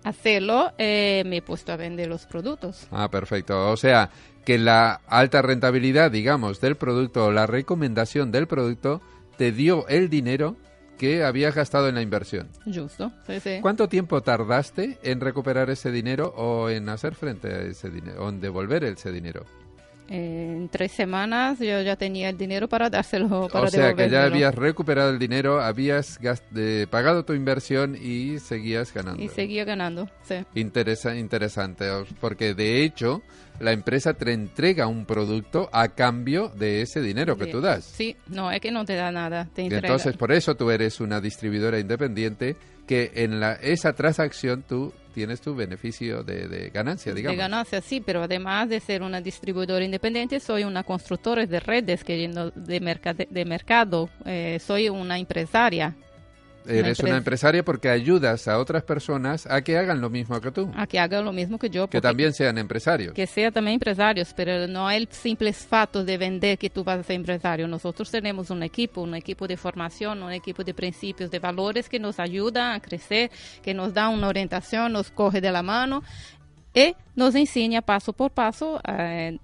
hacerlo, 0.05 0.71
eh, 0.77 1.23
me 1.25 1.37
he 1.37 1.41
puesto 1.41 1.73
a 1.73 1.75
vender 1.75 2.07
los 2.07 2.25
productos. 2.25 2.87
Ah, 2.91 3.09
perfecto. 3.09 3.71
O 3.71 3.75
sea, 3.75 4.09
que 4.45 4.57
la 4.57 5.01
alta 5.05 5.41
rentabilidad, 5.41 6.11
digamos, 6.11 6.61
del 6.61 6.77
producto 6.77 7.25
o 7.25 7.31
la 7.33 7.45
recomendación 7.45 8.31
del 8.31 8.47
producto 8.47 9.01
te 9.37 9.51
dio 9.51 9.85
el 9.89 10.09
dinero 10.09 10.55
que 10.97 11.25
habías 11.25 11.55
gastado 11.55 11.89
en 11.89 11.95
la 11.95 12.01
inversión. 12.01 12.47
Justo. 12.63 13.11
Sí, 13.27 13.41
sí. 13.41 13.59
¿Cuánto 13.61 13.89
tiempo 13.89 14.21
tardaste 14.21 14.97
en 15.03 15.19
recuperar 15.19 15.69
ese 15.69 15.91
dinero 15.91 16.33
o 16.37 16.69
en 16.69 16.87
hacer 16.87 17.15
frente 17.15 17.47
a 17.49 17.61
ese 17.63 17.89
dinero, 17.89 18.23
o 18.23 18.29
en 18.29 18.39
devolver 18.39 18.85
ese 18.85 19.11
dinero? 19.11 19.45
En 20.09 20.69
tres 20.69 20.91
semanas 20.91 21.59
yo 21.59 21.81
ya 21.81 21.95
tenía 21.95 22.29
el 22.29 22.37
dinero 22.37 22.67
para 22.67 22.89
dárselo, 22.89 23.47
para 23.47 23.65
o 23.65 23.69
sea, 23.69 23.93
que 23.93 24.09
ya 24.09 24.23
habías 24.23 24.55
recuperado 24.55 25.11
el 25.11 25.19
dinero, 25.19 25.61
habías 25.61 26.19
eh, 26.55 26.87
pagado 26.89 27.25
tu 27.25 27.33
inversión 27.33 27.95
y 27.95 28.39
seguías 28.39 28.91
ganando. 28.91 29.21
Y 29.21 29.29
seguía 29.29 29.65
ganando, 29.65 30.09
sí. 30.23 30.43
Interesa, 30.55 31.15
interesante, 31.15 31.85
porque 32.19 32.55
de 32.55 32.83
hecho 32.83 33.21
la 33.59 33.71
empresa 33.71 34.13
te 34.13 34.31
entrega 34.31 34.87
un 34.87 35.05
producto 35.05 35.69
a 35.71 35.89
cambio 35.89 36.49
de 36.49 36.81
ese 36.81 37.01
dinero 37.01 37.37
que 37.37 37.47
tú 37.47 37.61
das. 37.61 37.83
Sí, 37.85 38.15
no, 38.27 38.51
es 38.51 38.59
que 38.61 38.71
no 38.71 38.85
te 38.85 38.95
da 38.95 39.11
nada, 39.11 39.47
te 39.53 39.61
Y 39.61 39.65
entrega. 39.65 39.87
entonces 39.87 40.15
por 40.17 40.31
eso 40.31 40.55
tú 40.55 40.71
eres 40.71 40.99
una 40.99 41.19
distribuidora 41.21 41.79
independiente 41.79 42.55
que 42.87 43.11
en 43.15 43.39
la, 43.39 43.53
esa 43.53 43.93
transacción 43.93 44.63
tú 44.67 44.91
tienes 45.13 45.41
tu 45.41 45.53
beneficio 45.55 46.23
de, 46.23 46.47
de 46.47 46.69
ganancia, 46.69 47.13
digamos. 47.13 47.35
De 47.37 47.41
ganancia, 47.43 47.81
sí, 47.81 48.01
pero 48.03 48.23
además 48.23 48.69
de 48.69 48.79
ser 48.79 49.03
una 49.03 49.21
distribuidora 49.21 49.83
independiente, 49.83 50.39
soy 50.39 50.63
una 50.63 50.83
constructora 50.83 51.45
de 51.45 51.59
redes 51.59 52.03
que 52.03 52.17
yendo 52.17 52.49
de, 52.51 52.81
mercade- 52.81 53.27
de 53.29 53.45
mercado. 53.45 54.09
Eh, 54.25 54.59
soy 54.59 54.89
una 54.89 55.19
empresaria. 55.19 55.95
Eres 56.69 56.99
una 56.99 57.09
empresa. 57.09 57.17
empresaria 57.17 57.63
porque 57.65 57.89
ayudas 57.89 58.47
a 58.47 58.59
otras 58.59 58.83
personas 58.83 59.45
a 59.47 59.61
que 59.61 59.77
hagan 59.77 60.01
lo 60.01 60.09
mismo 60.09 60.39
que 60.39 60.51
tú, 60.51 60.71
A 60.75 60.85
que 60.87 60.99
haga 60.99 61.21
lo 61.21 61.33
mismo 61.33 61.57
que 61.57 61.69
yo. 61.69 61.87
que 61.89 61.99
también 62.01 62.33
sean 62.33 62.57
empresarios. 62.57 63.13
Que 63.13 63.27
sea 63.27 63.51
también 63.51 63.75
empresarios, 63.75 64.33
pero 64.35 64.67
no 64.67 64.89
el 64.91 65.07
simple 65.11 65.51
fato 65.53 66.03
de 66.05 66.17
vender 66.17 66.57
que 66.57 66.69
tú 66.69 66.83
vas 66.83 66.99
a 66.99 67.03
ser 67.03 67.15
empresario. 67.15 67.67
Nosotros 67.67 68.11
tenemos 68.11 68.49
un 68.49 68.63
equipo, 68.63 69.01
un 69.01 69.15
equipo 69.15 69.47
de 69.47 69.57
formación, 69.57 70.21
un 70.23 70.31
equipo 70.31 70.63
de 70.63 70.73
principios, 70.73 71.31
de 71.31 71.39
valores 71.39 71.89
que 71.89 71.99
nos 71.99 72.19
ayuda 72.19 72.73
a 72.73 72.79
crecer, 72.79 73.31
que 73.61 73.73
nos 73.73 73.93
da 73.93 74.09
una 74.09 74.27
orientación, 74.27 74.93
nos 74.93 75.11
coge 75.11 75.41
de 75.41 75.51
la 75.51 75.63
mano 75.63 76.03
y 76.73 76.95
nos 77.15 77.33
enseña 77.35 77.81
paso 77.81 78.13
por 78.13 78.31
paso 78.31 78.79
eh, 78.87 79.39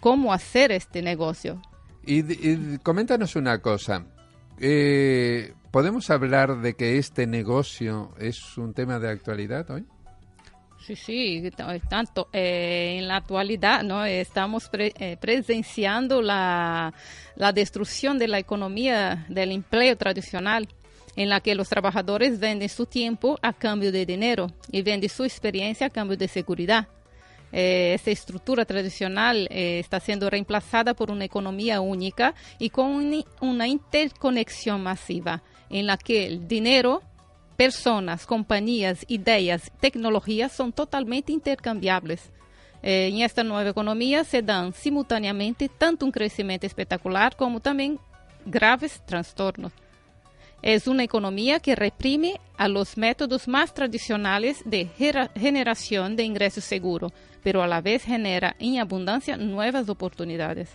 cómo 0.00 0.32
hacer 0.32 0.70
este 0.72 1.02
negocio. 1.02 1.60
Y, 2.06 2.20
y 2.20 2.78
coméntanos 2.78 3.36
una 3.36 3.58
cosa. 3.60 4.04
Eh, 4.60 5.52
¿Podemos 5.78 6.10
hablar 6.10 6.60
de 6.60 6.74
que 6.74 6.98
este 6.98 7.24
negocio 7.28 8.10
es 8.18 8.58
un 8.58 8.74
tema 8.74 8.98
de 8.98 9.10
actualidad 9.10 9.70
hoy? 9.70 9.84
Sí, 10.84 10.96
sí, 10.96 11.52
tanto 11.88 12.28
eh, 12.32 12.96
en 12.98 13.06
la 13.06 13.14
actualidad 13.18 13.84
no 13.84 14.04
estamos 14.04 14.68
eh, 14.72 15.16
presenciando 15.20 16.20
la, 16.20 16.92
la 17.36 17.52
destrucción 17.52 18.18
de 18.18 18.26
la 18.26 18.40
economía 18.40 19.24
del 19.28 19.52
empleo 19.52 19.96
tradicional 19.96 20.66
en 21.14 21.28
la 21.28 21.38
que 21.38 21.54
los 21.54 21.68
trabajadores 21.68 22.40
venden 22.40 22.68
su 22.68 22.84
tiempo 22.86 23.38
a 23.40 23.52
cambio 23.52 23.92
de 23.92 24.04
dinero 24.04 24.48
y 24.72 24.82
venden 24.82 25.08
su 25.08 25.22
experiencia 25.22 25.86
a 25.86 25.90
cambio 25.90 26.16
de 26.16 26.26
seguridad. 26.26 26.88
Eh, 27.52 27.92
esta 27.94 28.10
estructura 28.10 28.64
tradicional 28.64 29.46
eh, 29.52 29.78
está 29.78 30.00
siendo 30.00 30.28
reemplazada 30.28 30.92
por 30.94 31.12
una 31.12 31.24
economía 31.24 31.80
única 31.80 32.34
y 32.58 32.68
con 32.70 32.86
un- 32.88 33.24
una 33.40 33.68
interconexión 33.68 34.82
masiva 34.82 35.40
en 35.70 35.86
la 35.86 35.96
que 35.96 36.26
el 36.26 36.48
dinero 36.48 37.02
personas, 37.58 38.24
compañías, 38.24 39.04
ideas, 39.08 39.72
tecnologías 39.80 40.52
son 40.52 40.72
totalmente 40.72 41.32
intercambiables. 41.32 42.30
Eh, 42.84 43.08
en 43.12 43.22
esta 43.22 43.42
nueva 43.42 43.70
economía 43.70 44.22
se 44.22 44.42
dan 44.42 44.72
simultáneamente 44.72 45.68
tanto 45.68 46.06
un 46.06 46.12
crecimiento 46.12 46.68
espectacular 46.68 47.34
como 47.34 47.58
también 47.58 47.98
graves 48.46 49.02
trastornos. 49.04 49.72
Es 50.62 50.86
una 50.86 51.02
economía 51.02 51.58
que 51.58 51.74
reprime 51.74 52.40
a 52.56 52.68
los 52.68 52.96
métodos 52.96 53.48
más 53.48 53.74
tradicionales 53.74 54.62
de 54.64 54.88
generación 55.34 56.14
de 56.14 56.22
ingresos 56.22 56.62
seguros, 56.62 57.12
pero 57.42 57.60
a 57.60 57.66
la 57.66 57.80
vez 57.80 58.04
genera 58.04 58.54
en 58.60 58.78
abundancia 58.78 59.36
nuevas 59.36 59.88
oportunidades. 59.88 60.70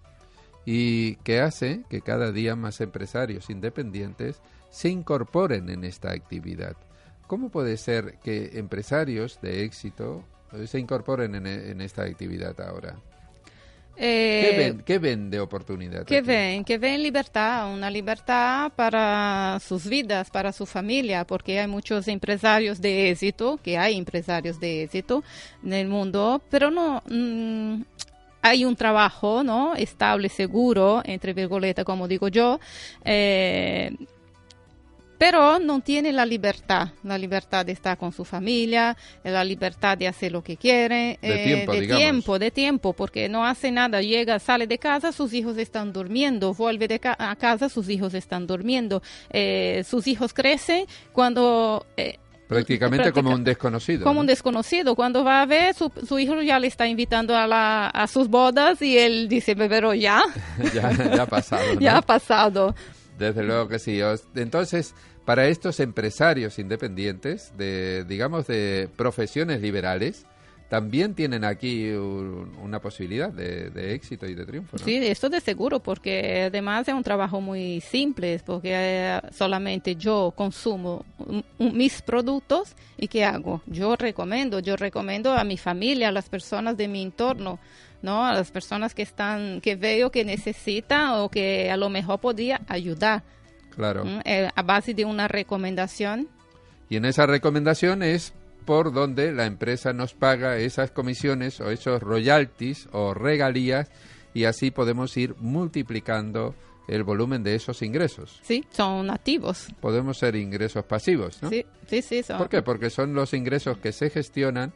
y 0.65 1.15
que 1.17 1.39
hace 1.39 1.83
que 1.89 2.01
cada 2.01 2.31
día 2.31 2.55
más 2.55 2.81
empresarios 2.81 3.49
independientes 3.49 4.41
se 4.69 4.89
incorporen 4.89 5.69
en 5.69 5.83
esta 5.85 6.11
actividad. 6.11 6.75
¿Cómo 7.27 7.49
puede 7.49 7.77
ser 7.77 8.17
que 8.23 8.59
empresarios 8.59 9.39
de 9.41 9.63
éxito 9.63 10.23
eh, 10.51 10.67
se 10.67 10.79
incorporen 10.79 11.35
en, 11.35 11.47
en 11.47 11.81
esta 11.81 12.03
actividad 12.03 12.59
ahora? 12.59 12.97
¿Qué, 13.97 14.49
Eh, 14.49 14.57
ven, 14.57 14.83
qué 14.85 14.99
ven 14.99 15.29
de 15.31 15.39
oportunidad? 15.39 16.05
Que 16.05 16.17
aquí? 16.17 16.27
ven, 16.27 16.63
que 16.63 16.77
ven 16.77 17.01
libertad, 17.01 17.73
una 17.73 17.89
libertad 17.89 18.71
para 18.75 19.59
sus 19.59 19.87
vidas, 19.87 20.29
para 20.29 20.51
su 20.51 20.67
familia, 20.67 21.25
porque 21.25 21.59
hay 21.59 21.67
muchos 21.67 22.07
empresarios 22.07 22.79
de 22.79 23.09
éxito, 23.09 23.59
que 23.63 23.77
hay 23.77 23.97
empresarios 23.97 24.59
de 24.59 24.83
éxito 24.83 25.23
en 25.63 25.73
el 25.73 25.87
mundo, 25.87 26.41
pero 26.51 26.69
no 26.69 27.01
mm, 27.09 27.81
hay 28.43 28.65
un 28.65 28.75
trabajo, 28.75 29.43
¿no? 29.43 29.75
Estable, 29.75 30.29
seguro, 30.29 31.01
entre 31.03 31.33
virgoleta, 31.33 31.83
como 31.83 32.07
digo 32.07 32.27
yo, 32.27 32.59
eh, 33.03 33.91
pero 35.17 35.59
no 35.59 35.79
tiene 35.81 36.11
la 36.13 36.25
libertad, 36.25 36.89
la 37.03 37.17
libertad 37.17 37.65
de 37.65 37.71
estar 37.71 37.97
con 37.97 38.11
su 38.11 38.23
familia, 38.25 38.95
la 39.23 39.43
libertad 39.43 39.97
de 39.97 40.07
hacer 40.07 40.31
lo 40.31 40.43
que 40.43 40.57
quiere, 40.57 41.17
De 41.21 41.37
tiempo, 41.43 41.73
de 41.73 41.87
tiempo, 41.87 42.39
de 42.39 42.51
tiempo, 42.51 42.93
porque 42.93 43.27
no 43.29 43.45
hace 43.45 43.71
nada, 43.71 44.01
llega, 44.01 44.39
sale 44.39 44.67
de 44.67 44.77
casa, 44.77 45.11
sus 45.11 45.33
hijos 45.33 45.57
están 45.57 45.91
durmiendo, 45.93 46.53
vuelve 46.53 46.87
de 46.87 46.99
ca- 46.99 47.15
a 47.17 47.35
casa, 47.35 47.69
sus 47.69 47.89
hijos 47.89 48.13
están 48.13 48.47
durmiendo, 48.47 49.01
Eh, 49.31 49.83
sus 49.87 50.07
hijos 50.07 50.33
crecen 50.33 50.85
cuando... 51.13 51.85
eh, 51.97 52.17
Prácticamente 52.47 53.11
como 53.11 53.31
un 53.31 53.43
desconocido. 53.43 54.03
como 54.05 54.13
¿no? 54.15 54.19
un 54.21 54.27
desconocido. 54.27 54.95
Cuando 54.95 55.21
va 55.25 55.41
a 55.41 55.45
ver, 55.45 55.73
su, 55.73 55.91
su 56.07 56.17
hijo 56.17 56.41
ya 56.41 56.59
le 56.59 56.67
está 56.67 56.87
invitando 56.87 57.35
a, 57.35 57.45
la, 57.45 57.87
a 57.89 58.07
sus 58.07 58.29
bodas 58.29 58.81
y 58.81 58.97
él 58.97 59.27
dice, 59.27 59.53
pero 59.57 59.93
ya, 59.93 60.23
ya, 60.73 60.91
ya 60.93 61.23
ha 61.23 61.25
pasado. 61.25 61.61
¿no? 61.73 61.81
ya 61.81 61.97
ha 61.97 62.01
pasado. 62.01 62.73
Desde 63.17 63.43
luego 63.43 63.67
que 63.67 63.79
sí. 63.79 63.99
Entonces, 64.35 64.93
para 65.25 65.47
estos 65.47 65.79
empresarios 65.79 66.59
independientes, 66.59 67.51
de, 67.57 68.05
digamos, 68.07 68.45
de 68.45 68.89
profesiones 68.95 69.61
liberales, 69.61 70.26
también 70.69 71.13
tienen 71.13 71.43
aquí 71.45 71.89
un- 71.91 72.55
una 72.61 72.79
posibilidad 72.81 73.29
de, 73.29 73.69
de 73.69 73.93
éxito 73.93 74.25
y 74.27 74.35
de 74.35 74.45
triunfo. 74.45 74.77
¿no? 74.77 74.83
Sí, 74.83 74.95
esto 74.97 75.29
de 75.29 75.39
seguro, 75.39 75.79
porque 75.79 76.43
además 76.47 76.87
es 76.87 76.93
un 76.93 77.03
trabajo 77.03 77.39
muy 77.39 77.79
simple, 77.81 78.39
porque 78.45 78.71
eh, 78.73 79.21
solamente 79.31 79.95
yo 79.95 80.33
consumo 80.35 81.05
mis 81.57 82.01
productos 82.01 82.75
y 82.97 83.07
¿qué 83.07 83.23
hago? 83.23 83.61
Yo 83.65 83.95
recomiendo, 83.95 84.59
yo 84.59 84.75
recomiendo 84.75 85.31
a 85.33 85.43
mi 85.43 85.57
familia, 85.57 86.09
a 86.09 86.11
las 86.11 86.27
personas 86.29 86.75
de 86.75 86.87
mi 86.89 87.01
entorno, 87.01 87.59
¿no? 88.01 88.25
A 88.25 88.33
las 88.33 88.51
personas 88.51 88.93
que 88.93 89.03
están, 89.03 89.61
que 89.61 89.75
veo 89.75 90.11
que 90.11 90.25
necesitan 90.25 91.11
o 91.15 91.29
que 91.29 91.71
a 91.71 91.77
lo 91.77 91.89
mejor 91.89 92.19
podría 92.19 92.61
ayudar, 92.67 93.23
Claro. 93.75 94.03
Eh, 94.25 94.49
a 94.55 94.61
base 94.63 94.93
de 94.95 95.05
una 95.05 95.27
recomendación. 95.27 96.27
Y 96.89 96.95
en 96.95 97.05
esa 97.05 97.25
recomendación 97.27 98.01
es 98.01 98.33
por 98.67 98.91
donde 98.91 99.31
la 99.31 99.45
empresa 99.45 99.93
nos 99.93 100.13
paga 100.13 100.57
esas 100.57 100.91
comisiones 100.91 101.61
o 101.61 101.71
esos 101.71 102.01
royalties 102.03 102.89
o 102.91 103.13
regalías 103.13 103.89
y 104.33 104.43
así 104.43 104.71
podemos 104.71 105.15
ir 105.15 105.35
multiplicando 105.39 106.53
el 106.89 107.05
volumen 107.05 107.43
de 107.43 107.55
esos 107.55 107.81
ingresos. 107.81 108.41
Sí, 108.43 108.65
son 108.71 109.07
nativos. 109.07 109.67
Podemos 109.79 110.17
ser 110.17 110.35
ingresos 110.35 110.83
pasivos, 110.83 111.41
¿no? 111.41 111.49
Sí, 111.49 111.65
sí, 111.87 112.01
sí. 112.01 112.23
Son, 112.23 112.37
¿Por 112.37 112.49
qué? 112.49 112.61
Porque 112.61 112.89
son 112.89 113.13
los 113.13 113.33
ingresos 113.33 113.77
que 113.77 113.93
se 113.93 114.09
gestionan 114.09 114.73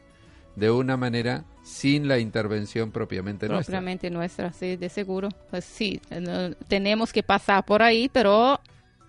de 0.56 0.70
una 0.70 0.96
manera 0.96 1.44
sin 1.62 2.08
la 2.08 2.18
intervención 2.18 2.92
propiamente 2.92 3.46
nuestra. 3.46 3.72
propiamente 3.72 4.08
nuestra, 4.08 4.54
sí, 4.54 4.76
de 4.76 4.88
seguro. 4.88 5.28
Pues 5.50 5.66
sí, 5.66 6.00
tenemos 6.66 7.12
que 7.12 7.22
pasar 7.22 7.62
por 7.66 7.82
ahí, 7.82 8.08
pero 8.10 8.58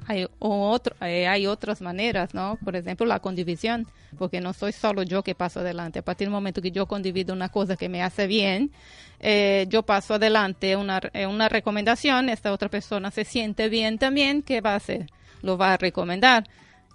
hay, 0.07 0.27
otro, 0.39 0.95
eh, 1.01 1.27
hay 1.27 1.47
otras 1.47 1.81
maneras, 1.81 2.33
¿no? 2.33 2.57
Por 2.63 2.75
ejemplo, 2.75 3.05
la 3.05 3.19
condivisión, 3.19 3.87
porque 4.17 4.41
no 4.41 4.53
soy 4.53 4.71
solo 4.71 5.03
yo 5.03 5.23
que 5.23 5.35
paso 5.35 5.59
adelante. 5.59 5.99
A 5.99 6.01
partir 6.01 6.27
del 6.27 6.33
momento 6.33 6.61
que 6.61 6.71
yo 6.71 6.85
condivido 6.85 7.33
una 7.33 7.49
cosa 7.49 7.75
que 7.75 7.89
me 7.89 8.01
hace 8.01 8.27
bien, 8.27 8.71
eh, 9.19 9.65
yo 9.69 9.83
paso 9.83 10.15
adelante 10.15 10.75
una, 10.75 11.01
eh, 11.13 11.25
una 11.25 11.49
recomendación, 11.49 12.29
esta 12.29 12.51
otra 12.51 12.69
persona 12.69 13.11
se 13.11 13.25
siente 13.25 13.69
bien 13.69 13.97
también, 13.97 14.41
¿qué 14.41 14.61
va 14.61 14.73
a 14.73 14.77
hacer? 14.77 15.07
Lo 15.41 15.57
va 15.57 15.73
a 15.73 15.77
recomendar. 15.77 16.45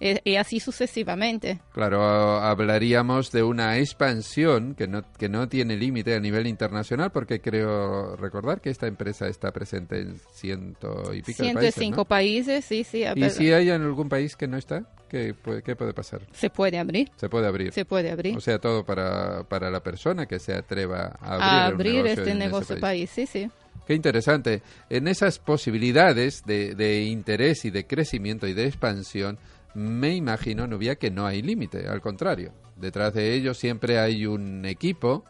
Eh, 0.01 0.21
y 0.25 0.37
así 0.37 0.61
sucesivamente. 0.61 1.61
Claro, 1.73 2.03
hablaríamos 2.41 3.33
de 3.33 3.43
una 3.43 3.79
expansión 3.79 4.75
que 4.75 4.87
no, 4.87 5.03
que 5.19 5.29
no 5.29 5.49
tiene 5.49 5.77
límite 5.77 6.15
a 6.15 6.21
nivel 6.21 6.47
internacional, 6.47 7.11
porque 7.11 7.41
creo 7.41 8.15
recordar 8.17 8.61
que 8.61 8.71
esta 8.71 8.87
empresa 8.87 9.27
está 9.27 9.51
presente 9.53 10.01
en 10.01 10.19
ciento 10.33 11.13
y 11.13 11.23
pico 11.23 11.43
de 11.43 11.55
países, 11.55 11.75
105 11.75 11.97
¿no? 11.97 12.05
países, 12.05 12.65
sí, 12.65 12.85
sí. 12.85 13.05
¿Y 13.17 13.31
si 13.31 13.53
hay 13.53 13.71
en 13.71 13.83
algún 13.83 14.09
país 14.09 14.37
que 14.37 14.47
no 14.47 14.57
está? 14.57 14.85
¿Qué 15.09 15.35
puede, 15.35 15.63
qué 15.63 15.75
puede 15.75 15.95
pasar? 15.95 16.21
Se 16.33 16.51
puede 16.51 16.79
abrir, 16.79 17.11
Se 17.17 17.29
puede 17.29 17.47
abrir. 17.47 17.73
se 17.73 17.85
puede 17.85 18.11
abrir. 18.11 18.37
O 18.37 18.41
sea, 18.41 18.59
todo 18.59 18.85
para, 18.85 19.43
para 19.45 19.71
la 19.71 19.83
persona 19.83 20.27
que 20.27 20.39
se 20.39 20.55
atreva 20.55 21.17
a 21.21 21.35
abrir, 21.35 21.43
a 21.43 21.69
un 21.69 21.75
abrir 21.75 21.95
negocio 21.95 22.11
este 22.11 22.23
en 22.23 22.29
ese 22.29 22.39
negocio 22.39 22.81
país. 22.81 23.11
país. 23.11 23.11
Sí, 23.11 23.27
sí. 23.27 23.51
Qué 23.87 23.95
interesante. 23.95 24.63
En 24.91 25.09
esas 25.09 25.39
posibilidades 25.39 26.43
de, 26.45 26.75
de 26.75 27.05
interés 27.05 27.65
y 27.65 27.71
de 27.71 27.87
crecimiento 27.87 28.47
y 28.47 28.53
de 28.53 28.67
expansión, 28.67 29.39
me 29.75 30.15
imagino, 30.15 30.67
Nubia, 30.67 30.97
que 30.97 31.11
no 31.11 31.27
hay 31.27 31.43
límite. 31.43 31.89
Al 31.89 32.01
contrario, 32.01 32.53
detrás 32.77 33.15
de 33.15 33.35
ello 33.35 33.55
siempre 33.55 33.99
hay 33.99 34.27
un 34.27 34.65
equipo 34.65 35.25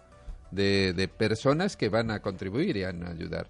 de, 0.51 0.93
de 0.95 1.09
personas 1.09 1.77
que 1.77 1.89
van 1.89 2.11
a 2.11 2.21
contribuir 2.21 2.77
y 2.77 2.85
a 2.85 2.89
ayudar. 2.89 3.49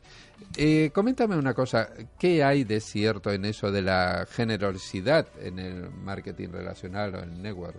Eh, 0.57 0.91
coméntame 0.93 1.36
una 1.36 1.55
cosa, 1.55 1.91
¿qué 2.18 2.43
hay 2.43 2.64
de 2.64 2.80
cierto 2.80 3.32
en 3.32 3.45
eso 3.45 3.70
de 3.70 3.82
la 3.82 4.26
generosidad 4.30 5.26
en 5.41 5.59
el 5.59 5.91
marketing 5.91 6.49
relacional 6.49 7.14
o 7.14 7.22
en 7.22 7.32
el 7.32 7.43
network? 7.43 7.76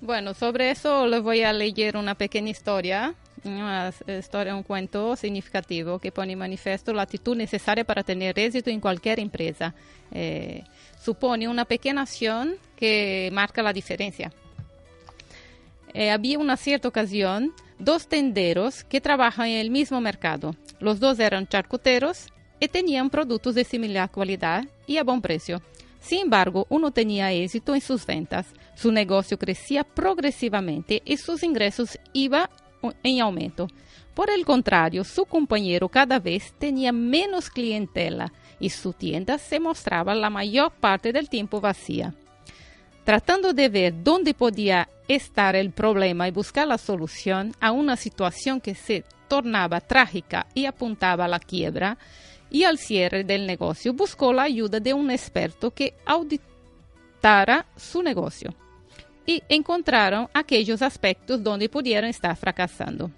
Bueno, 0.00 0.32
sobre 0.32 0.70
eso 0.70 1.06
les 1.06 1.22
voy 1.22 1.42
a 1.42 1.52
leer 1.52 1.96
una 1.96 2.14
pequeña 2.14 2.50
historia, 2.50 3.14
una 3.44 3.92
historia, 4.06 4.54
un 4.54 4.62
cuento 4.62 5.14
significativo 5.14 5.98
que 5.98 6.10
pone 6.10 6.32
en 6.32 6.38
manifiesto 6.38 6.92
la 6.94 7.02
actitud 7.02 7.36
necesaria 7.36 7.84
para 7.84 8.02
tener 8.02 8.38
éxito 8.38 8.70
en 8.70 8.80
cualquier 8.80 9.20
empresa. 9.20 9.74
Eh, 10.10 10.64
supone 11.02 11.48
una 11.48 11.64
pequeña 11.64 12.02
acción 12.02 12.56
que 12.76 13.30
marca 13.32 13.62
la 13.62 13.72
diferencia. 13.72 14.32
Eh, 15.92 16.10
había 16.10 16.38
una 16.38 16.56
cierta 16.56 16.88
ocasión 16.88 17.52
dos 17.78 18.06
tenderos 18.06 18.84
que 18.84 19.00
trabajan 19.00 19.48
en 19.48 19.58
el 19.58 19.70
mismo 19.70 20.00
mercado. 20.00 20.54
Los 20.78 21.00
dos 21.00 21.18
eran 21.18 21.48
charcuteros 21.48 22.26
y 22.60 22.68
tenían 22.68 23.10
productos 23.10 23.54
de 23.54 23.64
similar 23.64 24.10
calidad 24.10 24.64
y 24.86 24.98
a 24.98 25.04
buen 25.04 25.20
precio. 25.20 25.62
Sin 26.00 26.20
embargo, 26.20 26.66
uno 26.70 26.90
tenía 26.90 27.32
éxito 27.32 27.74
en 27.74 27.80
sus 27.80 28.06
ventas, 28.06 28.46
su 28.74 28.90
negocio 28.90 29.38
crecía 29.38 29.84
progresivamente 29.84 31.02
y 31.04 31.16
sus 31.18 31.42
ingresos 31.42 31.98
iban 32.12 32.48
en 33.02 33.20
aumento. 33.20 33.68
Por 34.14 34.30
el 34.30 34.44
contrario, 34.44 35.04
su 35.04 35.24
compañero 35.24 35.88
cada 35.88 36.18
vez 36.18 36.54
tenía 36.58 36.92
menos 36.92 37.50
clientela 37.50 38.32
y 38.60 38.70
su 38.70 38.92
tienda 38.92 39.38
se 39.38 39.58
mostraba 39.58 40.14
la 40.14 40.30
mayor 40.30 40.70
parte 40.70 41.12
del 41.12 41.28
tiempo 41.28 41.60
vacía. 41.60 42.14
Tratando 43.04 43.52
de 43.52 43.68
ver 43.68 44.04
dónde 44.04 44.34
podía 44.34 44.88
estar 45.08 45.56
el 45.56 45.72
problema 45.72 46.28
y 46.28 46.30
buscar 46.30 46.68
la 46.68 46.78
solución 46.78 47.54
a 47.58 47.72
una 47.72 47.96
situación 47.96 48.60
que 48.60 48.74
se 48.74 49.04
tornaba 49.26 49.80
trágica 49.80 50.46
y 50.54 50.66
apuntaba 50.66 51.24
a 51.24 51.28
la 51.28 51.40
quiebra 51.40 51.98
y 52.50 52.64
al 52.64 52.78
cierre 52.78 53.24
del 53.24 53.46
negocio, 53.46 53.92
buscó 53.92 54.32
la 54.32 54.42
ayuda 54.42 54.80
de 54.80 54.92
un 54.92 55.10
experto 55.10 55.70
que 55.70 55.94
auditara 56.04 57.66
su 57.76 58.02
negocio 58.02 58.54
y 59.24 59.42
encontraron 59.48 60.28
aquellos 60.34 60.82
aspectos 60.82 61.42
donde 61.42 61.68
pudieran 61.68 62.10
estar 62.10 62.36
fracasando. 62.36 63.10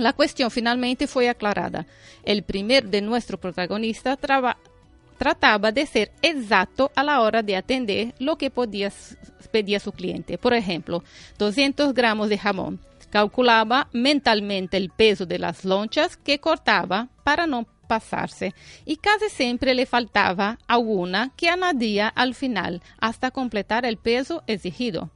La 0.00 0.14
cuestión 0.14 0.50
finalmente 0.50 1.06
fue 1.06 1.28
aclarada. 1.28 1.86
El 2.24 2.42
primer 2.42 2.88
de 2.88 3.02
nuestro 3.02 3.38
protagonista 3.38 4.16
trataba 4.16 5.72
de 5.72 5.86
ser 5.86 6.12
exacto 6.22 6.90
a 6.96 7.04
la 7.04 7.20
hora 7.20 7.42
de 7.42 7.56
atender 7.56 8.14
lo 8.18 8.36
que 8.36 8.50
podía 8.50 8.90
pedía 9.52 9.80
su 9.80 9.92
cliente. 9.92 10.38
Por 10.38 10.54
ejemplo, 10.54 11.02
200 11.38 11.92
gramos 11.92 12.28
de 12.28 12.38
jamón. 12.38 12.80
Calculaba 13.10 13.88
mentalmente 13.92 14.76
el 14.76 14.90
peso 14.90 15.26
de 15.26 15.38
las 15.38 15.64
lonchas 15.64 16.16
que 16.16 16.38
cortaba 16.38 17.08
para 17.24 17.46
no 17.46 17.66
pasarse 17.88 18.54
y 18.84 18.96
casi 18.96 19.28
siempre 19.28 19.74
le 19.74 19.84
faltaba 19.84 20.58
alguna 20.68 21.32
que 21.36 21.48
añadía 21.48 22.06
al 22.08 22.34
final 22.34 22.80
hasta 23.00 23.32
completar 23.32 23.84
el 23.84 23.96
peso 23.96 24.44
exigido. 24.46 25.10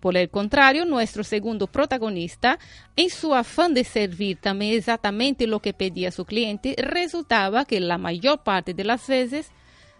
Por 0.00 0.16
el 0.16 0.30
contrario, 0.30 0.84
nuestro 0.84 1.24
segundo 1.24 1.66
protagonista, 1.66 2.58
en 2.96 3.10
su 3.10 3.34
afán 3.34 3.74
de 3.74 3.84
servir 3.84 4.38
también 4.40 4.76
exactamente 4.76 5.46
lo 5.46 5.60
que 5.60 5.72
pedía 5.72 6.10
su 6.10 6.24
cliente, 6.24 6.74
resultaba 6.78 7.64
que 7.64 7.80
la 7.80 7.98
mayor 7.98 8.42
parte 8.42 8.74
de 8.74 8.84
las 8.84 9.06
veces 9.06 9.50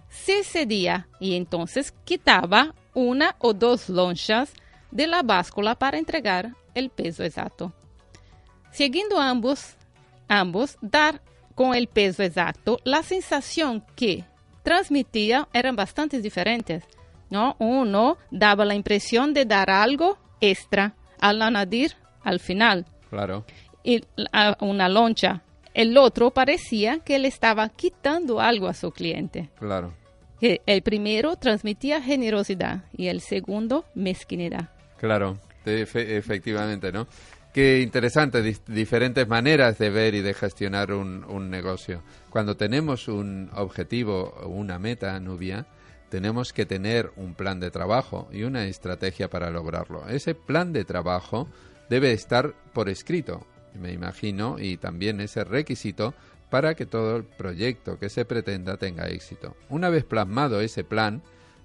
se 0.08 0.44
cedía 0.44 1.08
y 1.20 1.34
entonces 1.34 1.92
quitaba 2.04 2.74
una 2.94 3.36
o 3.38 3.52
dos 3.52 3.88
lonchas 3.88 4.52
de 4.90 5.06
la 5.06 5.22
báscula 5.22 5.74
para 5.74 5.98
entregar 5.98 6.54
el 6.74 6.90
peso 6.90 7.24
exacto. 7.24 7.72
Siguiendo 8.70 9.20
ambos, 9.20 9.76
ambos 10.28 10.76
dar 10.80 11.20
con 11.54 11.74
el 11.74 11.86
peso 11.86 12.22
exacto, 12.22 12.80
la 12.84 13.02
sensación 13.02 13.84
que 13.94 14.24
transmitía 14.62 15.48
eran 15.52 15.76
bastante 15.76 16.20
diferentes. 16.20 16.84
¿No? 17.30 17.56
Uno 17.58 18.18
daba 18.30 18.64
la 18.64 18.74
impresión 18.74 19.34
de 19.34 19.44
dar 19.44 19.70
algo 19.70 20.18
extra 20.40 20.94
al 21.20 21.40
añadir 21.42 21.92
al 22.22 22.40
final 22.40 22.86
Claro. 23.10 23.44
y 23.82 24.02
a 24.32 24.56
una 24.60 24.88
loncha. 24.88 25.42
El 25.72 25.96
otro 25.98 26.30
parecía 26.30 27.00
que 27.00 27.18
le 27.18 27.28
estaba 27.28 27.68
quitando 27.68 28.40
algo 28.40 28.68
a 28.68 28.74
su 28.74 28.90
cliente. 28.92 29.50
Claro. 29.58 29.92
Que 30.40 30.60
el 30.66 30.82
primero 30.82 31.36
transmitía 31.36 32.00
generosidad 32.02 32.84
y 32.96 33.08
el 33.08 33.20
segundo 33.20 33.84
mezquinidad. 33.94 34.68
Claro, 34.98 35.38
efe- 35.64 36.16
efectivamente, 36.16 36.92
¿no? 36.92 37.06
Qué 37.52 37.80
interesante, 37.82 38.42
diferentes 38.66 39.28
maneras 39.28 39.78
de 39.78 39.88
ver 39.90 40.14
y 40.16 40.22
de 40.22 40.34
gestionar 40.34 40.92
un, 40.92 41.24
un 41.24 41.50
negocio. 41.50 42.02
Cuando 42.30 42.56
tenemos 42.56 43.06
un 43.06 43.48
objetivo 43.54 44.34
o 44.42 44.48
una 44.48 44.78
meta, 44.80 45.18
Nubia, 45.20 45.64
tenemos 46.08 46.52
que 46.52 46.66
tener 46.66 47.10
un 47.16 47.34
plan 47.34 47.60
de 47.60 47.70
trabajo 47.70 48.28
y 48.32 48.44
una 48.44 48.66
estrategia 48.66 49.28
para 49.28 49.50
lograrlo. 49.50 50.06
Ese 50.08 50.34
plan 50.34 50.72
de 50.72 50.84
trabajo 50.84 51.48
debe 51.88 52.12
estar 52.12 52.54
por 52.72 52.88
escrito, 52.88 53.46
me 53.74 53.92
imagino, 53.92 54.58
y 54.58 54.76
también 54.76 55.20
ese 55.20 55.44
requisito 55.44 56.14
para 56.50 56.74
que 56.74 56.86
todo 56.86 57.16
el 57.16 57.24
proyecto 57.24 57.98
que 57.98 58.08
se 58.08 58.24
pretenda 58.24 58.76
tenga 58.76 59.08
éxito. 59.08 59.56
Una 59.68 59.90
vez 59.90 60.04
plasmado 60.04 60.60
ese 60.60 60.84
plan, 60.84 61.22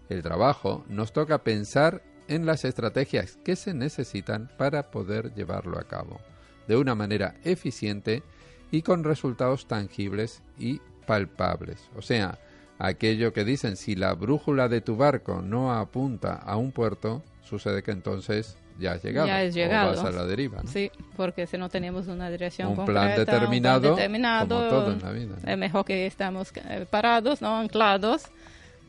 el 0.10 0.24
trabajo, 0.24 0.84
nos 0.88 1.14
toca 1.14 1.44
pensar 1.44 2.02
en 2.28 2.46
las 2.46 2.66
estrategias 2.66 3.38
que 3.44 3.56
se 3.56 3.74
necesitan 3.74 4.50
para 4.58 4.90
poder 4.90 5.34
llevarlo 5.34 5.78
a 5.78 5.84
cabo 5.84 6.20
de 6.68 6.78
una 6.78 6.96
manera 6.96 7.36
eficiente 7.44 8.24
y 8.72 8.84
con 8.84 9.04
resultados 9.04 9.68
tangibles 9.68 10.44
y 10.58 10.80
palpables. 11.08 11.90
O 11.96 12.04
sea, 12.04 12.40
aquello 12.80 13.32
que 13.34 13.44
dicen, 13.46 13.76
si 13.78 13.96
la 13.96 14.14
brújula 14.14 14.68
de 14.70 14.82
tu 14.82 14.96
barco 14.98 15.42
no 15.44 15.74
apunta 15.78 16.34
a 16.36 16.58
un 16.58 16.72
puerto, 16.72 17.22
sucede 17.44 17.84
que 17.84 17.92
entonces 17.92 18.58
ya 18.80 18.94
has 18.94 19.04
llegado. 19.04 19.28
Ya 19.28 19.40
has 19.40 19.52
o 19.52 19.56
llegado. 19.56 19.96
vas 19.96 20.06
a 20.06 20.12
la 20.12 20.26
deriva. 20.26 20.62
¿no? 20.64 20.72
Sí, 20.72 20.90
porque 21.18 21.46
si 21.46 21.58
no 21.58 21.68
tenemos 21.70 22.08
una 22.08 22.30
dirección 22.30 22.70
Un 22.70 22.76
concreta, 22.78 23.02
plan 23.02 23.16
determinado, 23.18 23.96
determinado, 23.96 24.56
como 24.58 24.70
todo 24.70 24.92
en 24.94 25.02
la 25.02 25.12
vida, 25.12 25.36
¿no? 25.44 25.52
es 25.52 25.58
mejor 25.58 25.86
que 25.86 26.06
estamos 26.08 26.52
eh, 26.56 26.86
parados, 26.90 27.42
no 27.42 27.58
anclados, 27.60 28.24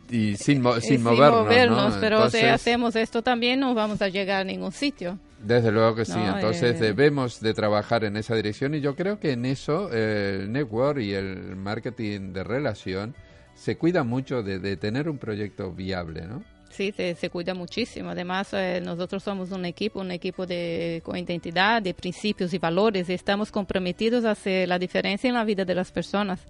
Y 0.09 0.37
sin, 0.37 0.63
mo- 0.63 0.77
eh, 0.77 0.81
sin 0.81 1.03
movernos, 1.03 1.95
¿no? 1.95 2.01
pero 2.01 2.17
Entonces, 2.17 2.41
si 2.43 2.47
hacemos 2.47 2.95
esto 2.97 3.23
también 3.23 3.59
no 3.61 3.75
vamos 3.75 4.01
a 4.03 4.09
llegar 4.09 4.43
a 4.43 4.45
ningún 4.45 4.71
sitio. 4.73 5.19
Desde 5.43 5.73
luego 5.73 5.95
que 5.97 6.05
sí. 6.05 6.13
Entonces 6.19 6.77
eh, 6.77 6.85
debemos 6.85 7.41
de 7.41 7.55
trabajar 7.55 8.05
en 8.05 8.17
esa 8.17 8.35
dirección 8.35 8.75
y 8.75 8.81
yo 8.81 8.95
creo 8.95 9.19
que 9.19 9.33
en 9.33 9.47
eso 9.47 9.89
eh, 9.93 10.41
el 10.43 10.53
network 10.53 11.01
y 11.01 11.15
el 11.15 11.57
marketing 11.57 12.33
de 12.35 12.45
relación 12.45 13.15
se 13.61 13.77
cuida 13.77 14.05
mucho 14.05 14.43
de, 14.43 14.59
de 14.59 14.77
tener 14.79 15.07
un 15.11 15.19
proyecto 15.19 15.71
viable, 15.71 16.27
¿no? 16.27 16.43
Sí, 16.71 16.93
se, 16.97 17.15
se 17.15 17.29
cuida 17.29 17.53
muchísimo. 17.53 18.11
Además, 18.11 18.49
eh, 18.55 18.81
nosotros 18.83 19.23
somos 19.23 19.51
un 19.51 19.65
equipo, 19.65 20.01
un 20.01 20.13
equipo 20.13 20.47
de, 20.47 21.03
con 21.05 21.17
identidad, 21.17 21.83
de 21.83 21.93
principios 21.93 22.55
y 22.55 22.59
valores. 22.59 23.09
y 23.09 23.13
estamos 23.13 23.51
comprometidos 23.51 24.25
a 24.25 24.31
hacer 24.31 24.69
la 24.69 24.79
diferencia 24.79 25.29
en 25.29 25.35
la 25.35 25.45
vida 25.45 25.65
de 25.65 25.75
las 25.75 25.91
personas. 25.91 26.41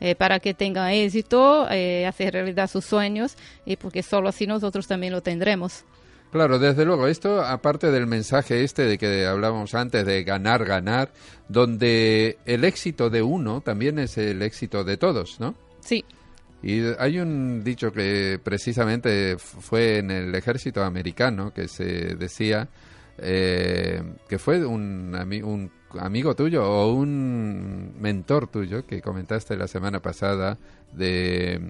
eh, 0.00 0.14
para 0.14 0.40
que 0.40 0.54
tengan 0.54 0.90
éxito, 0.90 1.66
eh, 1.70 2.06
hacer 2.06 2.32
realidad 2.34 2.68
sus 2.70 2.84
sueños, 2.84 3.36
y 3.64 3.76
porque 3.76 4.02
solo 4.02 4.28
así 4.28 4.46
nosotros 4.46 4.86
también 4.86 5.12
lo 5.12 5.22
tendremos. 5.22 5.84
Claro, 6.32 6.58
desde 6.58 6.84
luego, 6.84 7.06
esto 7.06 7.40
aparte 7.42 7.90
del 7.90 8.06
mensaje 8.06 8.62
este 8.62 8.82
de 8.82 8.98
que 8.98 9.24
hablábamos 9.26 9.74
antes 9.74 10.04
de 10.04 10.22
ganar, 10.24 10.64
ganar, 10.64 11.10
donde 11.48 12.36
el 12.44 12.64
éxito 12.64 13.08
de 13.10 13.22
uno 13.22 13.60
también 13.62 13.98
es 13.98 14.18
el 14.18 14.42
éxito 14.42 14.84
de 14.84 14.96
todos, 14.96 15.40
¿no? 15.40 15.54
Sí, 15.80 16.04
Y 16.62 16.80
hay 16.98 17.18
un 17.18 17.62
dicho 17.62 17.92
que 17.92 18.40
precisamente 18.42 19.36
fue 19.38 19.98
en 19.98 20.10
el 20.10 20.34
ejército 20.34 20.82
americano 20.82 21.52
que 21.52 21.68
se 21.68 22.16
decía 22.16 22.68
eh, 23.18 24.02
que 24.28 24.38
fue 24.38 24.64
un, 24.66 25.12
ami- 25.14 25.42
un 25.42 25.70
amigo 25.98 26.34
tuyo 26.34 26.64
o 26.64 26.92
un 26.92 27.94
mentor 28.00 28.48
tuyo 28.48 28.86
que 28.86 29.00
comentaste 29.00 29.56
la 29.56 29.68
semana 29.68 30.00
pasada 30.00 30.58
de 30.92 31.60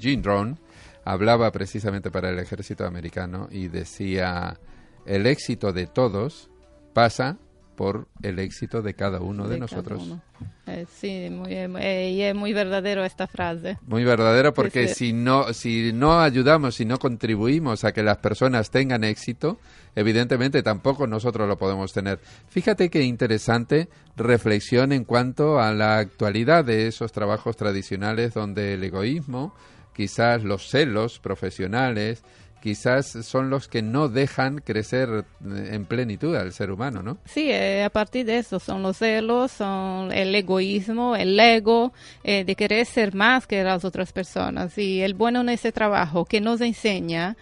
Jim 0.00 0.22
de 0.22 0.28
Rohn, 0.28 0.58
hablaba 1.04 1.50
precisamente 1.52 2.10
para 2.10 2.30
el 2.30 2.38
ejército 2.38 2.86
americano 2.86 3.48
y 3.50 3.68
decía 3.68 4.58
el 5.06 5.26
éxito 5.26 5.72
de 5.72 5.86
todos 5.86 6.48
pasa 6.92 7.36
por 7.76 8.08
el 8.22 8.38
éxito 8.38 8.82
de 8.82 8.94
cada 8.94 9.20
uno 9.20 9.48
de, 9.48 9.58
nosotros. 9.58 10.02
uno. 10.04 10.22
Eh, 10.66 10.86
sí, 10.92 11.28
muy, 11.30 11.52
eh, 11.54 12.10
y 12.10 12.22
es 12.22 12.34
muy 12.34 12.52
verdadero 12.52 13.04
esta 13.04 13.26
frase. 13.26 13.78
Muy 13.86 14.04
verdadero 14.04 14.54
porque 14.54 14.88
Sí, 14.88 14.94
sí. 14.94 15.06
si 15.06 15.12
no 15.12 15.52
si 15.52 15.92
no 15.92 16.20
ayudamos, 16.20 16.76
si 16.76 16.84
no 16.84 16.98
contribuimos 16.98 17.84
a 17.84 17.92
que 17.92 18.02
las 18.02 18.18
personas 18.18 18.70
tengan 18.70 19.04
éxito, 19.04 19.58
evidentemente 19.96 20.62
tampoco 20.62 21.06
nosotros 21.06 21.48
lo 21.48 21.58
podemos 21.58 21.92
tener. 21.92 22.20
Fíjate 22.48 22.90
qué 22.90 23.02
interesante 23.02 23.88
reflexión 24.16 24.92
en 24.92 25.04
cuanto 25.04 25.60
a 25.60 25.72
la 25.72 25.98
actualidad 25.98 26.64
de 26.64 26.86
esos 26.86 27.12
trabajos 27.12 27.56
tradicionales 27.56 28.34
donde 28.34 28.74
el 28.74 28.84
egoísmo, 28.84 29.54
quizás 29.94 30.42
los 30.44 30.68
celos 30.68 31.18
profesionales, 31.18 32.22
quizás 32.62 33.08
son 33.26 33.50
los 33.50 33.66
que 33.66 33.82
no 33.82 34.08
dejan 34.08 34.58
crecer 34.58 35.24
en 35.44 35.84
plenitud 35.84 36.34
al 36.36 36.52
ser 36.52 36.70
humano, 36.70 37.02
¿no? 37.02 37.18
Sí, 37.24 37.50
eh, 37.50 37.82
a 37.82 37.90
partir 37.90 38.24
de 38.24 38.38
eso 38.38 38.60
son 38.60 38.82
los 38.82 38.98
celos, 38.98 39.50
son 39.50 40.12
el 40.12 40.32
egoísmo, 40.34 41.16
el 41.16 41.38
ego, 41.38 41.92
eh, 42.22 42.44
de 42.44 42.54
querer 42.54 42.86
ser 42.86 43.14
más 43.14 43.48
que 43.48 43.64
las 43.64 43.84
otras 43.84 44.12
personas. 44.12 44.78
Y 44.78 45.02
el 45.02 45.14
bueno 45.14 45.40
en 45.40 45.48
ese 45.48 45.72
trabajo 45.72 46.24
que 46.24 46.40
nos 46.40 46.60
enseña 46.60 47.36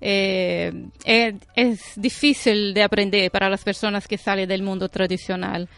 eh, 0.00 0.72
es, 1.04 1.92
difícil 1.96 2.72
de 2.72 2.82
aprender 2.82 3.30
para 3.30 3.50
las 3.50 3.62
personas 3.62 4.08
que 4.08 4.16
salen 4.16 4.48
del 4.48 4.62
mundo 4.62 4.88
tradicional, 4.88 5.68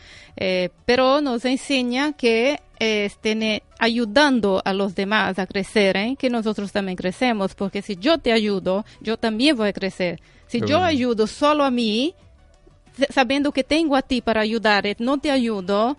pero 0.87 1.21
nos 1.21 1.45
enseña 1.45 2.13
que 2.13 2.59
estén 2.79 3.43
eh, 3.43 3.63
ayudando 3.79 4.61
a 4.65 4.73
los 4.73 4.95
demás 4.95 5.39
a 5.39 5.47
crecer, 5.47 5.97
¿eh? 5.97 6.17
que 6.19 6.31
nosotros 6.31 6.73
también 6.73 6.97
crecemos, 6.97 7.55
porque 7.55 7.83
si 7.83 7.97
yo 7.97 8.19
te 8.19 8.33
ayudo, 8.33 8.85
yo 9.01 9.17
también 9.17 9.57
voy 9.57 9.69
a 9.69 9.73
crecer. 9.73 10.21
Si 10.47 10.61
Qué 10.61 10.67
yo 10.67 10.77
bueno. 10.79 10.87
ayudo 10.89 11.27
solo 11.27 11.65
a 11.65 11.71
mí, 11.71 12.15
sabiendo 13.11 13.53
que 13.53 13.65
tengo 13.65 13.97
a 13.97 14.03
ti 14.03 14.21
para 14.21 14.41
ayudar, 14.41 14.87
eh, 14.87 14.97
no 14.99 15.19
te 15.19 15.31
ayudo, 15.31 15.97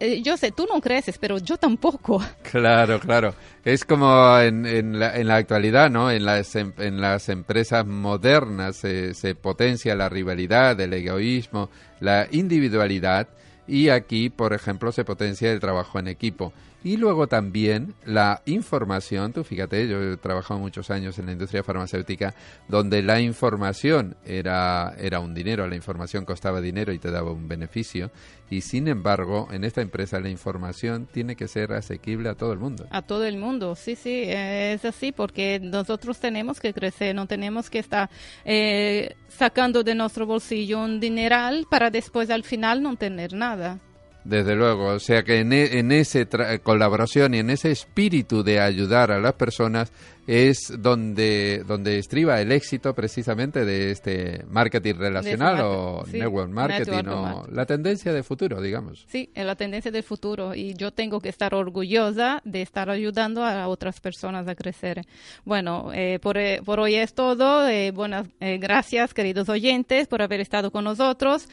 eh, 0.00 0.22
yo 0.22 0.36
sé, 0.36 0.52
tú 0.52 0.66
no 0.72 0.80
creces, 0.80 1.18
pero 1.18 1.38
yo 1.38 1.56
tampoco. 1.56 2.22
Claro, 2.50 2.98
claro. 2.98 3.34
Es 3.64 3.84
como 3.84 4.38
en, 4.38 4.64
en, 4.64 4.98
la, 4.98 5.16
en 5.16 5.26
la 5.28 5.36
actualidad, 5.36 5.90
¿no? 5.90 6.10
En 6.10 6.24
las, 6.24 6.54
em- 6.56 6.72
en 6.78 7.00
las 7.00 7.28
empresas 7.28 7.84
modernas 7.86 8.76
se 8.76 9.34
potencia 9.34 9.94
la 9.94 10.08
rivalidad, 10.08 10.80
el 10.80 10.94
egoísmo, 10.94 11.68
la 12.00 12.26
individualidad 12.30 13.28
y 13.68 13.90
aquí, 13.90 14.30
por 14.30 14.54
ejemplo, 14.54 14.90
se 14.90 15.04
potencia 15.04 15.52
el 15.52 15.60
trabajo 15.60 15.98
en 15.98 16.08
equipo. 16.08 16.52
Y 16.84 16.96
luego 16.96 17.26
también 17.26 17.94
la 18.04 18.42
información, 18.46 19.32
tú 19.32 19.42
fíjate, 19.42 19.88
yo 19.88 20.00
he 20.00 20.16
trabajado 20.16 20.60
muchos 20.60 20.90
años 20.90 21.18
en 21.18 21.26
la 21.26 21.32
industria 21.32 21.64
farmacéutica, 21.64 22.34
donde 22.68 23.02
la 23.02 23.20
información 23.20 24.16
era, 24.24 24.94
era 24.98 25.18
un 25.18 25.34
dinero, 25.34 25.66
la 25.66 25.74
información 25.74 26.24
costaba 26.24 26.60
dinero 26.60 26.92
y 26.92 26.98
te 26.98 27.10
daba 27.10 27.32
un 27.32 27.48
beneficio, 27.48 28.12
y 28.48 28.60
sin 28.60 28.86
embargo, 28.86 29.48
en 29.50 29.64
esta 29.64 29.82
empresa 29.82 30.20
la 30.20 30.30
información 30.30 31.08
tiene 31.12 31.34
que 31.34 31.48
ser 31.48 31.72
asequible 31.72 32.28
a 32.28 32.34
todo 32.34 32.52
el 32.52 32.58
mundo. 32.58 32.86
A 32.90 33.02
todo 33.02 33.24
el 33.24 33.36
mundo, 33.38 33.74
sí, 33.74 33.96
sí, 33.96 34.22
es 34.26 34.84
así, 34.84 35.10
porque 35.10 35.60
nosotros 35.60 36.18
tenemos 36.18 36.60
que 36.60 36.72
crecer, 36.72 37.14
no 37.14 37.26
tenemos 37.26 37.70
que 37.70 37.80
estar 37.80 38.08
eh, 38.44 39.16
sacando 39.28 39.82
de 39.82 39.94
nuestro 39.94 40.26
bolsillo 40.26 40.78
un 40.78 41.00
dineral 41.00 41.66
para 41.68 41.90
después 41.90 42.30
al 42.30 42.44
final 42.44 42.82
no 42.82 42.96
tener 42.96 43.32
nada. 43.32 43.80
Desde 44.24 44.54
luego, 44.56 44.88
o 44.88 44.98
sea 44.98 45.22
que 45.22 45.38
en, 45.38 45.52
e- 45.54 45.78
en 45.78 45.90
esa 45.90 46.18
colaboración 46.62 47.34
y 47.34 47.38
en 47.38 47.48
ese 47.50 47.70
espíritu 47.70 48.42
de 48.42 48.60
ayudar 48.60 49.10
a 49.10 49.18
las 49.20 49.32
personas 49.34 49.90
es 50.26 50.70
donde, 50.78 51.62
donde 51.66 51.98
estriba 51.98 52.38
el 52.38 52.52
éxito 52.52 52.94
precisamente 52.94 53.64
de 53.64 53.90
este 53.90 54.44
marketing 54.50 54.96
relacional 54.96 55.54
market- 55.56 55.64
o 55.66 56.04
sí, 56.10 56.18
network 56.18 56.50
marketing 56.50 56.90
network 56.92 57.08
o 57.18 57.22
marketing. 57.22 57.54
la 57.56 57.64
tendencia 57.66 58.12
de 58.12 58.22
futuro, 58.22 58.60
digamos. 58.60 59.06
Sí, 59.08 59.30
es 59.34 59.46
la 59.46 59.56
tendencia 59.56 59.90
del 59.90 60.02
futuro 60.02 60.54
y 60.54 60.74
yo 60.74 60.90
tengo 60.90 61.20
que 61.20 61.30
estar 61.30 61.54
orgullosa 61.54 62.42
de 62.44 62.60
estar 62.60 62.90
ayudando 62.90 63.42
a 63.44 63.66
otras 63.68 64.00
personas 64.00 64.46
a 64.48 64.54
crecer. 64.54 65.06
Bueno, 65.46 65.90
eh, 65.94 66.18
por, 66.20 66.36
eh, 66.36 66.60
por 66.62 66.80
hoy 66.80 66.96
es 66.96 67.14
todo. 67.14 67.66
Eh, 67.66 67.92
buenas, 67.92 68.26
eh, 68.40 68.58
gracias, 68.58 69.14
queridos 69.14 69.48
oyentes, 69.48 70.06
por 70.08 70.20
haber 70.20 70.40
estado 70.40 70.70
con 70.70 70.84
nosotros. 70.84 71.48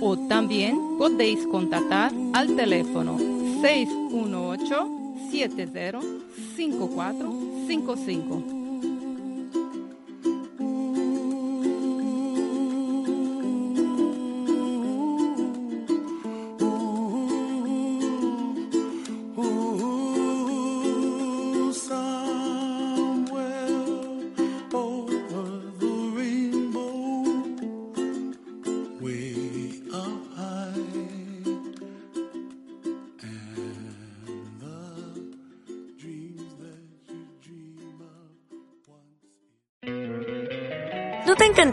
O 0.00 0.28
también 0.28 0.76
podéis 0.98 1.46
contactar 1.46 2.10
al 2.32 2.56
teléfono 2.56 3.16
618 3.62 4.99
siete, 5.28 5.68
cero, 5.72 6.00
cinco, 6.56 6.88
cuatro, 6.88 7.32
cinco, 7.66 7.96
cinco. 7.96 8.59